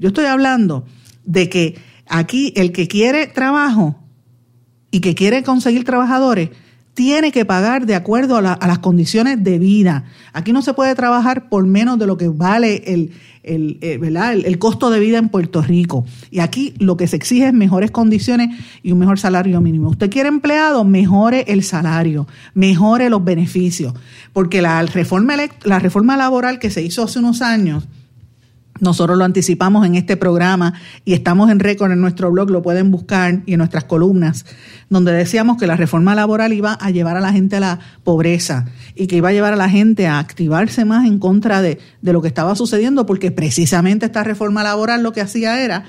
Yo 0.00 0.08
estoy 0.08 0.24
hablando 0.24 0.84
de 1.24 1.48
que 1.48 1.80
aquí 2.08 2.52
el 2.56 2.72
que 2.72 2.88
quiere 2.88 3.28
trabajo 3.28 4.02
y 4.90 5.00
que 5.00 5.14
quiere 5.14 5.44
conseguir 5.44 5.84
trabajadores 5.84 6.50
tiene 6.94 7.32
que 7.32 7.44
pagar 7.44 7.86
de 7.86 7.94
acuerdo 7.94 8.36
a, 8.36 8.42
las 8.42 8.78
condiciones 8.80 9.42
de 9.42 9.58
vida. 9.58 10.04
Aquí 10.32 10.52
no 10.52 10.62
se 10.62 10.74
puede 10.74 10.94
trabajar 10.94 11.48
por 11.48 11.66
menos 11.66 11.98
de 11.98 12.06
lo 12.06 12.18
que 12.18 12.28
vale 12.28 12.82
el, 12.86 13.12
el, 13.42 13.78
eh, 13.80 13.98
el, 14.02 14.16
el, 14.44 14.58
costo 14.58 14.90
de 14.90 15.00
vida 15.00 15.16
en 15.16 15.30
Puerto 15.30 15.62
Rico. 15.62 16.04
Y 16.30 16.40
aquí 16.40 16.74
lo 16.78 16.98
que 16.98 17.06
se 17.06 17.16
exige 17.16 17.46
es 17.46 17.54
mejores 17.54 17.90
condiciones 17.90 18.50
y 18.82 18.92
un 18.92 18.98
mejor 18.98 19.18
salario 19.18 19.60
mínimo. 19.60 19.88
Usted 19.88 20.10
quiere 20.10 20.28
empleado, 20.28 20.84
mejore 20.84 21.44
el 21.48 21.62
salario, 21.62 22.26
mejore 22.54 23.08
los 23.08 23.24
beneficios. 23.24 23.94
Porque 24.34 24.60
la 24.60 24.82
reforma, 24.82 25.34
la 25.64 25.78
reforma 25.78 26.16
laboral 26.16 26.58
que 26.58 26.70
se 26.70 26.82
hizo 26.82 27.04
hace 27.04 27.18
unos 27.18 27.40
años, 27.40 27.88
nosotros 28.82 29.16
lo 29.16 29.24
anticipamos 29.24 29.86
en 29.86 29.94
este 29.94 30.16
programa 30.16 30.74
y 31.04 31.14
estamos 31.14 31.50
en 31.50 31.60
récord 31.60 31.92
en 31.92 32.00
nuestro 32.00 32.32
blog, 32.32 32.50
lo 32.50 32.62
pueden 32.62 32.90
buscar 32.90 33.42
y 33.46 33.52
en 33.52 33.58
nuestras 33.58 33.84
columnas, 33.84 34.44
donde 34.90 35.12
decíamos 35.12 35.56
que 35.56 35.68
la 35.68 35.76
reforma 35.76 36.16
laboral 36.16 36.52
iba 36.52 36.74
a 36.74 36.90
llevar 36.90 37.16
a 37.16 37.20
la 37.20 37.32
gente 37.32 37.56
a 37.56 37.60
la 37.60 37.78
pobreza 38.02 38.66
y 38.96 39.06
que 39.06 39.16
iba 39.16 39.28
a 39.28 39.32
llevar 39.32 39.52
a 39.52 39.56
la 39.56 39.70
gente 39.70 40.08
a 40.08 40.18
activarse 40.18 40.84
más 40.84 41.06
en 41.06 41.20
contra 41.20 41.62
de, 41.62 41.78
de 42.02 42.12
lo 42.12 42.20
que 42.20 42.28
estaba 42.28 42.56
sucediendo, 42.56 43.06
porque 43.06 43.30
precisamente 43.30 44.06
esta 44.06 44.24
reforma 44.24 44.64
laboral 44.64 45.04
lo 45.04 45.12
que 45.12 45.20
hacía 45.20 45.62
era 45.62 45.84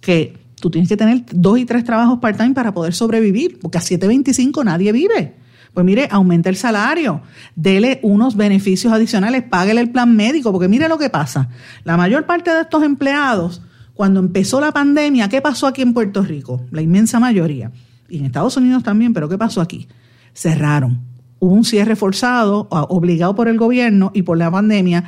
que 0.00 0.36
tú 0.60 0.68
tienes 0.68 0.88
que 0.88 0.96
tener 0.96 1.22
dos 1.30 1.60
y 1.60 1.64
tres 1.64 1.84
trabajos 1.84 2.18
part-time 2.18 2.54
para 2.54 2.74
poder 2.74 2.92
sobrevivir, 2.92 3.60
porque 3.60 3.78
a 3.78 3.80
7.25 3.80 4.64
nadie 4.64 4.90
vive. 4.90 5.41
Pues 5.74 5.86
mire, 5.86 6.06
aumente 6.10 6.50
el 6.50 6.56
salario, 6.56 7.22
dele 7.56 7.98
unos 8.02 8.36
beneficios 8.36 8.92
adicionales, 8.92 9.42
páguele 9.42 9.80
el 9.80 9.90
plan 9.90 10.14
médico, 10.14 10.52
porque 10.52 10.68
mire 10.68 10.88
lo 10.88 10.98
que 10.98 11.08
pasa. 11.08 11.48
La 11.84 11.96
mayor 11.96 12.26
parte 12.26 12.52
de 12.52 12.60
estos 12.60 12.82
empleados, 12.82 13.62
cuando 13.94 14.20
empezó 14.20 14.60
la 14.60 14.72
pandemia, 14.72 15.28
¿qué 15.30 15.40
pasó 15.40 15.66
aquí 15.66 15.80
en 15.80 15.94
Puerto 15.94 16.22
Rico? 16.22 16.66
La 16.70 16.82
inmensa 16.82 17.18
mayoría. 17.18 17.72
Y 18.10 18.18
en 18.18 18.26
Estados 18.26 18.56
Unidos 18.58 18.82
también, 18.82 19.14
pero 19.14 19.30
¿qué 19.30 19.38
pasó 19.38 19.62
aquí? 19.62 19.88
Cerraron. 20.34 21.00
hubo 21.38 21.54
un 21.54 21.64
cierre 21.64 21.96
forzado, 21.96 22.68
obligado 22.70 23.34
por 23.34 23.48
el 23.48 23.56
gobierno 23.56 24.12
y 24.14 24.22
por 24.22 24.36
la 24.36 24.50
pandemia, 24.50 25.04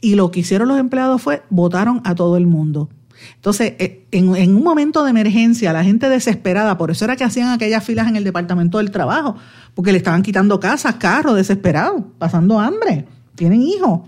y 0.00 0.14
lo 0.14 0.30
que 0.30 0.40
hicieron 0.40 0.68
los 0.68 0.78
empleados 0.78 1.20
fue 1.20 1.42
votaron 1.50 2.00
a 2.04 2.14
todo 2.14 2.36
el 2.38 2.46
mundo. 2.46 2.88
Entonces, 3.34 3.74
eh, 3.78 4.06
en, 4.10 4.56
un 4.56 4.62
momento 4.62 5.04
de 5.04 5.10
emergencia, 5.10 5.72
la 5.72 5.84
gente 5.84 6.08
desesperada, 6.08 6.76
por 6.78 6.90
eso 6.90 7.04
era 7.04 7.16
que 7.16 7.24
hacían 7.24 7.48
aquellas 7.50 7.84
filas 7.84 8.08
en 8.08 8.16
el 8.16 8.24
Departamento 8.24 8.78
del 8.78 8.90
Trabajo, 8.90 9.36
porque 9.74 9.92
le 9.92 9.98
estaban 9.98 10.22
quitando 10.22 10.58
casas, 10.60 10.96
carros, 10.96 11.36
desesperados, 11.36 12.02
pasando 12.18 12.58
hambre, 12.58 13.06
tienen 13.34 13.62
hijos, 13.62 14.00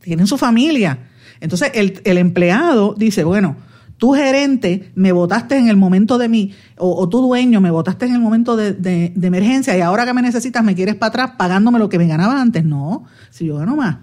tienen 0.00 0.26
su 0.26 0.38
familia. 0.38 0.98
Entonces, 1.40 1.70
el, 1.74 2.18
empleado 2.18 2.94
dice, 2.96 3.24
bueno, 3.24 3.56
tú 3.98 4.12
gerente 4.14 4.90
me 4.94 5.12
votaste 5.12 5.56
en 5.56 5.68
el 5.68 5.76
momento 5.76 6.18
de 6.18 6.28
mi, 6.28 6.52
o, 6.78 7.08
tu 7.08 7.20
dueño 7.20 7.60
me 7.60 7.70
votaste 7.70 8.06
en 8.06 8.14
el 8.14 8.20
momento 8.20 8.56
de, 8.56 8.72
de, 8.72 9.26
emergencia 9.26 9.76
y 9.76 9.80
ahora 9.80 10.06
que 10.06 10.14
me 10.14 10.22
necesitas 10.22 10.64
me 10.64 10.74
quieres 10.74 10.94
para 10.94 11.08
atrás 11.08 11.30
pagándome 11.36 11.78
lo 11.78 11.88
que 11.88 11.98
me 11.98 12.06
ganaba 12.06 12.40
antes. 12.40 12.64
No, 12.64 13.04
si 13.30 13.46
yo 13.46 13.56
gano 13.56 13.76
más, 13.76 13.98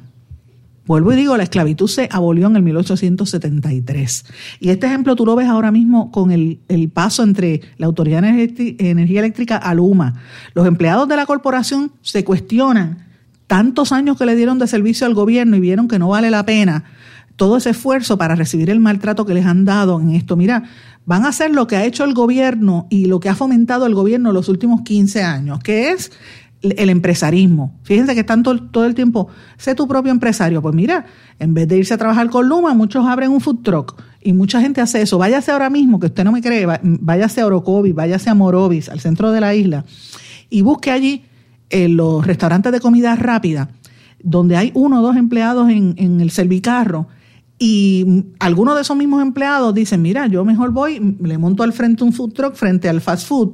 Vuelvo 0.86 1.14
y 1.14 1.16
digo, 1.16 1.38
la 1.38 1.44
esclavitud 1.44 1.88
se 1.88 2.10
abolió 2.12 2.48
en 2.48 2.58
el 2.58 2.64
1873. 2.64 4.26
Y 4.60 4.70
este 4.70 4.88
ejemplo 4.88 5.16
tú 5.16 5.26
lo 5.26 5.36
ves 5.36 5.48
ahora 5.48 5.72
mismo 5.72 6.12
con 6.12 6.32
el, 6.32 6.60
paso 6.94 7.24
entre 7.24 7.62
la 7.78 7.86
Autoridad 7.86 8.22
de 8.22 8.76
Energía 8.80 9.20
Eléctrica 9.20 9.58
a 9.58 9.74
Luma. 9.74 10.16
Los 10.54 10.68
empleados 10.68 11.08
de 11.08 11.16
la 11.16 11.26
corporación 11.26 11.94
se 12.02 12.26
cuestionan 12.26 13.08
tantos 13.48 13.94
años 13.94 14.18
que 14.18 14.26
le 14.26 14.36
dieron 14.36 14.60
de 14.60 14.68
servicio 14.68 15.08
al 15.08 15.14
gobierno 15.14 15.56
y 15.56 15.62
vieron 15.62 15.88
que 15.88 16.00
no 16.00 16.10
vale 16.10 16.30
la 16.30 16.46
pena 16.46 16.84
todo 17.36 17.58
ese 17.58 17.72
esfuerzo 17.72 18.18
para 18.18 18.36
recibir 18.36 18.70
el 18.70 18.80
maltrato 18.80 19.26
que 19.26 19.34
les 19.34 19.46
han 19.46 19.66
dado 19.66 20.00
en 20.00 20.12
esto. 20.12 20.36
Mira, 20.36 20.64
van 21.06 21.26
a 21.26 21.30
hacer 21.30 21.52
lo 21.52 21.68
que 21.68 21.76
ha 21.76 21.86
hecho 21.86 22.04
el 22.04 22.14
gobierno 22.14 22.88
y 22.90 23.06
lo 23.06 23.20
que 23.20 23.30
ha 23.30 23.36
fomentado 23.36 23.86
el 23.86 23.96
gobierno 23.96 24.32
los 24.32 24.50
últimos 24.50 24.82
15 24.82 25.24
años, 25.24 25.60
que 25.60 25.92
es 25.92 26.12
el 26.64 26.90
empresarismo. 26.90 27.78
Fíjense 27.84 28.14
que 28.14 28.22
están 28.22 28.42
todo, 28.42 28.86
el 28.86 28.96
tiempo, 28.96 29.28
sé 29.58 29.76
tu 29.76 29.88
propio 29.88 30.12
empresario. 30.12 30.62
Pues 30.62 30.74
mira, 30.74 31.06
en 31.40 31.54
vez 31.54 31.68
de 31.68 31.78
irse 31.78 31.94
a 31.94 31.98
trabajar 31.98 32.30
con 32.30 32.48
Luma, 32.48 32.74
muchos 32.74 33.06
abren 33.06 33.32
un 33.32 33.42
food 33.42 33.60
truck 33.64 34.02
y 34.22 34.34
mucha 34.34 34.62
gente 34.62 34.82
hace 34.82 35.02
eso. 35.02 35.18
Váyase 35.18 35.52
ahora 35.52 35.70
mismo, 35.70 36.00
que 36.00 36.08
usted 36.08 36.24
no 36.24 36.32
me 36.32 36.42
cree, 36.42 36.66
váyase 36.84 37.42
a 37.42 37.46
Orocovis, 37.46 37.94
váyase 37.94 38.30
a 38.30 38.34
Morovis, 38.34 38.90
al 38.90 39.00
centro 39.00 39.32
de 39.32 39.42
la 39.42 39.54
isla, 39.54 39.86
y 40.50 40.62
busque 40.62 40.92
allí 40.92 41.24
eh, 41.70 41.90
los 41.90 42.26
restaurantes 42.26 42.72
de 42.72 42.80
comida 42.80 43.16
rápida, 43.16 43.70
donde 44.22 44.56
hay 44.56 44.72
uno 44.74 45.00
o 45.00 45.02
dos 45.02 45.18
empleados 45.18 45.70
en, 45.70 45.96
en 45.98 46.22
el 46.22 46.32
servicarro. 46.32 47.08
Y 47.60 48.26
algunos 48.40 48.76
de 48.76 48.82
esos 48.82 48.98
mismos 48.98 49.22
empleados 49.22 49.74
dicen, 49.74 50.02
mira, 50.02 50.28
yo 50.28 50.44
mejor 50.44 50.72
voy, 50.72 51.18
le 51.22 51.38
monto 51.38 51.64
al 51.64 51.72
frente 51.72 52.04
un 52.04 52.12
food 52.12 52.34
truck 52.34 52.56
frente 52.56 52.90
al 52.90 53.00
fast 53.00 53.28
food 53.28 53.54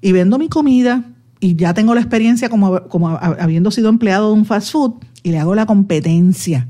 y 0.00 0.12
vendo 0.12 0.38
mi 0.38 0.48
comida, 0.48 1.04
y 1.40 1.56
ya 1.56 1.74
tengo 1.74 1.94
la 1.94 2.00
experiencia 2.00 2.48
como, 2.48 2.82
como 2.88 3.08
habiendo 3.08 3.70
sido 3.70 3.88
empleado 3.88 4.28
de 4.28 4.34
un 4.34 4.44
fast 4.44 4.72
food 4.72 4.94
y 5.22 5.30
le 5.30 5.38
hago 5.38 5.54
la 5.54 5.66
competencia. 5.66 6.68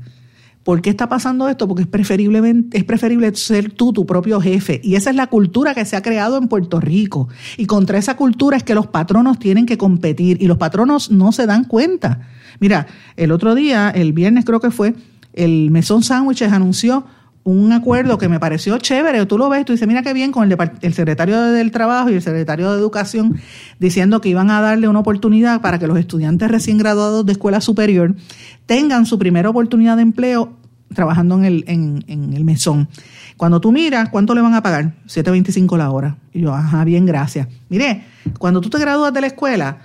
¿Por 0.63 0.81
qué 0.81 0.89
está 0.89 1.09
pasando 1.09 1.47
esto? 1.47 1.67
Porque 1.67 1.83
es, 1.83 1.87
preferiblemente, 1.87 2.77
es 2.77 2.83
preferible 2.83 3.33
ser 3.33 3.71
tú 3.71 3.91
tu 3.93 4.05
propio 4.05 4.39
jefe. 4.39 4.79
Y 4.83 4.95
esa 4.95 5.09
es 5.09 5.15
la 5.15 5.27
cultura 5.27 5.73
que 5.73 5.85
se 5.85 5.95
ha 5.95 6.01
creado 6.01 6.37
en 6.37 6.47
Puerto 6.47 6.79
Rico. 6.79 7.29
Y 7.57 7.65
contra 7.65 7.97
esa 7.97 8.15
cultura 8.15 8.57
es 8.57 8.63
que 8.63 8.75
los 8.75 8.85
patronos 8.85 9.39
tienen 9.39 9.65
que 9.65 9.77
competir 9.77 10.37
y 10.41 10.47
los 10.47 10.57
patronos 10.57 11.09
no 11.09 11.31
se 11.31 11.47
dan 11.47 11.63
cuenta. 11.63 12.21
Mira, 12.59 12.87
el 13.15 13.31
otro 13.31 13.55
día, 13.55 13.89
el 13.89 14.13
viernes 14.13 14.45
creo 14.45 14.59
que 14.59 14.69
fue, 14.69 14.93
el 15.33 15.71
Mesón 15.71 16.03
Sándwiches 16.03 16.51
anunció 16.51 17.05
un 17.51 17.71
acuerdo 17.71 18.17
que 18.17 18.29
me 18.29 18.39
pareció 18.39 18.77
chévere, 18.77 19.25
tú 19.25 19.37
lo 19.37 19.49
ves, 19.49 19.65
tú 19.65 19.73
dices, 19.73 19.87
mira 19.87 20.01
qué 20.01 20.13
bien 20.13 20.31
con 20.31 20.51
el, 20.51 20.93
secretario 20.93 21.41
del 21.41 21.71
Trabajo 21.71 22.09
y 22.09 22.15
el 22.15 22.21
secretario 22.21 22.71
de 22.71 22.79
Educación 22.79 23.39
diciendo 23.79 24.21
que 24.21 24.29
iban 24.29 24.51
a 24.51 24.61
darle 24.61 24.87
una 24.87 24.99
oportunidad 24.99 25.61
para 25.61 25.79
que 25.79 25.87
los 25.87 25.97
estudiantes 25.97 26.49
recién 26.49 26.77
graduados 26.77 27.25
de 27.25 27.31
escuela 27.31 27.61
superior 27.61 28.15
tengan 28.65 29.05
su 29.05 29.17
primera 29.17 29.49
oportunidad 29.49 29.95
de 29.95 30.03
empleo 30.03 30.53
trabajando 30.93 31.35
en 31.37 31.45
el, 31.45 31.63
en 31.67 32.33
el 32.33 32.43
mesón. 32.43 32.87
Cuando 33.39 33.61
tú 33.61 33.71
miras, 33.71 34.09
¿cuánto 34.09 34.35
le 34.35 34.41
van 34.41 34.53
a 34.53 34.61
pagar? 34.61 34.95
7.25 35.07 35.77
la 35.77 35.91
hora. 35.91 36.17
Y 36.33 36.41
yo, 36.41 36.53
ajá, 36.53 36.83
bien, 36.83 37.05
gracias. 37.05 37.47
Mire, 37.69 38.03
cuando 38.37 38.59
tú 38.59 38.69
te 38.69 38.77
gradúas 38.79 39.13
de 39.13 39.21
la 39.21 39.27
escuela, 39.27 39.77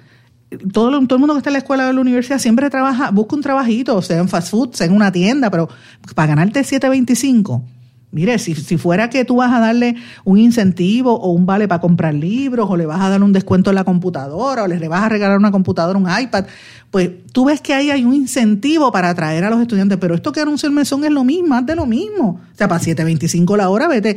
todo, 0.72 0.90
todo 1.06 1.16
el 1.16 1.20
mundo 1.20 1.34
que 1.34 1.38
está 1.38 1.50
en 1.50 1.54
la 1.54 1.58
escuela 1.58 1.86
o 1.86 1.90
en 1.90 1.96
la 1.96 2.00
universidad 2.00 2.38
siempre 2.38 2.70
trabaja, 2.70 3.10
busca 3.10 3.36
un 3.36 3.42
trabajito, 3.42 4.00
sea 4.02 4.18
en 4.18 4.28
fast 4.28 4.50
food, 4.50 4.74
sea 4.74 4.86
en 4.86 4.92
una 4.92 5.12
tienda, 5.12 5.50
pero 5.50 5.68
para 6.14 6.28
ganarte 6.28 6.60
7.25, 6.60 7.62
mire, 8.10 8.38
si, 8.38 8.54
si 8.54 8.78
fuera 8.78 9.10
que 9.10 9.24
tú 9.24 9.36
vas 9.36 9.52
a 9.52 9.60
darle 9.60 9.96
un 10.24 10.38
incentivo 10.38 11.14
o 11.14 11.32
un 11.32 11.46
vale 11.46 11.68
para 11.68 11.80
comprar 11.80 12.14
libros, 12.14 12.68
o 12.70 12.76
le 12.76 12.86
vas 12.86 13.00
a 13.00 13.08
dar 13.08 13.22
un 13.22 13.32
descuento 13.32 13.70
en 13.70 13.76
la 13.76 13.84
computadora, 13.84 14.64
o 14.64 14.66
le 14.66 14.88
vas 14.88 15.02
a 15.02 15.08
regalar 15.08 15.36
una 15.36 15.50
computadora, 15.50 15.98
un 15.98 16.08
iPad, 16.08 16.46
pues 16.90 17.10
tú 17.32 17.46
ves 17.46 17.60
que 17.60 17.74
ahí 17.74 17.90
hay 17.90 18.04
un 18.04 18.14
incentivo 18.14 18.92
para 18.92 19.10
atraer 19.10 19.42
a 19.42 19.50
los 19.50 19.60
estudiantes, 19.60 19.98
pero 19.98 20.14
esto 20.14 20.30
que 20.30 20.40
anuncia 20.40 20.68
el 20.68 20.72
mesón 20.72 21.04
es 21.04 21.10
lo 21.10 21.24
mismo, 21.24 21.48
más 21.48 21.66
de 21.66 21.74
lo 21.74 21.86
mismo. 21.86 22.40
O 22.52 22.56
sea, 22.56 22.68
para 22.68 22.80
7.25 22.80 23.56
la 23.56 23.68
hora, 23.68 23.88
vete, 23.88 24.16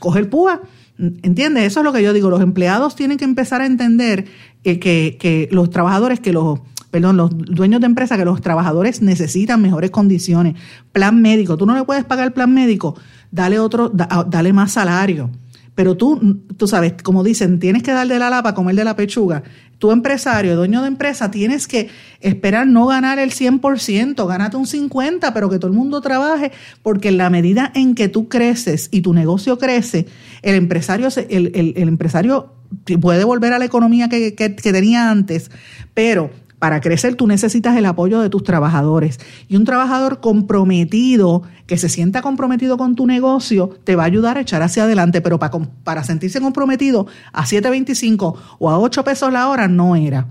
coge 0.00 0.18
el 0.18 0.28
púa. 0.28 0.62
¿Entiendes? 0.98 1.64
Eso 1.64 1.80
es 1.80 1.84
lo 1.84 1.92
que 1.92 2.02
yo 2.02 2.12
digo. 2.12 2.30
Los 2.30 2.40
empleados 2.40 2.96
tienen 2.96 3.18
que 3.18 3.24
empezar 3.24 3.60
a 3.60 3.66
entender 3.66 4.24
que, 4.66 5.48
los 5.52 5.70
trabajadores, 5.70 6.20
que 6.20 6.32
los, 6.32 6.60
perdón, 6.90 7.16
los 7.16 7.30
dueños 7.36 7.80
de 7.80 7.86
empresa, 7.86 8.16
que 8.16 8.24
los 8.24 8.40
trabajadores 8.40 9.00
necesitan 9.00 9.62
mejores 9.62 9.90
condiciones. 9.90 10.54
Plan 10.92 11.22
médico, 11.22 11.56
tú 11.56 11.66
no 11.66 11.76
le 11.76 11.84
puedes 11.84 12.04
pagar 12.04 12.26
el 12.26 12.32
plan 12.32 12.52
médico, 12.52 12.96
dale 13.30 13.58
otro, 13.58 13.90
dale 13.90 14.52
más 14.52 14.72
salario. 14.72 15.30
Pero 15.76 15.96
tú, 15.96 16.42
tú 16.56 16.66
sabes, 16.66 16.94
como 17.04 17.22
dicen, 17.22 17.60
tienes 17.60 17.84
que 17.84 17.92
darle 17.92 18.18
la 18.18 18.30
lapa, 18.30 18.54
comer 18.54 18.74
de 18.74 18.82
la 18.82 18.96
pechuga. 18.96 19.44
Tu 19.78 19.92
empresario, 19.92 20.56
dueño 20.56 20.82
de 20.82 20.88
empresa, 20.88 21.30
tienes 21.30 21.68
que 21.68 21.88
esperar 22.20 22.66
no 22.66 22.86
ganar 22.86 23.20
el 23.20 23.30
100%, 23.30 24.26
gánate 24.26 24.56
un 24.56 24.66
50%, 24.66 25.32
pero 25.32 25.48
que 25.48 25.58
todo 25.58 25.70
el 25.70 25.76
mundo 25.76 26.00
trabaje, 26.00 26.50
porque 26.82 27.08
en 27.08 27.18
la 27.18 27.30
medida 27.30 27.70
en 27.74 27.94
que 27.94 28.08
tú 28.08 28.28
creces 28.28 28.88
y 28.90 29.02
tu 29.02 29.12
negocio 29.12 29.58
crece, 29.58 30.06
el 30.42 30.56
empresario, 30.56 31.08
el, 31.28 31.52
el, 31.54 31.74
el 31.76 31.88
empresario 31.88 32.56
puede 33.00 33.24
volver 33.24 33.52
a 33.52 33.58
la 33.58 33.64
economía 33.64 34.08
que, 34.08 34.32
tenía 34.32 35.10
antes, 35.10 35.50
pero 35.94 36.30
para 36.58 36.80
crecer 36.80 37.16
tú 37.16 37.26
necesitas 37.26 37.76
el 37.76 37.86
apoyo 37.86 38.20
de 38.20 38.30
tus 38.30 38.42
trabajadores. 38.42 39.20
Y 39.48 39.56
un 39.56 39.64
trabajador 39.64 40.20
comprometido, 40.20 41.42
que 41.66 41.76
se 41.76 41.88
sienta 41.88 42.22
comprometido 42.22 42.78
con 42.78 42.94
tu 42.94 43.06
negocio, 43.06 43.70
te 43.84 43.96
va 43.96 44.04
a 44.04 44.06
ayudar 44.06 44.38
a 44.38 44.40
echar 44.40 44.62
hacia 44.62 44.84
adelante. 44.84 45.20
Pero 45.20 45.38
para, 45.38 46.04
sentirse 46.04 46.40
comprometido 46.40 47.06
a 47.32 47.44
7.25 47.44 48.34
o 48.58 48.70
a 48.70 48.78
8 48.78 49.04
pesos 49.04 49.32
la 49.32 49.48
hora 49.48 49.68
no 49.68 49.96
era. 49.96 50.26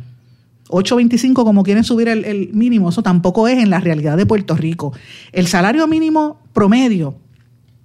8.25 0.70 1.44
como 1.44 1.64
quieren 1.64 1.84
subir 1.84 2.08
el, 2.08 2.26
el 2.26 2.52
mínimo, 2.54 2.90
eso 2.90 3.04
tampoco 3.04 3.48
es 3.48 3.60
en 3.60 3.70
la 3.70 3.80
realidad 3.80 4.18
de 4.18 4.26
Puerto 4.26 4.56
Rico. 4.56 4.94
El 5.32 5.46
salario 5.46 5.88
mínimo 5.88 6.40
promedio 6.54 7.20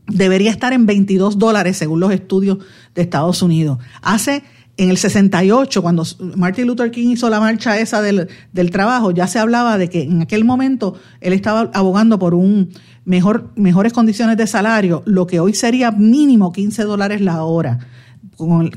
debería 0.06 0.50
estar 0.50 0.72
en 0.72 0.86
22 0.86 1.38
dólares 1.38 1.76
según 1.76 2.00
los 2.00 2.12
estudios 2.12 2.58
de 2.94 3.02
Estados 3.02 3.42
Unidos. 3.42 3.78
Hace 4.02 4.42
en 4.80 4.88
el 4.88 4.96
68, 4.96 5.82
cuando 5.82 6.04
Martin 6.36 6.66
Luther 6.66 6.90
King 6.90 7.10
hizo 7.10 7.28
la 7.28 7.38
marcha 7.38 7.78
esa 7.78 8.00
del, 8.00 8.28
del, 8.54 8.70
trabajo, 8.70 9.10
ya 9.10 9.26
se 9.26 9.38
hablaba 9.38 9.76
de 9.76 9.90
que 9.90 10.04
en 10.04 10.22
aquel 10.22 10.42
momento 10.42 10.94
él 11.20 11.34
estaba 11.34 11.70
abogando 11.74 12.18
por 12.18 12.32
un 12.32 12.70
mejor, 13.04 13.50
mejores 13.56 13.92
condiciones 13.92 14.38
de 14.38 14.46
salario, 14.46 15.02
lo 15.04 15.26
que 15.26 15.38
hoy 15.38 15.52
sería 15.52 15.90
mínimo 15.90 16.50
15 16.50 16.84
dólares 16.84 17.20
la 17.20 17.44
hora 17.44 17.78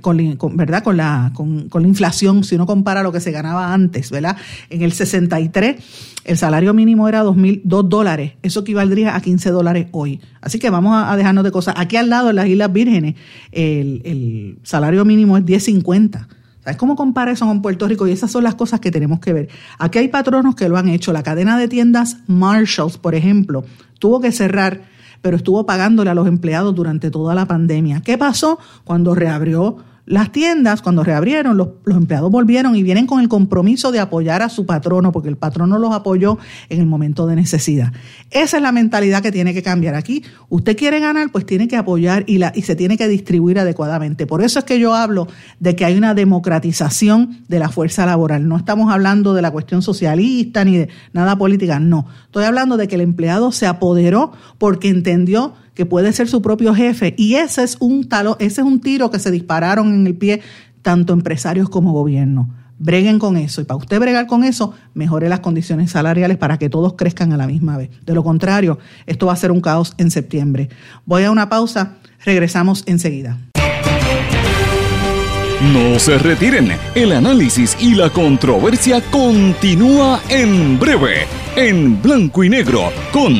con, 0.01 0.57
¿verdad? 0.57 0.83
Con 0.83 0.97
la, 0.97 1.31
con, 1.33 1.69
la 1.71 1.87
inflación, 1.87 2.43
si 2.43 2.55
uno 2.55 2.65
compara 2.65 3.03
lo 3.03 3.11
que 3.11 3.19
se 3.19 3.31
ganaba 3.31 3.73
antes, 3.73 4.11
¿verdad? 4.11 4.37
En 4.69 4.81
el 4.81 4.91
63 4.91 5.77
el 6.25 6.37
salario 6.37 6.73
mínimo 6.73 7.09
era 7.09 7.21
2, 7.21 7.35
dólares, 7.63 8.33
eso 8.43 8.61
equivaldría 8.61 9.15
a 9.15 9.21
15 9.21 9.51
dólares 9.51 9.87
hoy. 9.91 10.21
Así 10.41 10.57
que 10.57 10.69
vamos 10.69 10.95
a, 10.95 11.15
dejarnos 11.17 11.43
de 11.43 11.51
cosas. 11.51 11.75
Aquí 11.77 11.97
al 11.97 12.09
lado, 12.09 12.29
en 12.29 12.37
las 12.37 12.47
Islas 12.47 12.71
Vírgenes, 12.71 13.15
el, 13.51 14.01
el 14.05 14.59
salario 14.63 15.03
mínimo 15.03 15.37
es 15.37 15.45
10.50. 15.45 16.27
¿Sabes 16.63 16.77
cómo 16.77 16.95
compara 16.95 17.31
eso 17.31 17.45
con 17.45 17.61
Puerto 17.61 17.87
Rico? 17.89 18.07
Y 18.07 18.11
esas 18.11 18.31
son 18.31 18.45
las 18.45 18.55
cosas 18.55 18.79
que 18.79 18.89
tenemos 18.89 19.19
que 19.19 19.33
ver. 19.33 19.49
Aquí 19.79 19.99
hay 19.99 20.07
patronos 20.07 20.55
que 20.55 20.69
lo 20.69 20.77
han 20.77 20.87
hecho. 20.87 21.11
La 21.11 21.23
cadena 21.23 21.57
de 21.57 21.67
tiendas 21.67 22.17
Marshalls, 22.27 22.97
por 22.97 23.15
ejemplo, 23.15 23.65
tuvo 23.99 24.21
que 24.21 24.31
cerrar 24.31 24.92
pero 25.23 25.37
estuvo 25.37 25.65
pagándole 25.65 26.09
a 26.11 26.13
los 26.13 26.27
empleados 26.27 26.75
durante 26.75 27.09
toda 27.09 27.33
la 27.33 27.45
pandemia. 27.47 28.01
¿Qué 28.01 28.17
pasó 28.17 28.59
cuando 28.83 29.15
reabrió 29.15 29.77
las 30.05 30.33
tiendas, 30.33 30.81
cuando 30.81 31.03
reabrieron, 31.03 31.55
los, 31.55 31.69
empleados 31.85 32.29
volvieron 32.29 32.75
y 32.75 32.83
vienen 32.83 33.07
con 33.07 33.21
el 33.21 33.29
compromiso 33.29 33.91
de 33.93 34.01
apoyar 34.01 34.41
a 34.41 34.49
su 34.49 34.65
patrono, 34.65 35.13
porque 35.13 35.29
el 35.29 35.37
patrono 35.37 35.79
los 35.79 35.93
apoyó 35.93 36.37
en 36.67 36.81
el 36.81 36.85
momento 36.85 37.25
de 37.25 37.37
necesidad. 37.37 37.93
Esa 38.29 38.57
es 38.57 38.63
la 38.63 38.73
mentalidad 38.73 39.21
que 39.21 39.31
tiene 39.31 39.53
que 39.53 39.63
cambiar 39.63 39.95
aquí. 39.95 40.23
Usted 40.49 40.75
quiere 40.75 40.99
ganar, 40.99 41.31
pues 41.31 41.45
tiene 41.45 41.69
que 41.69 41.77
apoyar 41.77 42.25
y, 42.27 42.37
la, 42.37 42.51
y 42.53 42.63
se 42.63 42.75
tiene 42.75 42.97
que 42.97 43.07
distribuir 43.07 43.59
adecuadamente. 43.59 44.27
Por 44.27 44.41
eso 44.41 44.59
es 44.59 44.65
que 44.65 44.77
yo 44.77 44.93
hablo 44.93 45.27
de 45.59 45.75
que 45.77 45.85
hay 45.85 45.97
una 45.97 46.13
democratización 46.13 47.39
de 47.47 47.59
la 47.59 47.69
fuerza 47.69 48.05
laboral. 48.05 48.45
No 48.45 48.57
estamos 48.57 48.91
hablando 48.91 49.33
de 49.33 49.41
la 49.41 49.51
cuestión 49.51 49.81
socialista 49.81 50.65
ni 50.65 50.79
de 50.79 50.89
nada 51.13 51.37
política, 51.37 51.79
no. 51.79 52.07
Estoy 52.25 52.43
hablando 52.43 52.75
de 52.75 52.89
que 52.89 52.95
el 52.95 53.01
empleado 53.01 53.53
se 53.53 53.67
apoderó 53.67 54.33
porque 54.57 54.89
entendió 54.89 55.53
que 55.73 55.85
puede 55.85 56.13
ser 56.13 56.27
su 56.27 56.41
propio 56.41 56.73
jefe. 56.73 57.13
Y 57.17 57.35
ese 57.35 57.63
es 57.63 57.77
un 57.79 58.07
talo, 58.07 58.37
ese 58.39 58.61
es 58.61 58.67
un 58.67 58.79
tiro 58.79 59.11
que 59.11 59.19
se 59.19 59.31
dispararon 59.31 59.93
en 59.93 60.07
el 60.07 60.15
pie 60.15 60.41
tanto 60.81 61.13
empresarios 61.13 61.69
como 61.69 61.93
gobierno. 61.93 62.49
Breguen 62.77 63.19
con 63.19 63.37
eso. 63.37 63.61
Y 63.61 63.63
para 63.63 63.77
usted 63.77 63.99
bregar 63.99 64.27
con 64.27 64.43
eso, 64.43 64.73
mejore 64.93 65.29
las 65.29 65.39
condiciones 65.39 65.91
salariales 65.91 66.37
para 66.37 66.57
que 66.57 66.69
todos 66.69 66.93
crezcan 66.93 67.31
a 67.31 67.37
la 67.37 67.47
misma 67.47 67.77
vez. 67.77 67.89
De 68.05 68.13
lo 68.13 68.23
contrario, 68.23 68.77
esto 69.05 69.27
va 69.27 69.33
a 69.33 69.37
ser 69.37 69.51
un 69.51 69.61
caos 69.61 69.93
en 69.97 70.11
septiembre. 70.11 70.69
Voy 71.05 71.23
a 71.23 71.31
una 71.31 71.49
pausa. 71.49 71.97
Regresamos 72.25 72.83
enseguida. 72.85 73.37
No 75.71 75.97
se 75.97 76.17
retiren, 76.17 76.73
el 76.93 77.13
análisis 77.13 77.77
y 77.79 77.95
la 77.95 78.09
controversia 78.09 79.01
continúa 79.09 80.21
en 80.27 80.77
breve, 80.77 81.25
en 81.55 82.01
blanco 82.01 82.43
y 82.43 82.49
negro, 82.49 82.91
con 83.13 83.39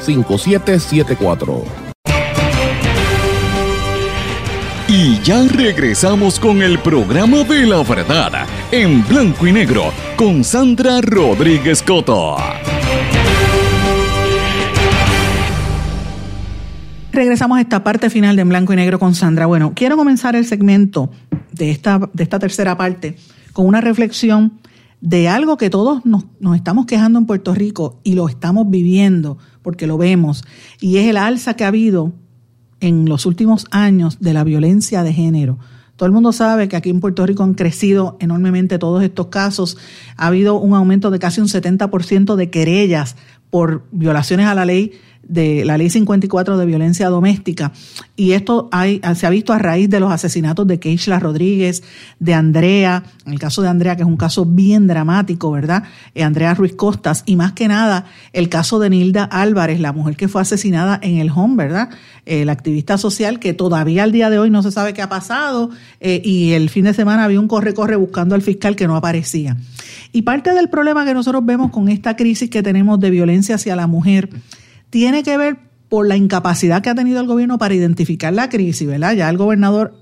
939-336-5774. 0.00 1.62
Y 4.88 5.18
ya 5.22 5.42
regresamos 5.48 6.38
con 6.38 6.60
el 6.60 6.78
programa 6.78 7.44
de 7.44 7.66
la 7.66 7.82
verdad, 7.82 8.46
en 8.70 9.06
blanco 9.08 9.46
y 9.46 9.52
negro, 9.52 9.84
con 10.16 10.44
Sandra 10.44 11.00
Rodríguez 11.00 11.82
Coto. 11.82 12.36
Regresamos 17.12 17.58
a 17.58 17.60
esta 17.60 17.84
parte 17.84 18.08
final 18.10 18.36
de 18.36 18.42
En 18.42 18.48
Blanco 18.48 18.72
y 18.72 18.76
Negro 18.76 18.98
con 18.98 19.14
Sandra. 19.14 19.44
Bueno, 19.44 19.72
quiero 19.74 19.96
comenzar 19.98 20.34
el 20.34 20.46
segmento 20.46 21.10
de 21.52 21.70
esta, 21.70 21.98
de 22.12 22.22
esta 22.22 22.38
tercera 22.38 22.76
parte 22.76 23.16
con 23.52 23.66
una 23.66 23.82
reflexión 23.82 24.60
de 25.02 25.28
algo 25.28 25.58
que 25.58 25.68
todos 25.68 26.06
nos, 26.06 26.24
nos, 26.40 26.56
estamos 26.56 26.86
quejando 26.86 27.18
en 27.18 27.26
Puerto 27.26 27.54
Rico 27.54 28.00
y 28.02 28.14
lo 28.14 28.28
estamos 28.28 28.70
viviendo 28.70 29.36
porque 29.62 29.86
lo 29.86 29.98
vemos, 29.98 30.44
y 30.80 30.98
es 30.98 31.08
el 31.08 31.16
alza 31.16 31.54
que 31.54 31.64
ha 31.64 31.68
habido 31.68 32.12
en 32.80 33.08
los 33.08 33.26
últimos 33.26 33.66
años 33.70 34.18
de 34.20 34.34
la 34.34 34.44
violencia 34.44 35.02
de 35.02 35.12
género. 35.12 35.58
Todo 35.96 36.06
el 36.06 36.12
mundo 36.12 36.32
sabe 36.32 36.68
que 36.68 36.76
aquí 36.76 36.90
en 36.90 37.00
Puerto 37.00 37.24
Rico 37.24 37.44
han 37.44 37.54
crecido 37.54 38.16
enormemente 38.18 38.78
todos 38.78 39.04
estos 39.04 39.28
casos. 39.28 39.76
Ha 40.16 40.26
habido 40.26 40.58
un 40.58 40.74
aumento 40.74 41.10
de 41.10 41.20
casi 41.20 41.40
un 41.40 41.46
70% 41.46 42.34
de 42.34 42.50
querellas 42.50 43.14
por 43.50 43.84
violaciones 43.92 44.46
a 44.46 44.54
la 44.54 44.64
ley 44.64 44.92
de 45.22 45.64
la 45.64 45.78
ley 45.78 45.88
54 45.88 46.56
de 46.56 46.66
violencia 46.66 47.08
doméstica. 47.08 47.72
Y 48.16 48.32
esto 48.32 48.68
hay, 48.72 49.00
se 49.14 49.26
ha 49.26 49.30
visto 49.30 49.52
a 49.52 49.58
raíz 49.58 49.88
de 49.88 50.00
los 50.00 50.12
asesinatos 50.12 50.66
de 50.66 50.78
Keishla 50.78 51.18
Rodríguez, 51.18 51.82
de 52.18 52.34
Andrea, 52.34 53.04
en 53.26 53.32
el 53.32 53.38
caso 53.38 53.62
de 53.62 53.68
Andrea, 53.68 53.96
que 53.96 54.02
es 54.02 54.08
un 54.08 54.16
caso 54.16 54.44
bien 54.44 54.86
dramático, 54.86 55.50
¿verdad? 55.50 55.84
Eh, 56.14 56.22
Andrea 56.22 56.54
Ruiz 56.54 56.74
Costas, 56.74 57.22
y 57.26 57.36
más 57.36 57.52
que 57.52 57.68
nada, 57.68 58.06
el 58.32 58.48
caso 58.48 58.78
de 58.78 58.90
Nilda 58.90 59.24
Álvarez, 59.24 59.80
la 59.80 59.92
mujer 59.92 60.16
que 60.16 60.28
fue 60.28 60.42
asesinada 60.42 60.98
en 61.02 61.18
el 61.18 61.30
home, 61.30 61.56
¿verdad? 61.56 61.90
Eh, 62.26 62.44
la 62.44 62.52
activista 62.52 62.98
social 62.98 63.38
que 63.38 63.54
todavía 63.54 64.02
al 64.02 64.12
día 64.12 64.30
de 64.30 64.38
hoy 64.38 64.50
no 64.50 64.62
se 64.62 64.70
sabe 64.70 64.92
qué 64.92 65.02
ha 65.02 65.08
pasado, 65.08 65.70
eh, 66.00 66.20
y 66.24 66.52
el 66.52 66.68
fin 66.68 66.84
de 66.84 66.94
semana 66.94 67.24
había 67.24 67.40
un 67.40 67.48
corre-corre 67.48 67.96
buscando 67.96 68.34
al 68.34 68.42
fiscal 68.42 68.76
que 68.76 68.86
no 68.86 68.96
aparecía. 68.96 69.56
Y 70.12 70.22
parte 70.22 70.52
del 70.52 70.68
problema 70.68 71.04
que 71.04 71.14
nosotros 71.14 71.44
vemos 71.44 71.70
con 71.70 71.88
esta 71.88 72.16
crisis 72.16 72.50
que 72.50 72.62
tenemos 72.62 73.00
de 73.00 73.10
violencia 73.10 73.54
hacia 73.54 73.76
la 73.76 73.86
mujer, 73.86 74.28
tiene 74.92 75.22
que 75.22 75.38
ver 75.38 75.56
por 75.88 76.06
la 76.06 76.16
incapacidad 76.16 76.82
que 76.82 76.90
ha 76.90 76.94
tenido 76.94 77.18
el 77.18 77.26
gobierno 77.26 77.56
para 77.56 77.72
identificar 77.72 78.30
la 78.30 78.50
crisis, 78.50 78.86
¿verdad? 78.86 79.14
Ya 79.14 79.30
el 79.30 79.38
gobernador 79.38 79.94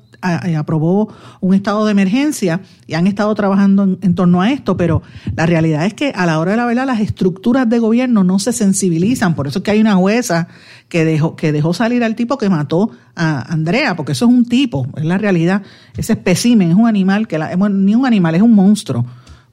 eh, 0.45 0.57
aprobó 0.57 1.14
un 1.41 1.55
estado 1.55 1.84
de 1.84 1.93
emergencia 1.93 2.61
y 2.88 2.95
han 2.95 3.07
estado 3.07 3.32
trabajando 3.36 3.99
en, 4.03 4.14
torno 4.16 4.43
a 4.43 4.51
esto, 4.51 4.76
pero 4.76 5.01
la 5.36 5.47
realidad 5.47 5.86
es 5.86 5.95
que 5.95 6.11
a 6.11 6.26
la 6.26 6.41
hora 6.41 6.51
de 6.51 6.57
la 6.57 6.66
verdad 6.66 6.86
las 6.86 6.99
estructuras 6.99 7.68
de 7.68 7.78
gobierno 7.78 8.24
no 8.24 8.41
se 8.41 8.53
sensibilizan, 8.53 9.36
por 9.36 9.47
eso 9.47 9.61
es 9.61 9.62
que 9.62 9.70
hay 9.70 9.80
una 9.80 9.95
jueza 9.95 10.49
que 10.88 11.05
dejó, 11.05 11.36
que 11.36 11.53
dejó 11.53 11.72
salir 11.72 12.03
al 12.03 12.16
tipo 12.16 12.36
que 12.36 12.49
mató 12.49 12.91
a 13.14 13.43
Andrea, 13.43 13.95
porque 13.95 14.12
eso 14.12 14.24
es 14.24 14.32
un 14.32 14.45
tipo, 14.45 14.88
es 14.97 15.05
la 15.05 15.18
realidad, 15.18 15.62
ese 15.97 16.14
espécimen 16.14 16.70
es 16.70 16.76
un 16.76 16.88
animal, 16.88 17.28
que 17.28 17.38
la, 17.38 17.55
ni 17.55 17.95
un 17.95 18.07
animal, 18.07 18.34
es 18.34 18.43
un 18.43 18.57
monstruo 18.57 19.07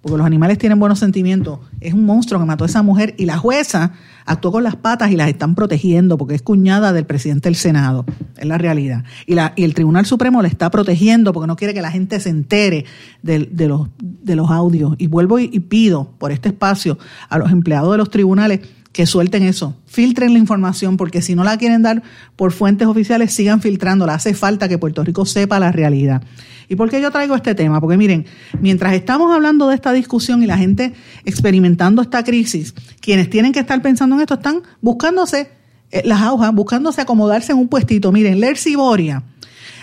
porque 0.07 0.17
los 0.17 0.25
animales 0.25 0.57
tienen 0.57 0.79
buenos 0.79 0.99
sentimientos, 0.99 1.59
es 1.81 1.93
un 1.93 2.05
monstruo 2.05 2.39
que 2.39 2.45
mató 2.45 2.63
a 2.63 2.67
esa 2.67 2.81
mujer 2.81 3.13
y 3.17 3.25
la 3.25 3.37
jueza 3.37 3.91
actuó 4.25 4.51
con 4.51 4.63
las 4.63 4.75
patas 4.75 5.11
y 5.11 5.15
las 5.15 5.29
están 5.29 5.55
protegiendo 5.55 6.17
porque 6.17 6.35
es 6.35 6.41
cuñada 6.41 6.93
del 6.93 7.05
presidente 7.05 7.49
del 7.49 7.55
Senado, 7.55 8.05
es 8.37 8.45
la 8.45 8.57
realidad. 8.57 9.03
Y, 9.25 9.35
la, 9.35 9.53
el 9.57 9.73
Tribunal 9.73 10.05
Supremo 10.05 10.41
le 10.41 10.47
está 10.47 10.69
protegiendo 10.71 11.33
porque 11.33 11.47
no 11.47 11.55
quiere 11.55 11.73
que 11.73 11.81
la 11.81 11.91
gente 11.91 12.19
se 12.19 12.29
entere 12.29 12.85
de, 13.21 13.67
los, 13.67 14.51
audios. 14.51 14.95
Y 14.97 15.07
vuelvo 15.07 15.39
y 15.39 15.59
pido 15.59 16.11
por 16.17 16.31
este 16.31 16.49
espacio 16.49 16.97
a 17.29 17.37
los 17.37 17.51
empleados 17.51 17.91
de 17.91 17.97
los 17.97 18.09
tribunales 18.09 18.61
que 18.91 19.05
suelten 19.05 19.43
eso, 19.43 19.75
filtren 19.85 20.33
la 20.33 20.39
información, 20.39 20.97
porque 20.97 21.21
si 21.21 21.35
no 21.35 21.43
la 21.43 21.57
quieren 21.57 21.81
dar 21.81 22.03
por 22.35 22.51
fuentes 22.51 22.87
oficiales, 22.87 23.33
sigan 23.33 23.61
filtrándola. 23.61 24.15
Hace 24.15 24.33
falta 24.33 24.67
que 24.67 24.77
Puerto 24.77 25.03
Rico 25.03 25.25
sepa 25.25 25.59
la 25.59 25.71
realidad. 25.71 26.23
¿Y 26.69 26.75
por 26.75 26.89
qué 26.89 27.01
yo 27.01 27.11
traigo 27.11 27.35
este 27.35 27.55
tema? 27.55 27.79
Porque 27.79 27.97
miren, 27.97 28.25
mientras 28.59 28.93
estamos 28.93 29.33
hablando 29.33 29.69
de 29.69 29.75
esta 29.75 29.93
discusión 29.93 30.43
y 30.43 30.47
la 30.47 30.57
gente 30.57 30.93
experimentando 31.23 32.01
esta 32.01 32.23
crisis, 32.23 32.73
quienes 32.99 33.29
tienen 33.29 33.53
que 33.53 33.59
estar 33.59 33.81
pensando 33.81 34.15
en 34.15 34.21
esto 34.21 34.33
están 34.33 34.63
buscándose 34.81 35.49
eh, 35.91 36.01
las 36.03 36.21
agujas, 36.21 36.53
buscándose 36.53 37.01
acomodarse 37.01 37.53
en 37.53 37.59
un 37.59 37.69
puestito. 37.69 38.11
Miren, 38.11 38.39
Lercy 38.41 38.75
Boria 38.75 39.23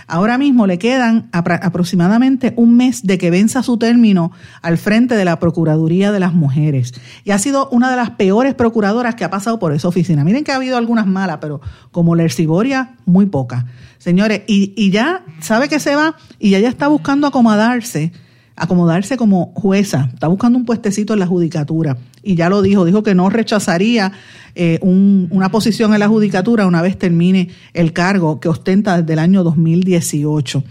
Ahora 0.07 0.38
mismo 0.38 0.66
le 0.66 0.78
quedan 0.78 1.28
aproximadamente 1.32 2.52
un 2.57 2.76
mes 2.76 3.02
de 3.07 3.18
que 3.18 3.30
venza 3.30 3.62
su 3.62 3.78
término 3.78 4.32
al 4.62 4.78
frente 4.78 5.16
de 5.16 5.24
la 5.24 5.38
Procuraduría 5.38 6.12
de 6.12 6.20
las 6.20 6.34
Mujeres. 6.34 6.92
Y 7.24 7.30
ha 7.30 7.38
sido 7.38 7.68
una 7.70 7.90
de 7.90 7.96
las 7.96 8.11
peores 8.11 8.55
procuradoras 8.55 9.14
que 9.14 9.24
ha 9.24 9.30
pasado 9.30 9.59
por 9.59 9.72
esa 9.72 9.88
oficina. 9.88 10.24
Miren 10.24 10.44
que 10.44 10.52
ha 10.52 10.57
habido 10.57 10.76
algunas 10.76 11.07
malas, 11.07 11.38
pero 11.40 11.61
como 11.90 12.14
Lerciboria, 12.14 12.96
muy 13.07 13.26
pocas. 13.26 13.64
Señores, 13.98 14.42
y, 14.46 14.74
y 14.76 14.90
ya 14.90 15.24
sabe 15.40 15.68
que 15.68 15.80
se 15.80 15.96
va 15.96 16.16
y 16.38 16.50
ya 16.50 16.59
está 16.59 16.88
buscando 16.88 17.26
acomodarse 17.26 18.12
acomodarse 18.57 19.16
como 19.16 19.52
jueza, 19.55 20.11
está 20.12 20.28
buscando 20.28 20.59
un 20.59 20.64
puestecito 20.64 21.12
en 21.12 21.20
la 21.20 21.26
judicatura 21.26 21.96
y 22.22 22.36
ya 22.36 22.48
lo 22.48 22.62
dijo, 22.62 22.84
dijo 22.84 23.02
que 23.02 23.14
no 23.14 23.30
rechazaría 23.30 24.12
eh, 24.55 24.78
una 24.82 25.50
posición 25.50 25.92
en 25.92 26.00
la 26.00 26.09
judicatura 26.09 26.66
una 26.66 26.82
vez 26.82 26.98
termine 26.98 27.48
el 27.72 27.92
cargo 27.92 28.40
que 28.40 28.48
ostenta 28.48 29.00
desde 29.00 29.12
el 29.12 29.18
año 29.18 29.44
2018. 29.44 30.64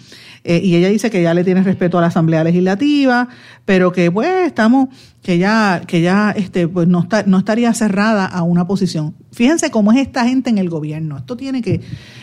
Eh, 0.45 0.59
y 0.61 0.75
ella 0.75 0.89
dice 0.89 1.09
que 1.09 1.21
ya 1.21 1.33
le 1.33 1.45
tiene 1.45 1.63
respeto 1.63 1.97
a 1.97 2.01
la 2.01 2.07
Asamblea 2.07 2.43
Legislativa, 2.43 3.29
pero 3.63 3.93
que 3.93 4.11
pues 4.11 4.27
estamos, 4.45 4.89
que 5.21 5.37
ya, 5.37 5.81
que 5.87 6.01
ya 6.01 6.31
este, 6.31 6.67
pues 6.67 6.87
no, 6.87 7.03
está, 7.03 7.23
no 7.23 7.37
estaría 7.37 7.73
cerrada 7.73 8.25
a 8.25 8.43
una 8.43 8.67
posición. 8.67 9.15
Fíjense 9.31 9.71
cómo 9.71 9.93
es 9.93 9.99
esta 9.99 10.25
gente 10.25 10.49
en 10.49 10.57
el 10.57 10.69
gobierno. 10.69 11.17
Esto 11.17 11.37
tiene 11.37 11.61
que, 11.61 11.79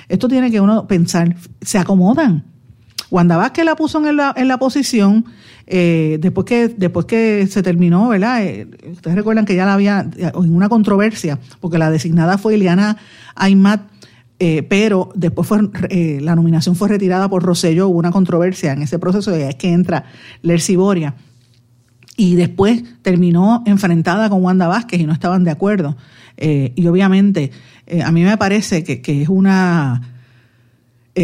esto 0.08 0.28
tiene 0.28 0.50
que 0.50 0.60
uno 0.60 0.86
pensar, 0.86 1.34
se 1.62 1.78
acomodan. 1.78 2.44
Wanda 3.10 3.36
Vázquez 3.36 3.64
la 3.64 3.76
puso 3.76 4.06
en 4.06 4.16
la, 4.16 4.32
en 4.36 4.48
la 4.48 4.58
posición, 4.58 5.24
eh, 5.66 6.18
después, 6.20 6.46
que, 6.46 6.68
después 6.68 7.06
que 7.06 7.46
se 7.48 7.62
terminó, 7.62 8.08
¿verdad? 8.08 8.44
Eh, 8.44 8.68
ustedes 8.90 9.16
recuerdan 9.16 9.44
que 9.44 9.54
ya 9.54 9.66
la 9.66 9.74
había, 9.74 10.08
en 10.16 10.54
una 10.54 10.68
controversia, 10.68 11.38
porque 11.60 11.78
la 11.78 11.90
designada 11.90 12.38
fue 12.38 12.54
Eliana 12.54 12.96
Aymat, 13.34 13.82
eh, 14.38 14.62
pero 14.62 15.10
después 15.14 15.46
fue, 15.46 15.60
la 16.20 16.34
nominación 16.34 16.76
fue 16.76 16.88
retirada 16.88 17.28
por 17.28 17.42
Rosselló, 17.42 17.88
hubo 17.88 17.98
una 17.98 18.10
controversia 18.10 18.72
en 18.72 18.82
ese 18.82 18.98
proceso, 18.98 19.36
y 19.36 19.42
es 19.42 19.56
que 19.56 19.72
entra 19.72 20.04
Lercy 20.42 20.76
Boria. 20.76 21.14
Y 22.16 22.34
después 22.34 22.82
terminó 23.02 23.62
enfrentada 23.66 24.28
con 24.28 24.42
Wanda 24.44 24.66
Vázquez 24.68 25.00
y 25.00 25.06
no 25.06 25.12
estaban 25.12 25.44
de 25.44 25.50
acuerdo. 25.50 25.96
y 26.36 26.86
obviamente, 26.86 27.50
a 28.04 28.12
mí 28.12 28.24
me 28.24 28.36
parece 28.36 28.82
que, 28.82 29.00
que 29.00 29.22
es 29.22 29.28
una 29.28 30.19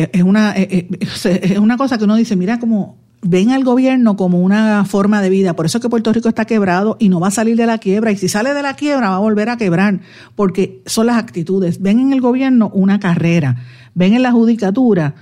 es 0.03 0.23
una, 0.23 0.57
eh, 0.57 0.89
eh, 0.91 1.41
es 1.43 1.59
una 1.59 1.77
cosa 1.77 1.99
que 1.99 2.05
uno 2.05 2.17
dice, 2.17 2.37
mira, 2.37 2.59
como 2.59 2.97
ven 3.23 3.51
al 3.51 3.65
gobierno 3.65 4.17
como 4.17 4.41
una 4.41 4.85
forma 4.85 5.23
de 5.23 5.31
vida. 5.31 5.57
Por 5.57 5.67
eso 5.67 5.79
es 5.79 5.83
que 5.83 5.89
Puerto 5.89 6.13
Rico 6.13 6.29
está 6.29 6.45
quebrado 6.45 6.97
y 6.99 7.09
no 7.09 7.21
va 7.21 7.29
a 7.29 7.33
salir 7.33 7.57
de 7.57 7.67
la 7.67 7.79
quiebra. 7.79 8.13
Y 8.13 8.17
si 8.17 8.29
sale 8.29 8.55
de 8.55 8.63
la 8.63 8.75
quiebra, 8.75 9.11
va 9.11 9.17
a 9.17 9.21
volver 9.21 9.49
a 9.49 9.57
quebrar, 9.57 10.01
porque 10.35 10.83
son 10.87 11.07
las 11.07 11.17
actitudes. 11.17 11.81
Ven 11.81 11.99
en 11.99 12.13
el 12.13 12.21
gobierno 12.21 12.71
una 12.73 13.01
carrera. 13.01 13.57
Ven 13.95 14.15
en 14.15 14.23
la 14.23 14.33
judicatura 14.33 15.15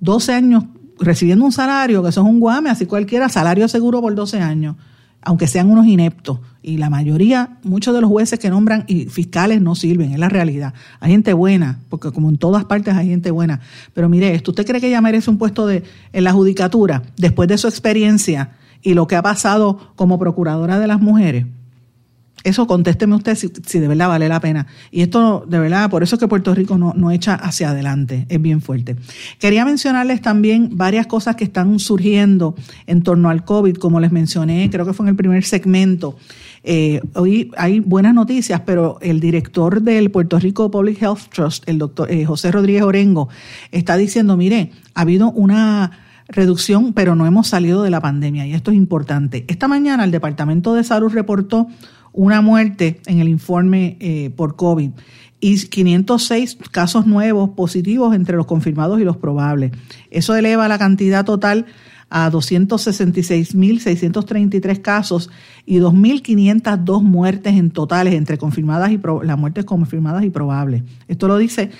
12 0.00 0.32
años 0.32 0.64
recibiendo 0.98 1.44
un 1.44 1.52
salario, 1.52 2.02
que 2.02 2.10
eso 2.10 2.20
es 2.20 2.26
un 2.26 2.40
guame, 2.40 2.70
así 2.70 2.86
cualquiera, 2.86 3.28
salario 3.28 3.68
seguro 3.68 4.00
por 4.00 4.14
12 4.14 4.40
años 4.40 4.76
aunque 5.22 5.46
sean 5.46 5.70
unos 5.70 5.86
ineptos. 5.86 6.40
Y 6.62 6.76
la 6.76 6.90
mayoría, 6.90 7.58
muchos 7.62 7.94
de 7.94 8.00
los 8.00 8.10
jueces 8.10 8.38
que 8.38 8.50
nombran 8.50 8.84
y 8.86 9.06
fiscales 9.06 9.62
no 9.62 9.74
sirven, 9.74 10.12
es 10.12 10.18
la 10.18 10.28
realidad. 10.28 10.74
Hay 11.00 11.10
gente 11.10 11.32
buena, 11.32 11.80
porque 11.88 12.12
como 12.12 12.28
en 12.28 12.36
todas 12.36 12.64
partes 12.64 12.94
hay 12.94 13.08
gente 13.08 13.30
buena. 13.30 13.60
Pero 13.94 14.08
mire 14.08 14.34
¿usted 14.46 14.66
cree 14.66 14.80
que 14.80 14.88
ella 14.88 15.00
merece 15.00 15.30
un 15.30 15.38
puesto 15.38 15.66
de, 15.66 15.84
en 16.12 16.24
la 16.24 16.32
judicatura 16.32 17.02
después 17.16 17.48
de 17.48 17.58
su 17.58 17.66
experiencia 17.66 18.56
y 18.82 18.94
lo 18.94 19.06
que 19.06 19.16
ha 19.16 19.22
pasado 19.22 19.92
como 19.96 20.18
procuradora 20.18 20.78
de 20.78 20.86
las 20.86 21.00
mujeres? 21.00 21.46
Eso 22.42 22.66
contésteme 22.66 23.14
usted 23.14 23.34
si, 23.34 23.78
de 23.78 23.88
verdad 23.88 24.08
vale 24.08 24.28
la 24.28 24.40
pena. 24.40 24.66
Y 24.90 25.02
esto, 25.02 25.44
de 25.46 25.58
verdad, 25.58 25.90
por 25.90 26.02
eso 26.02 26.16
es 26.16 26.20
que 26.20 26.28
Puerto 26.28 26.54
Rico 26.54 26.78
no, 26.78 26.94
no 26.94 27.10
echa 27.10 27.34
hacia 27.34 27.70
adelante, 27.70 28.26
es 28.28 28.40
bien 28.40 28.60
fuerte. 28.62 28.96
Quería 29.38 29.64
mencionarles 29.64 30.22
también 30.22 30.70
varias 30.72 31.06
cosas 31.06 31.36
que 31.36 31.44
están 31.44 31.78
surgiendo 31.78 32.54
en 32.86 33.02
torno 33.02 33.28
al 33.28 33.44
COVID, 33.44 33.76
como 33.76 34.00
les 34.00 34.12
mencioné, 34.12 34.70
creo 34.70 34.86
que 34.86 34.92
fue 34.92 35.04
en 35.04 35.10
el 35.10 35.16
primer 35.16 35.44
segmento. 35.44 36.16
Eh, 36.62 37.00
hoy 37.14 37.50
hay 37.56 37.80
buenas 37.80 38.14
noticias, 38.14 38.60
pero 38.66 38.98
el 39.00 39.20
director 39.20 39.82
del 39.82 40.10
Puerto 40.10 40.38
Rico 40.38 40.70
Public 40.70 41.00
Health 41.02 41.30
Trust, 41.32 41.68
el 41.68 41.78
doctor 41.78 42.10
eh, 42.10 42.24
José 42.24 42.50
Rodríguez 42.50 42.82
Orengo, 42.82 43.28
está 43.72 43.96
diciendo, 43.96 44.36
mire, 44.36 44.72
ha 44.94 45.02
habido 45.02 45.30
una 45.30 45.90
reducción, 46.28 46.92
pero 46.92 47.14
no 47.14 47.26
hemos 47.26 47.48
salido 47.48 47.82
de 47.82 47.90
la 47.90 48.00
pandemia 48.00 48.46
y 48.46 48.54
esto 48.54 48.70
es 48.70 48.76
importante. 48.76 49.44
Esta 49.48 49.68
mañana 49.68 50.04
el 50.04 50.10
Departamento 50.10 50.74
de 50.74 50.84
Salud 50.84 51.12
reportó 51.12 51.68
una 52.12 52.40
muerte 52.40 53.00
en 53.06 53.20
el 53.20 53.28
informe 53.28 53.96
eh, 54.00 54.30
por 54.34 54.56
COVID 54.56 54.90
y 55.40 55.66
506 55.66 56.58
casos 56.70 57.06
nuevos 57.06 57.50
positivos 57.50 58.14
entre 58.14 58.36
los 58.36 58.46
confirmados 58.46 59.00
y 59.00 59.04
los 59.04 59.16
probables. 59.16 59.72
Eso 60.10 60.34
eleva 60.34 60.68
la 60.68 60.78
cantidad 60.78 61.24
total 61.24 61.66
a 62.10 62.30
266.633 62.30 64.82
casos 64.82 65.30
y 65.64 65.78
2.502 65.78 67.02
muertes 67.02 67.54
en 67.54 67.70
totales 67.70 68.12
entre 68.14 68.36
confirmadas 68.36 68.90
y 68.90 69.00
las 69.22 69.38
muertes 69.38 69.64
confirmadas 69.64 70.24
y 70.24 70.30
probables. 70.30 70.82
Esto 71.06 71.28
lo 71.28 71.38
dice 71.38 71.70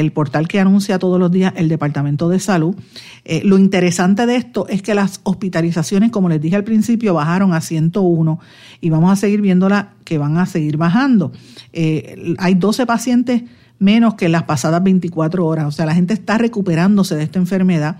el 0.00 0.12
portal 0.12 0.46
que 0.46 0.60
anuncia 0.60 0.98
todos 0.98 1.18
los 1.18 1.30
días 1.30 1.54
el 1.56 1.68
Departamento 1.68 2.28
de 2.28 2.38
Salud. 2.38 2.76
Eh, 3.24 3.40
lo 3.44 3.58
interesante 3.58 4.26
de 4.26 4.36
esto 4.36 4.66
es 4.68 4.82
que 4.82 4.94
las 4.94 5.20
hospitalizaciones, 5.22 6.10
como 6.10 6.28
les 6.28 6.40
dije 6.40 6.56
al 6.56 6.64
principio, 6.64 7.14
bajaron 7.14 7.54
a 7.54 7.60
101 7.60 8.38
y 8.80 8.90
vamos 8.90 9.10
a 9.10 9.16
seguir 9.16 9.40
viéndola 9.40 9.94
que 10.04 10.18
van 10.18 10.36
a 10.36 10.46
seguir 10.46 10.76
bajando. 10.76 11.32
Eh, 11.72 12.34
hay 12.38 12.54
12 12.54 12.84
pacientes 12.84 13.42
menos 13.78 14.14
que 14.14 14.26
en 14.26 14.32
las 14.32 14.42
pasadas 14.42 14.82
24 14.82 15.46
horas, 15.46 15.66
o 15.66 15.70
sea, 15.70 15.86
la 15.86 15.94
gente 15.94 16.14
está 16.14 16.38
recuperándose 16.38 17.14
de 17.14 17.22
esta 17.22 17.38
enfermedad 17.38 17.96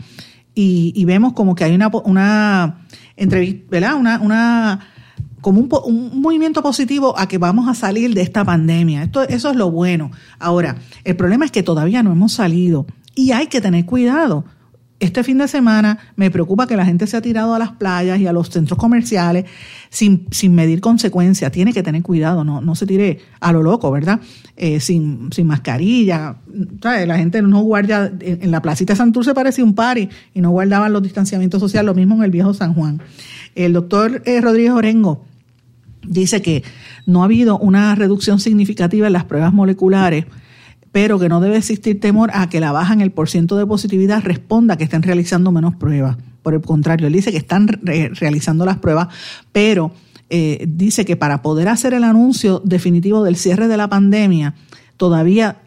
y, 0.58 1.04
vemos 1.04 1.34
como 1.34 1.54
que 1.54 1.64
hay 1.64 1.74
una, 1.74 1.90
una 2.04 2.78
entrevista, 3.16 3.66
¿verdad? 3.70 3.96
Una, 3.96 4.20
una, 4.20 4.80
como 5.40 5.60
un, 5.60 5.68
un, 5.84 6.20
movimiento 6.20 6.62
positivo 6.62 7.18
a 7.18 7.28
que 7.28 7.38
vamos 7.38 7.68
a 7.68 7.74
salir 7.74 8.14
de 8.14 8.22
esta 8.22 8.44
pandemia. 8.44 9.02
Esto, 9.04 9.22
eso 9.22 9.50
es 9.50 9.56
lo 9.56 9.70
bueno. 9.70 10.10
Ahora, 10.38 10.76
el 11.04 11.16
problema 11.16 11.44
es 11.44 11.50
que 11.50 11.62
todavía 11.62 12.02
no 12.02 12.12
hemos 12.12 12.32
salido 12.32 12.86
y 13.14 13.32
hay 13.32 13.46
que 13.46 13.60
tener 13.60 13.84
cuidado 13.86 14.44
este 14.98 15.22
fin 15.22 15.36
de 15.36 15.46
semana 15.46 15.98
me 16.16 16.30
preocupa 16.30 16.66
que 16.66 16.76
la 16.76 16.86
gente 16.86 17.06
se 17.06 17.18
ha 17.18 17.20
tirado 17.20 17.54
a 17.54 17.58
las 17.58 17.72
playas 17.72 18.18
y 18.18 18.26
a 18.26 18.32
los 18.32 18.48
centros 18.48 18.78
comerciales 18.78 19.44
sin, 19.90 20.26
sin 20.30 20.54
medir 20.54 20.80
consecuencias. 20.80 21.52
Tiene 21.52 21.74
que 21.74 21.82
tener 21.82 22.02
cuidado, 22.02 22.44
no, 22.44 22.62
no 22.62 22.74
se 22.74 22.86
tire 22.86 23.20
a 23.40 23.52
lo 23.52 23.62
loco, 23.62 23.90
¿verdad? 23.90 24.20
Eh, 24.56 24.80
sin, 24.80 25.30
sin 25.32 25.46
mascarilla. 25.46 26.36
La 26.82 27.18
gente 27.18 27.42
no 27.42 27.60
guarda, 27.60 28.10
en 28.20 28.50
la 28.50 28.62
placita 28.62 28.94
de 28.94 28.96
Santurce 28.96 29.34
parecía 29.34 29.64
un 29.64 29.74
party 29.74 30.08
y 30.32 30.40
no 30.40 30.50
guardaban 30.50 30.92
los 30.92 31.02
distanciamientos 31.02 31.60
sociales, 31.60 31.86
lo 31.86 31.94
mismo 31.94 32.14
en 32.16 32.22
el 32.22 32.30
viejo 32.30 32.54
San 32.54 32.72
Juan. 32.72 33.02
El 33.54 33.74
doctor 33.74 34.22
eh, 34.24 34.40
Rodríguez 34.40 34.72
Orengo 34.72 35.24
dice 36.02 36.40
que 36.40 36.62
no 37.04 37.20
ha 37.20 37.26
habido 37.26 37.58
una 37.58 37.94
reducción 37.94 38.40
significativa 38.40 39.08
en 39.08 39.12
las 39.12 39.24
pruebas 39.24 39.52
moleculares 39.52 40.24
pero 40.96 41.18
que 41.18 41.28
no 41.28 41.40
debe 41.40 41.58
existir 41.58 42.00
temor 42.00 42.30
a 42.32 42.48
que 42.48 42.58
la 42.58 42.72
baja 42.72 42.94
en 42.94 43.02
el 43.02 43.10
porciento 43.10 43.58
de 43.58 43.66
positividad 43.66 44.22
responda 44.22 44.78
que 44.78 44.84
estén 44.84 45.02
realizando 45.02 45.52
menos 45.52 45.76
pruebas. 45.76 46.16
Por 46.42 46.54
el 46.54 46.62
contrario, 46.62 47.06
él 47.06 47.12
dice 47.12 47.32
que 47.32 47.36
están 47.36 47.68
realizando 47.68 48.64
las 48.64 48.78
pruebas, 48.78 49.08
pero 49.52 49.92
eh, 50.30 50.64
dice 50.66 51.04
que 51.04 51.14
para 51.14 51.42
poder 51.42 51.68
hacer 51.68 51.92
el 51.92 52.02
anuncio 52.02 52.62
definitivo 52.64 53.22
del 53.24 53.36
cierre 53.36 53.68
de 53.68 53.76
la 53.76 53.90
pandemia, 53.90 54.54
todavía 54.96 55.58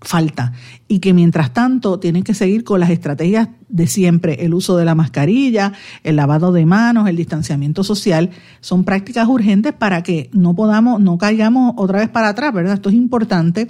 falta 0.00 0.52
y 0.86 1.00
que 1.00 1.12
mientras 1.12 1.52
tanto 1.52 1.98
tienen 1.98 2.22
que 2.22 2.34
seguir 2.34 2.62
con 2.62 2.80
las 2.80 2.90
estrategias 2.90 3.48
de 3.68 3.86
siempre, 3.86 4.44
el 4.44 4.54
uso 4.54 4.76
de 4.76 4.84
la 4.84 4.94
mascarilla, 4.94 5.72
el 6.04 6.16
lavado 6.16 6.52
de 6.52 6.64
manos, 6.66 7.08
el 7.08 7.16
distanciamiento 7.16 7.82
social, 7.82 8.30
son 8.60 8.84
prácticas 8.84 9.26
urgentes 9.26 9.72
para 9.72 10.02
que 10.02 10.30
no 10.32 10.54
podamos, 10.54 11.00
no 11.00 11.18
caigamos 11.18 11.74
otra 11.76 11.98
vez 11.98 12.08
para 12.08 12.28
atrás, 12.28 12.52
¿verdad? 12.54 12.74
Esto 12.74 12.88
es 12.88 12.94
importante 12.94 13.66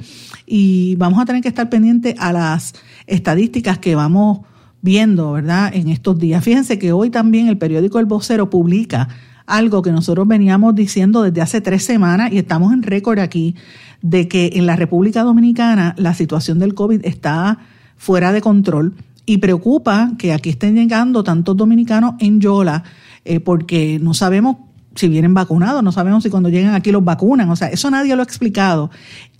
y 0.46 0.96
vamos 0.96 1.20
a 1.20 1.24
tener 1.24 1.42
que 1.42 1.48
estar 1.48 1.68
pendientes 1.70 2.14
a 2.18 2.32
las 2.32 2.74
estadísticas 3.06 3.78
que 3.78 3.94
vamos 3.94 4.40
viendo, 4.82 5.32
¿verdad? 5.32 5.74
En 5.74 5.88
estos 5.88 6.18
días. 6.18 6.44
Fíjense 6.44 6.78
que 6.78 6.92
hoy 6.92 7.10
también 7.10 7.48
el 7.48 7.58
periódico 7.58 7.98
El 7.98 8.06
Vocero 8.06 8.50
publica 8.50 9.08
algo 9.48 9.82
que 9.82 9.90
nosotros 9.90 10.28
veníamos 10.28 10.74
diciendo 10.74 11.22
desde 11.22 11.40
hace 11.40 11.60
tres 11.60 11.84
semanas 11.84 12.32
y 12.32 12.38
estamos 12.38 12.72
en 12.72 12.82
récord 12.82 13.18
aquí 13.18 13.56
de 14.02 14.28
que 14.28 14.52
en 14.54 14.66
la 14.66 14.76
República 14.76 15.22
Dominicana 15.22 15.94
la 15.98 16.14
situación 16.14 16.58
del 16.58 16.74
COVID 16.74 17.04
está 17.04 17.58
fuera 17.96 18.32
de 18.32 18.40
control 18.40 18.94
y 19.26 19.38
preocupa 19.38 20.12
que 20.18 20.32
aquí 20.32 20.50
estén 20.50 20.74
llegando 20.74 21.24
tantos 21.24 21.56
dominicanos 21.56 22.14
en 22.20 22.40
Yola 22.40 22.84
eh, 23.24 23.40
porque 23.40 23.98
no 24.00 24.14
sabemos 24.14 24.56
si 24.94 25.08
vienen 25.08 25.34
vacunados, 25.34 25.82
no 25.82 25.92
sabemos 25.92 26.22
si 26.22 26.30
cuando 26.30 26.48
llegan 26.48 26.74
aquí 26.74 26.90
los 26.90 27.04
vacunan, 27.04 27.48
o 27.50 27.56
sea, 27.56 27.68
eso 27.68 27.90
nadie 27.90 28.14
lo 28.16 28.22
ha 28.22 28.24
explicado. 28.24 28.90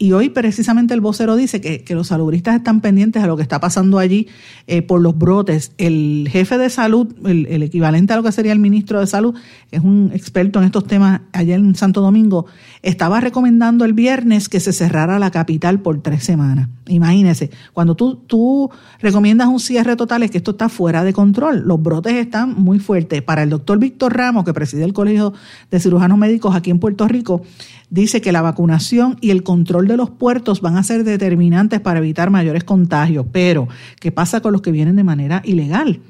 Y 0.00 0.12
hoy 0.12 0.28
precisamente 0.28 0.94
el 0.94 1.00
vocero 1.00 1.34
dice 1.34 1.60
que, 1.60 1.84
los 1.92 2.06
saludistas 2.06 2.54
están 2.54 2.80
pendientes 2.80 3.20
a 3.20 3.26
lo 3.26 3.36
que 3.36 3.42
está 3.42 3.58
pasando 3.58 3.98
allí 3.98 4.28
eh, 4.68 4.80
por 4.80 5.00
los 5.00 5.18
brotes. 5.18 5.72
El 5.76 6.28
jefe 6.30 6.56
de 6.56 6.70
salud, 6.70 7.12
el, 7.26 7.64
equivalente 7.64 8.12
a 8.12 8.16
lo 8.16 8.22
que 8.22 8.30
sería 8.30 8.52
el 8.52 8.60
ministro 8.60 9.00
de 9.00 9.08
salud, 9.08 9.34
es 9.72 9.82
un 9.82 10.12
experto 10.14 10.60
en 10.60 10.66
estos 10.66 10.86
temas 10.86 11.22
allá 11.32 11.56
en 11.56 11.74
Santo 11.74 12.00
Domingo, 12.00 12.46
estaba 12.82 13.20
recomendando 13.20 13.84
el 13.84 13.92
viernes 13.92 14.48
que 14.48 14.60
se 14.60 14.72
cerrara 14.72 15.18
la 15.18 15.32
capital 15.32 15.80
por 15.80 16.00
tres 16.00 16.22
semanas. 16.22 16.68
Imagínese, 16.86 17.50
cuando 17.72 17.96
tú, 17.96 18.14
tú 18.14 18.70
recomiendas 19.00 19.48
un 19.48 19.58
cierre 19.58 19.96
total 19.96 20.22
es 20.22 20.30
que 20.30 20.38
esto 20.38 20.52
está 20.52 20.68
fuera 20.68 21.02
de 21.02 21.12
control, 21.12 21.64
los 21.66 21.82
brotes 21.82 22.14
están 22.14 22.54
muy 22.54 22.78
fuertes. 22.78 23.20
Para 23.22 23.42
el 23.42 23.50
doctor 23.50 23.80
Víctor 23.80 24.16
Ramos, 24.16 24.44
que 24.44 24.54
preside 24.54 24.84
el 24.84 24.92
Colegio 24.92 25.32
de 25.72 25.80
Cirujanos 25.80 26.18
Médicos 26.18 26.54
aquí 26.54 26.70
en 26.70 26.78
Puerto 26.78 27.08
Rico, 27.08 27.42
dice 27.90 28.20
que 28.20 28.32
la 28.32 28.42
vacunación 28.42 29.16
y 29.20 29.30
el 29.30 29.42
control 29.42 29.87
de 29.88 29.96
los 29.96 30.10
puertos 30.10 30.60
van 30.60 30.76
a 30.76 30.82
ser 30.82 31.02
determinantes 31.04 31.80
para 31.80 31.98
evitar 31.98 32.30
mayores 32.30 32.64
contagios. 32.64 33.26
Pero, 33.32 33.68
¿qué 34.00 34.12
pasa 34.12 34.40
con 34.40 34.52
los 34.52 34.62
que 34.62 34.70
vienen 34.70 34.96
de 34.96 35.04
manera 35.04 35.42
ilegal? 35.44 36.00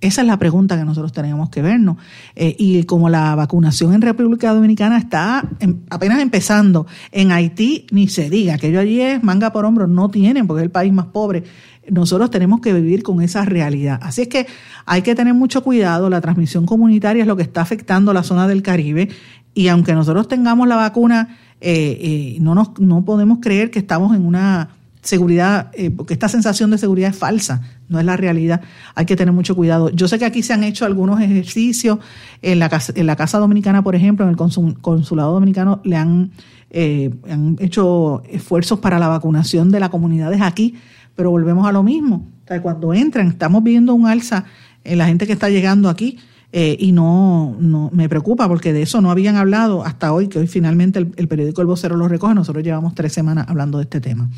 Esa 0.00 0.20
es 0.20 0.26
la 0.26 0.38
pregunta 0.38 0.76
que 0.76 0.84
nosotros 0.84 1.12
tenemos 1.12 1.48
que 1.48 1.62
vernos. 1.62 1.96
Eh, 2.36 2.54
y 2.58 2.82
como 2.84 3.08
la 3.08 3.34
vacunación 3.34 3.94
en 3.94 4.02
República 4.02 4.52
Dominicana 4.52 4.98
está 4.98 5.48
apenas 5.88 6.20
empezando, 6.20 6.86
en 7.10 7.32
Haití 7.32 7.86
ni 7.90 8.08
se 8.08 8.28
diga, 8.28 8.58
que 8.58 8.68
ellos 8.68 8.82
allí 8.82 9.00
es 9.00 9.22
manga 9.24 9.50
por 9.50 9.64
hombro, 9.64 9.86
no 9.86 10.10
tienen, 10.10 10.46
porque 10.46 10.60
es 10.60 10.64
el 10.64 10.70
país 10.70 10.92
más 10.92 11.06
pobre. 11.06 11.44
Nosotros 11.90 12.30
tenemos 12.30 12.60
que 12.60 12.74
vivir 12.74 13.02
con 13.02 13.22
esa 13.22 13.46
realidad. 13.46 13.98
Así 14.02 14.22
es 14.22 14.28
que 14.28 14.46
hay 14.84 15.00
que 15.00 15.14
tener 15.14 15.32
mucho 15.32 15.62
cuidado. 15.62 16.10
La 16.10 16.20
transmisión 16.20 16.66
comunitaria 16.66 17.22
es 17.22 17.26
lo 17.26 17.36
que 17.36 17.42
está 17.42 17.62
afectando 17.62 18.12
la 18.12 18.22
zona 18.22 18.46
del 18.46 18.62
Caribe. 18.62 19.08
Y 19.54 19.68
aunque 19.68 19.94
nosotros 19.94 20.28
tengamos 20.28 20.68
la 20.68 20.76
vacuna, 20.76 21.38
eh, 21.60 21.98
eh, 22.00 22.38
no, 22.40 22.54
nos, 22.54 22.78
no 22.78 23.04
podemos 23.04 23.38
creer 23.40 23.70
que 23.70 23.78
estamos 23.78 24.14
en 24.14 24.24
una 24.24 24.70
seguridad, 25.04 25.70
eh, 25.74 25.90
porque 25.90 26.14
esta 26.14 26.28
sensación 26.28 26.70
de 26.70 26.78
seguridad 26.78 27.10
es 27.10 27.16
falsa, 27.16 27.60
no 27.88 28.00
es 28.00 28.04
la 28.04 28.16
realidad. 28.16 28.62
Hay 28.94 29.04
que 29.04 29.16
tener 29.16 29.32
mucho 29.32 29.54
cuidado. 29.54 29.90
Yo 29.90 30.08
sé 30.08 30.18
que 30.18 30.24
aquí 30.24 30.42
se 30.42 30.54
han 30.54 30.64
hecho 30.64 30.86
algunos 30.86 31.20
ejercicios 31.20 31.98
en 32.42 32.58
la 32.58 32.68
Casa, 32.68 32.92
en 32.96 33.06
la 33.06 33.14
casa 33.14 33.38
Dominicana, 33.38 33.82
por 33.84 33.94
ejemplo, 33.94 34.24
en 34.24 34.30
el 34.30 34.36
Consulado 34.36 35.32
Dominicano, 35.32 35.80
le 35.84 35.96
han, 35.96 36.30
eh, 36.70 37.14
han 37.30 37.56
hecho 37.60 38.22
esfuerzos 38.30 38.78
para 38.80 38.98
la 38.98 39.08
vacunación 39.08 39.70
de 39.70 39.80
las 39.80 39.90
comunidades 39.90 40.40
aquí, 40.40 40.74
pero 41.14 41.30
volvemos 41.30 41.66
a 41.68 41.72
lo 41.72 41.82
mismo. 41.82 42.26
cuando 42.62 42.94
entran, 42.94 43.28
estamos 43.28 43.62
viendo 43.62 43.94
un 43.94 44.06
alza 44.06 44.44
en 44.84 44.98
la 44.98 45.06
gente 45.06 45.26
que 45.26 45.32
está 45.34 45.48
llegando 45.48 45.88
aquí 45.88 46.18
eh, 46.56 46.76
y 46.78 46.92
no, 46.92 47.56
no 47.58 47.90
me 47.92 48.08
preocupa 48.08 48.46
porque 48.46 48.72
de 48.72 48.82
eso 48.82 49.00
no 49.00 49.10
habían 49.10 49.34
hablado 49.34 49.84
hasta 49.84 50.12
hoy, 50.12 50.28
que 50.28 50.38
hoy 50.38 50.46
finalmente 50.46 51.00
el, 51.00 51.26
periódico 51.26 51.60
El 51.60 51.66
Vocero 51.66 51.96
lo 51.96 52.06
recoge. 52.06 52.32
Nosotros 52.32 52.62
llevamos 52.62 52.94
tres 52.94 53.12
semanas 53.12 53.46
hablando 53.48 53.78
de 53.78 53.82
este 53.82 54.00
tema. 54.00 54.30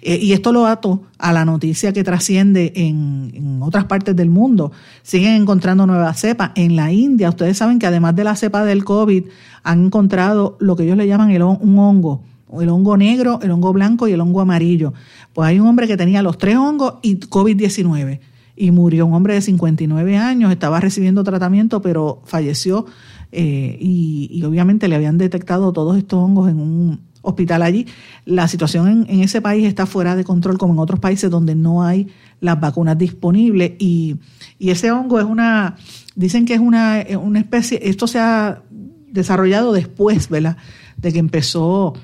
Eh, 0.00 0.20
y 0.22 0.34
esto 0.34 0.52
lo 0.52 0.66
ato 0.66 1.02
a 1.18 1.32
la 1.32 1.44
noticia 1.44 1.92
que 1.92 2.04
trasciende 2.04 2.72
en, 2.76 3.32
en, 3.34 3.60
otras 3.60 3.86
partes 3.86 4.14
del 4.14 4.30
mundo. 4.30 4.70
Siguen 5.02 5.32
encontrando 5.34 5.84
nuevas 5.84 6.20
cepas. 6.20 6.52
En 6.54 6.76
la 6.76 6.92
India, 6.92 7.28
ustedes 7.28 7.58
saben 7.58 7.80
que 7.80 7.88
además 7.88 8.14
de 8.14 8.22
la 8.22 8.36
cepa 8.36 8.64
del 8.64 8.84
COVID, 8.84 9.24
han 9.64 9.86
encontrado 9.86 10.56
lo 10.60 10.76
que 10.76 10.84
ellos 10.84 10.96
le 10.96 11.08
llaman 11.08 11.32
el, 11.32 11.42
un 11.42 11.76
hongo 11.76 12.22
el 12.60 12.68
hongo 12.68 12.96
negro, 12.96 13.40
el 13.42 13.50
hongo 13.50 13.72
blanco 13.72 14.06
y 14.06 14.12
el 14.12 14.20
hongo 14.20 14.40
amarillo. 14.40 14.94
Pues 15.32 15.48
hay 15.48 15.58
un 15.58 15.66
hombre 15.66 15.88
que 15.88 15.96
tenía 15.96 16.22
los 16.22 16.38
tres 16.38 16.56
hongos 16.56 16.98
y 17.02 17.16
COVID-19 17.16 18.20
y 18.56 18.70
murió 18.70 19.06
un 19.06 19.14
hombre 19.14 19.34
de 19.34 19.42
59 19.42 20.16
años, 20.16 20.52
estaba 20.52 20.80
recibiendo 20.80 21.24
tratamiento, 21.24 21.82
pero 21.82 22.22
falleció 22.24 22.86
eh, 23.32 23.76
y, 23.80 24.42
obviamente 24.44 24.86
le 24.86 24.94
habían 24.94 25.18
detectado 25.18 25.72
todos 25.72 25.96
estos 25.96 26.20
hongos 26.20 26.48
en 26.48 26.60
un 26.60 27.00
hospital 27.22 27.62
allí. 27.62 27.86
La 28.24 28.46
situación 28.46 29.06
en, 29.08 29.20
ese 29.20 29.40
país 29.40 29.66
está 29.66 29.86
fuera 29.86 30.14
de 30.14 30.24
control 30.24 30.58
como 30.58 30.74
en 30.74 30.78
otros 30.78 31.00
países 31.00 31.30
donde 31.30 31.54
no 31.54 31.82
hay 31.82 32.08
las 32.40 32.60
vacunas 32.60 32.96
disponibles 32.96 33.72
y, 33.78 34.16
y 34.58 34.70
ese 34.70 34.92
hongo 34.92 35.18
es 35.18 35.24
una, 35.24 35.76
dicen 36.14 36.44
que 36.44 36.54
es 36.54 36.60
una, 36.60 37.04
una 37.20 37.40
especie, 37.40 37.80
esto 37.82 38.06
se 38.06 38.20
ha 38.20 38.62
desarrollado 39.08 39.72
después, 39.72 40.28
¿verdad? 40.28 40.56
De 40.96 41.12
que 41.12 41.18
empezó 41.18 41.94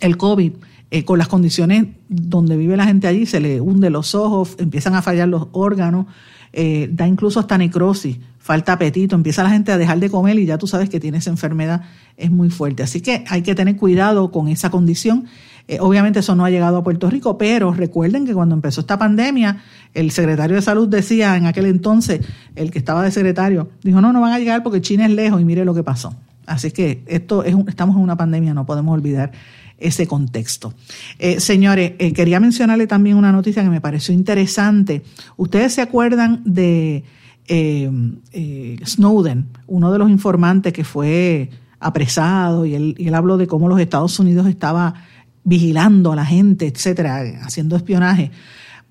el 0.00 0.16
COVID 0.16 0.52
eh, 0.94 1.04
con 1.04 1.18
las 1.18 1.26
condiciones 1.26 1.88
donde 2.08 2.56
vive 2.56 2.76
la 2.76 2.84
gente 2.84 3.08
allí, 3.08 3.26
se 3.26 3.40
le 3.40 3.60
hunde 3.60 3.90
los 3.90 4.14
ojos, 4.14 4.54
empiezan 4.58 4.94
a 4.94 5.02
fallar 5.02 5.26
los 5.26 5.48
órganos, 5.50 6.06
eh, 6.52 6.88
da 6.92 7.08
incluso 7.08 7.40
hasta 7.40 7.58
necrosis, 7.58 8.18
falta 8.38 8.74
apetito, 8.74 9.16
empieza 9.16 9.42
la 9.42 9.50
gente 9.50 9.72
a 9.72 9.76
dejar 9.76 9.98
de 9.98 10.08
comer 10.08 10.38
y 10.38 10.46
ya 10.46 10.56
tú 10.56 10.68
sabes 10.68 10.88
que 10.88 11.00
tiene 11.00 11.18
esa 11.18 11.30
enfermedad, 11.30 11.82
es 12.16 12.30
muy 12.30 12.48
fuerte. 12.48 12.84
Así 12.84 13.00
que 13.00 13.24
hay 13.26 13.42
que 13.42 13.56
tener 13.56 13.74
cuidado 13.74 14.30
con 14.30 14.46
esa 14.46 14.70
condición. 14.70 15.24
Eh, 15.66 15.78
obviamente 15.80 16.20
eso 16.20 16.36
no 16.36 16.44
ha 16.44 16.50
llegado 16.50 16.76
a 16.76 16.84
Puerto 16.84 17.10
Rico, 17.10 17.38
pero 17.38 17.72
recuerden 17.72 18.24
que 18.24 18.32
cuando 18.32 18.54
empezó 18.54 18.82
esta 18.82 18.96
pandemia, 18.96 19.64
el 19.94 20.12
secretario 20.12 20.54
de 20.54 20.62
salud 20.62 20.86
decía 20.86 21.36
en 21.36 21.46
aquel 21.46 21.66
entonces, 21.66 22.20
el 22.54 22.70
que 22.70 22.78
estaba 22.78 23.02
de 23.02 23.10
secretario, 23.10 23.68
dijo, 23.82 24.00
no, 24.00 24.12
no 24.12 24.20
van 24.20 24.32
a 24.32 24.38
llegar 24.38 24.62
porque 24.62 24.80
China 24.80 25.06
es 25.06 25.10
lejos 25.10 25.40
y 25.40 25.44
mire 25.44 25.64
lo 25.64 25.74
que 25.74 25.82
pasó. 25.82 26.14
Así 26.46 26.70
que 26.70 27.02
esto 27.08 27.42
es 27.42 27.56
estamos 27.66 27.96
en 27.96 28.02
una 28.02 28.16
pandemia, 28.16 28.54
no 28.54 28.64
podemos 28.64 28.94
olvidar 28.94 29.32
ese 29.78 30.06
contexto. 30.06 30.74
Eh, 31.18 31.40
señores, 31.40 31.92
eh, 31.98 32.12
quería 32.12 32.40
mencionarle 32.40 32.86
también 32.86 33.16
una 33.16 33.32
noticia 33.32 33.62
que 33.62 33.70
me 33.70 33.80
pareció 33.80 34.14
interesante. 34.14 35.02
Ustedes 35.36 35.74
se 35.74 35.82
acuerdan 35.82 36.42
de 36.44 37.04
eh, 37.46 38.78
Snowden, 38.84 39.46
uno 39.66 39.92
de 39.92 39.98
los 39.98 40.10
informantes 40.10 40.72
que 40.72 40.84
fue 40.84 41.50
apresado 41.80 42.64
y 42.64 42.74
él, 42.74 42.94
él 42.98 43.14
habló 43.14 43.36
de 43.36 43.46
cómo 43.46 43.68
los 43.68 43.80
Estados 43.80 44.18
Unidos 44.18 44.46
estaba 44.46 44.94
vigilando 45.42 46.12
a 46.12 46.16
la 46.16 46.24
gente, 46.24 46.66
etcétera, 46.66 47.22
haciendo 47.42 47.76
espionaje. 47.76 48.30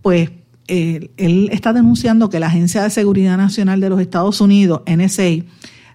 Pues 0.02 0.30
él 0.68 1.50
está 1.52 1.74
denunciando 1.74 2.30
que 2.30 2.40
la 2.40 2.48
Agencia 2.48 2.84
de 2.84 2.90
Seguridad 2.90 3.38
Nacional 3.38 3.80
de 3.80 3.90
los 3.90 4.00
Estados 4.00 4.40
Unidos, 4.40 4.82
NSA, 4.86 5.44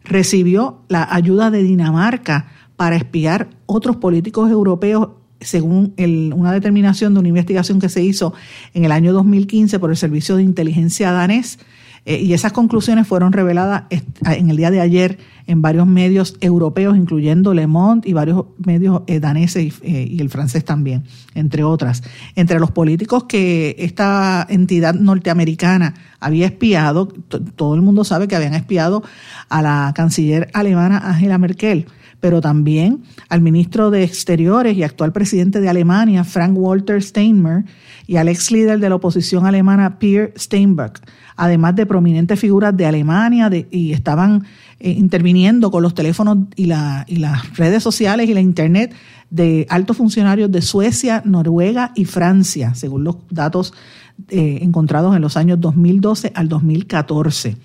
recibió 0.05 0.82
la 0.89 1.07
ayuda 1.14 1.51
de 1.51 1.62
Dinamarca 1.62 2.49
para 2.79 2.95
espiar 2.95 3.51
otros 3.66 3.97
políticos 3.97 4.53
europeos 4.53 5.09
según 5.41 5.95
una 6.37 6.53
determinación 6.53 7.12
de 7.12 7.18
una 7.18 7.29
investigación 7.29 7.81
que 7.81 7.89
se 7.89 8.05
hizo 8.05 8.35
en 8.72 8.85
el 8.85 8.93
año 8.93 9.12
2015 9.12 9.81
por 9.81 9.91
el 9.91 9.97
Servicio 9.97 10.37
de 10.37 10.45
Inteligencia 10.45 11.11
danés. 11.11 11.59
Eh, 12.07 12.22
y 12.22 12.35
esas 12.35 12.53
conclusiones 12.53 13.09
fueron 13.09 13.33
reveladas 13.33 13.83
en 14.24 14.49
el 14.49 14.57
día 14.57 14.70
de 14.70 14.81
ayer 14.81 15.18
en 15.49 15.61
varios 15.61 15.89
medios 15.89 16.37
europeos, 16.41 16.97
incluyendo 16.97 17.53
Le 17.53 17.66
Monde 17.66 18.09
y 18.09 18.12
varios 18.12 18.45
medios 18.64 19.03
eh, 19.09 19.18
daneses 19.18 19.74
eh, 19.83 20.07
y, 20.09 20.20
el 20.20 20.31
francés 20.31 20.64
también, 20.64 21.03
entre 21.35 21.64
otras. 21.64 22.05
Entre 22.37 22.61
los 22.61 22.70
políticos 22.70 23.24
que 23.24 23.74
esta 23.81 24.47
entidad 24.49 24.95
norteamericana 24.95 25.95
había 26.20 26.47
espiado, 26.47 27.09
todo 27.09 27.74
el 27.74 27.83
mundo 27.83 28.05
sabe 28.05 28.29
que 28.29 28.37
habían 28.37 28.55
espiado 28.55 29.03
a 29.49 29.62
la 29.62 29.93
canciller 29.97 30.49
alemana 30.55 30.99
Angela 30.99 31.39
Merkel 31.39 31.89
pero 32.21 32.41
también 32.41 33.03
al 33.29 33.41
ministro 33.41 33.91
de 33.91 34.03
Exteriores 34.03 34.77
y 34.77 34.83
actual 34.83 35.12
presidente 35.12 35.61
de 35.61 35.69
Alemania, 35.69 36.25
Frank 36.25 36.57
Walter 36.57 37.03
Steinmeier, 37.03 37.64
y 38.07 38.16
al 38.16 38.29
ex 38.29 38.51
líder 38.51 38.81
de 38.81 38.89
la 38.89 38.95
oposición 38.95 39.47
alemana, 39.47 39.99
Pierre 39.99 40.33
Steinbrück, 40.37 41.01
además 41.37 41.77
de 41.77 41.87
prominentes 41.87 42.41
figuras 42.41 42.77
de 42.77 42.87
Alemania 42.87 43.51
y 43.71 43.93
estaban 43.93 44.45
eh, 44.81 44.91
interviniendo 44.91 45.71
con 45.71 45.83
los 45.83 45.95
teléfonos 45.95 46.39
y, 46.57 46.66
la, 46.66 47.05
y 47.07 47.16
las 47.16 47.57
redes 47.57 47.83
sociales 47.83 48.29
y 48.29 48.35
la 48.35 48.41
Internet 48.41 48.95
de 49.31 49.66
altos 49.69 49.97
funcionarios 49.97 50.51
de 50.51 50.62
Suecia, 50.62 51.23
Noruega 51.25 51.93
y 51.95 52.07
Francia, 52.07 52.75
según 52.75 53.05
los 53.05 53.16
datos 53.31 53.75
eh, 54.29 54.61
encontrados 54.62 55.14
en 55.14 55.23
los 55.23 55.37
años 55.37 55.61
2012 55.61 56.33
al 56.35 56.49
2014. 56.49 57.57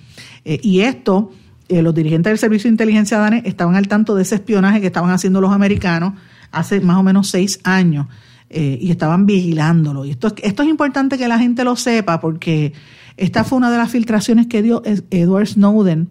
Eh, 0.45 0.60
y 0.62 0.82
esto 0.82 1.32
eh, 1.70 1.82
los 1.82 1.93
dirigentes 1.93 2.32
del 2.32 2.38
Servicio 2.38 2.70
de 2.70 2.74
Inteligencia 2.74 3.18
danés 3.18 3.43
estaban 3.45 3.76
al 3.76 3.88
tanto 3.88 4.16
de 4.16 4.24
ese 4.24 4.36
espionaje 4.36 4.82
que 4.82 4.88
estaban 4.88 5.11
haciendo 5.11 5.41
los 5.41 5.51
americanos 5.51 6.14
hace 6.51 6.82
más 6.82 6.97
o 6.97 7.03
menos 7.03 7.30
seis 7.30 7.59
años 7.64 8.07
eh, 8.49 8.78
y 8.80 8.91
estaban 8.91 9.26
vigilándolo. 9.26 10.05
Y 10.05 10.11
esto, 10.11 10.34
esto 10.43 10.64
es 10.64 10.70
importante 10.70 11.18
que 11.18 11.28
la 11.28 11.39
gente 11.39 11.64
lo 11.64 11.76
sepa 11.76 12.20
porque 12.20 12.74
esta 13.18 13.43
fue 13.43 13.57
una 13.57 13.72
de 13.72 13.78
las 13.78 13.91
filtraciones 13.91 14.47
que 14.47 14.61
dio 14.61 14.82
Edward 15.09 15.47
Snowden, 15.47 16.09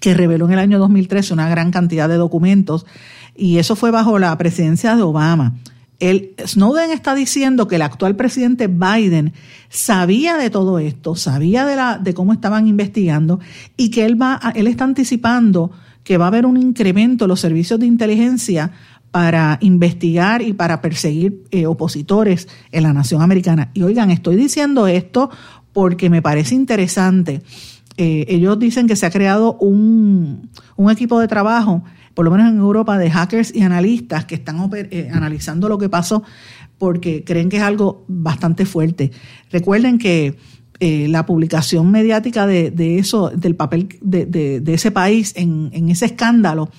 que 0.00 0.14
reveló 0.14 0.46
en 0.46 0.52
el 0.52 0.58
año 0.58 0.78
2013 0.78 1.34
una 1.34 1.48
gran 1.48 1.70
cantidad 1.70 2.08
de 2.08 2.16
documentos 2.16 2.86
y 3.34 3.58
eso 3.58 3.76
fue 3.76 3.90
bajo 3.90 4.18
la 4.18 4.36
presidencia 4.38 4.96
de 4.96 5.02
Obama. 5.02 5.54
El 6.02 6.34
Snowden 6.44 6.90
está 6.90 7.14
diciendo 7.14 7.68
que 7.68 7.76
el 7.76 7.82
actual 7.82 8.16
presidente 8.16 8.66
Biden 8.66 9.34
sabía 9.68 10.36
de 10.36 10.50
todo 10.50 10.80
esto, 10.80 11.14
sabía 11.14 11.64
de, 12.00 12.12
cómo 12.12 12.32
estaban 12.32 12.66
investigando 12.66 13.38
y 13.76 13.90
que 13.90 14.04
él, 14.04 14.20
va 14.20 14.40
él 14.56 14.66
está 14.66 14.82
anticipando 14.82 15.70
que 16.02 16.18
va 16.18 16.24
a 16.24 16.28
haber 16.28 16.44
un 16.44 16.56
incremento 16.56 17.26
en 17.26 17.28
los 17.28 17.38
servicios 17.38 17.78
de 17.78 17.86
inteligencia 17.86 18.72
para 19.12 19.58
investigar 19.60 20.42
y 20.42 20.54
para 20.54 20.80
perseguir 20.80 21.44
eh, 21.52 21.66
opositores 21.66 22.48
en 22.72 22.82
la 22.82 22.92
nación 22.92 23.22
americana. 23.22 23.70
Y 23.72 23.84
oigan, 23.84 24.10
estoy 24.10 24.34
diciendo 24.34 24.88
esto 24.88 25.30
porque 25.72 26.10
me 26.10 26.20
parece 26.20 26.56
interesante. 26.56 27.42
Eh, 27.96 28.24
ellos 28.26 28.58
dicen 28.58 28.88
que 28.88 28.96
se 28.96 29.06
ha 29.06 29.10
creado 29.10 29.56
un 29.60 30.50
equipo 30.90 31.20
de 31.20 31.28
trabajo 31.28 31.84
por 32.14 32.24
lo 32.24 32.30
menos 32.30 32.50
en 32.50 32.58
Europa, 32.58 32.98
de 32.98 33.10
hackers 33.10 33.54
y 33.54 33.62
analistas 33.62 34.24
que 34.24 34.34
están 34.34 34.70
eh, 34.74 35.10
analizando 35.12 35.68
lo 35.68 35.78
que 35.78 35.88
pasó 35.88 36.22
porque 36.78 37.22
creen 37.22 37.48
que 37.48 37.58
es 37.58 37.62
algo 37.62 38.04
bastante 38.08 38.66
fuerte. 38.66 39.12
Recuerden 39.52 39.98
que 39.98 40.36
eh, 40.80 41.06
la 41.06 41.24
publicación 41.26 41.92
mediática 41.92 42.44
de, 42.44 42.98
eso, 42.98 43.30
del 43.30 43.54
papel 43.54 43.88
de, 44.00 44.60
ese 44.66 44.90
país 44.90 45.32
en, 45.36 45.70
ese 45.88 46.06
escándalo, 46.06 46.70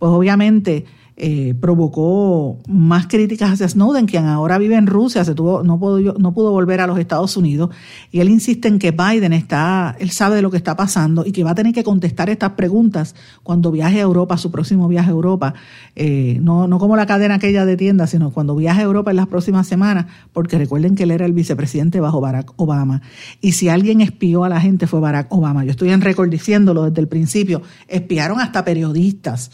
pues 0.00 0.10
obviamente 0.10 0.84
eh, 1.24 1.54
provocó 1.54 2.58
más 2.66 3.06
críticas 3.06 3.52
hacia 3.52 3.68
Snowden, 3.68 4.06
quien 4.06 4.26
ahora 4.26 4.58
vive 4.58 4.74
en 4.74 4.88
Rusia, 4.88 5.24
se 5.24 5.36
tuvo, 5.36 5.62
no, 5.62 5.78
pudo, 5.78 6.14
no 6.18 6.34
pudo 6.34 6.50
volver 6.50 6.80
a 6.80 6.88
los 6.88 6.98
Estados 6.98 7.36
Unidos, 7.36 7.70
y 8.10 8.18
él 8.18 8.28
insiste 8.28 8.66
en 8.66 8.80
que 8.80 8.90
Biden 8.90 9.32
está, 9.32 9.94
él 10.00 10.10
sabe 10.10 10.34
de 10.34 10.42
lo 10.42 10.50
que 10.50 10.56
está 10.56 10.74
pasando 10.74 11.24
y 11.24 11.30
que 11.30 11.44
va 11.44 11.52
a 11.52 11.54
tener 11.54 11.72
que 11.72 11.84
contestar 11.84 12.28
estas 12.28 12.54
preguntas 12.54 13.14
cuando 13.44 13.70
viaje 13.70 14.00
a 14.00 14.02
Europa, 14.02 14.36
su 14.36 14.50
próximo 14.50 14.88
viaje 14.88 15.10
a 15.10 15.12
Europa, 15.12 15.54
eh, 15.94 16.38
no, 16.42 16.66
no 16.66 16.80
como 16.80 16.96
la 16.96 17.06
cadena 17.06 17.36
aquella 17.36 17.64
de 17.66 17.76
tiendas, 17.76 18.10
sino 18.10 18.32
cuando 18.32 18.56
viaje 18.56 18.80
a 18.80 18.84
Europa 18.84 19.12
en 19.12 19.18
las 19.18 19.28
próximas 19.28 19.68
semanas, 19.68 20.06
porque 20.32 20.58
recuerden 20.58 20.96
que 20.96 21.04
él 21.04 21.12
era 21.12 21.24
el 21.24 21.34
vicepresidente 21.34 22.00
bajo 22.00 22.20
Barack 22.20 22.52
Obama. 22.56 23.00
Y 23.40 23.52
si 23.52 23.68
alguien 23.68 24.00
espió 24.00 24.42
a 24.42 24.48
la 24.48 24.60
gente 24.60 24.88
fue 24.88 24.98
Barack 24.98 25.32
Obama. 25.32 25.64
Yo 25.64 25.70
estoy 25.70 25.90
en 25.90 26.00
récord 26.00 26.28
diciéndolo 26.28 26.82
desde 26.82 27.00
el 27.00 27.06
principio, 27.06 27.62
espiaron 27.86 28.40
hasta 28.40 28.64
periodistas 28.64 29.52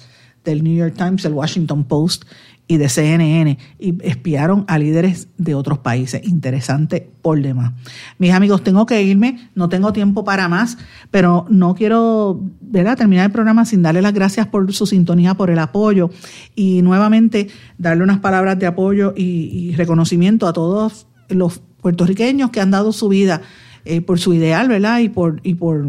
del 0.49 0.65
New 0.65 0.75
York 0.75 0.95
Times, 0.97 1.25
el 1.25 1.35
Washington 1.35 1.85
Post 1.85 2.25
y 2.67 2.77
de 2.77 2.89
CNN 2.89 3.59
y 3.79 4.07
espiaron 4.07 4.65
a 4.69 4.79
líderes 4.79 5.29
de 5.39 5.55
otros 5.55 5.79
países. 5.79 6.21
Interesante 6.29 7.11
por 7.23 7.41
demás. 7.41 7.73
Mis 8.19 8.33
amigos, 8.33 8.63
tengo 8.63 8.85
que 8.85 9.03
irme, 9.03 9.49
no 9.55 9.71
tengo 9.71 9.93
tiempo 9.93 10.23
para 10.23 10.49
más, 10.49 10.77
pero 11.11 11.47
no 11.49 11.75
quiero 11.75 12.43
terminar 12.71 13.27
el 13.27 13.33
programa 13.33 13.65
sin 13.65 13.83
darle 13.83 14.03
las 14.03 14.13
gracias 14.13 14.47
por 14.47 14.71
su 14.73 14.87
sintonía, 14.87 15.35
por 15.35 15.51
el 15.51 15.59
apoyo 15.59 16.11
y 16.55 16.83
nuevamente 16.83 17.49
darle 17.79 18.05
unas 18.05 18.19
palabras 18.19 18.59
de 18.59 18.67
apoyo 18.67 19.15
y, 19.17 19.75
reconocimiento 19.77 20.47
a 20.47 20.53
todos 20.53 21.07
los 21.29 21.61
puertorriqueños 21.81 22.51
que 22.51 22.61
han 22.61 22.71
dado 22.71 22.93
su 22.93 23.09
vida 23.09 23.43
eh, 23.85 24.01
por 24.01 24.19
su 24.19 24.35
ideal, 24.35 24.69
¿verdad? 24.69 25.01
Y 25.01 25.09
por, 25.09 25.41
y 25.43 25.55
por 25.55 25.87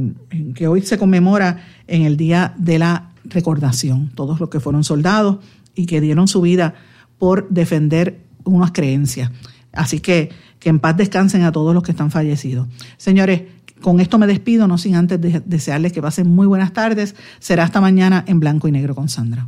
que 0.55 0.67
hoy 0.67 0.81
se 0.81 0.97
conmemora 0.97 1.63
en 1.87 2.03
el 2.03 2.17
Día 2.17 2.53
de 2.57 2.79
la 2.79 3.11
recordación, 3.25 4.11
todos 4.15 4.39
los 4.39 4.49
que 4.49 4.59
fueron 4.59 4.83
soldados 4.83 5.37
y 5.75 5.85
que 5.85 6.01
dieron 6.01 6.27
su 6.27 6.41
vida 6.41 6.75
por 7.17 7.49
defender 7.49 8.21
unas 8.43 8.71
creencias. 8.71 9.31
Así 9.71 9.99
que 9.99 10.29
que 10.59 10.69
en 10.69 10.79
paz 10.79 10.97
descansen 10.97 11.43
a 11.43 11.51
todos 11.51 11.73
los 11.73 11.83
que 11.83 11.91
están 11.91 12.11
fallecidos. 12.11 12.67
Señores, 12.97 13.43
con 13.81 13.99
esto 13.99 14.17
me 14.17 14.27
despido, 14.27 14.67
no 14.67 14.77
sin 14.77 14.95
antes 14.95 15.19
desearles 15.45 15.93
que 15.93 16.01
pasen 16.01 16.27
muy 16.27 16.47
buenas 16.47 16.73
tardes. 16.73 17.15
Será 17.39 17.63
hasta 17.63 17.79
mañana 17.79 18.25
en 18.27 18.39
blanco 18.39 18.67
y 18.67 18.71
negro 18.71 18.93
con 18.93 19.07
Sandra. 19.07 19.47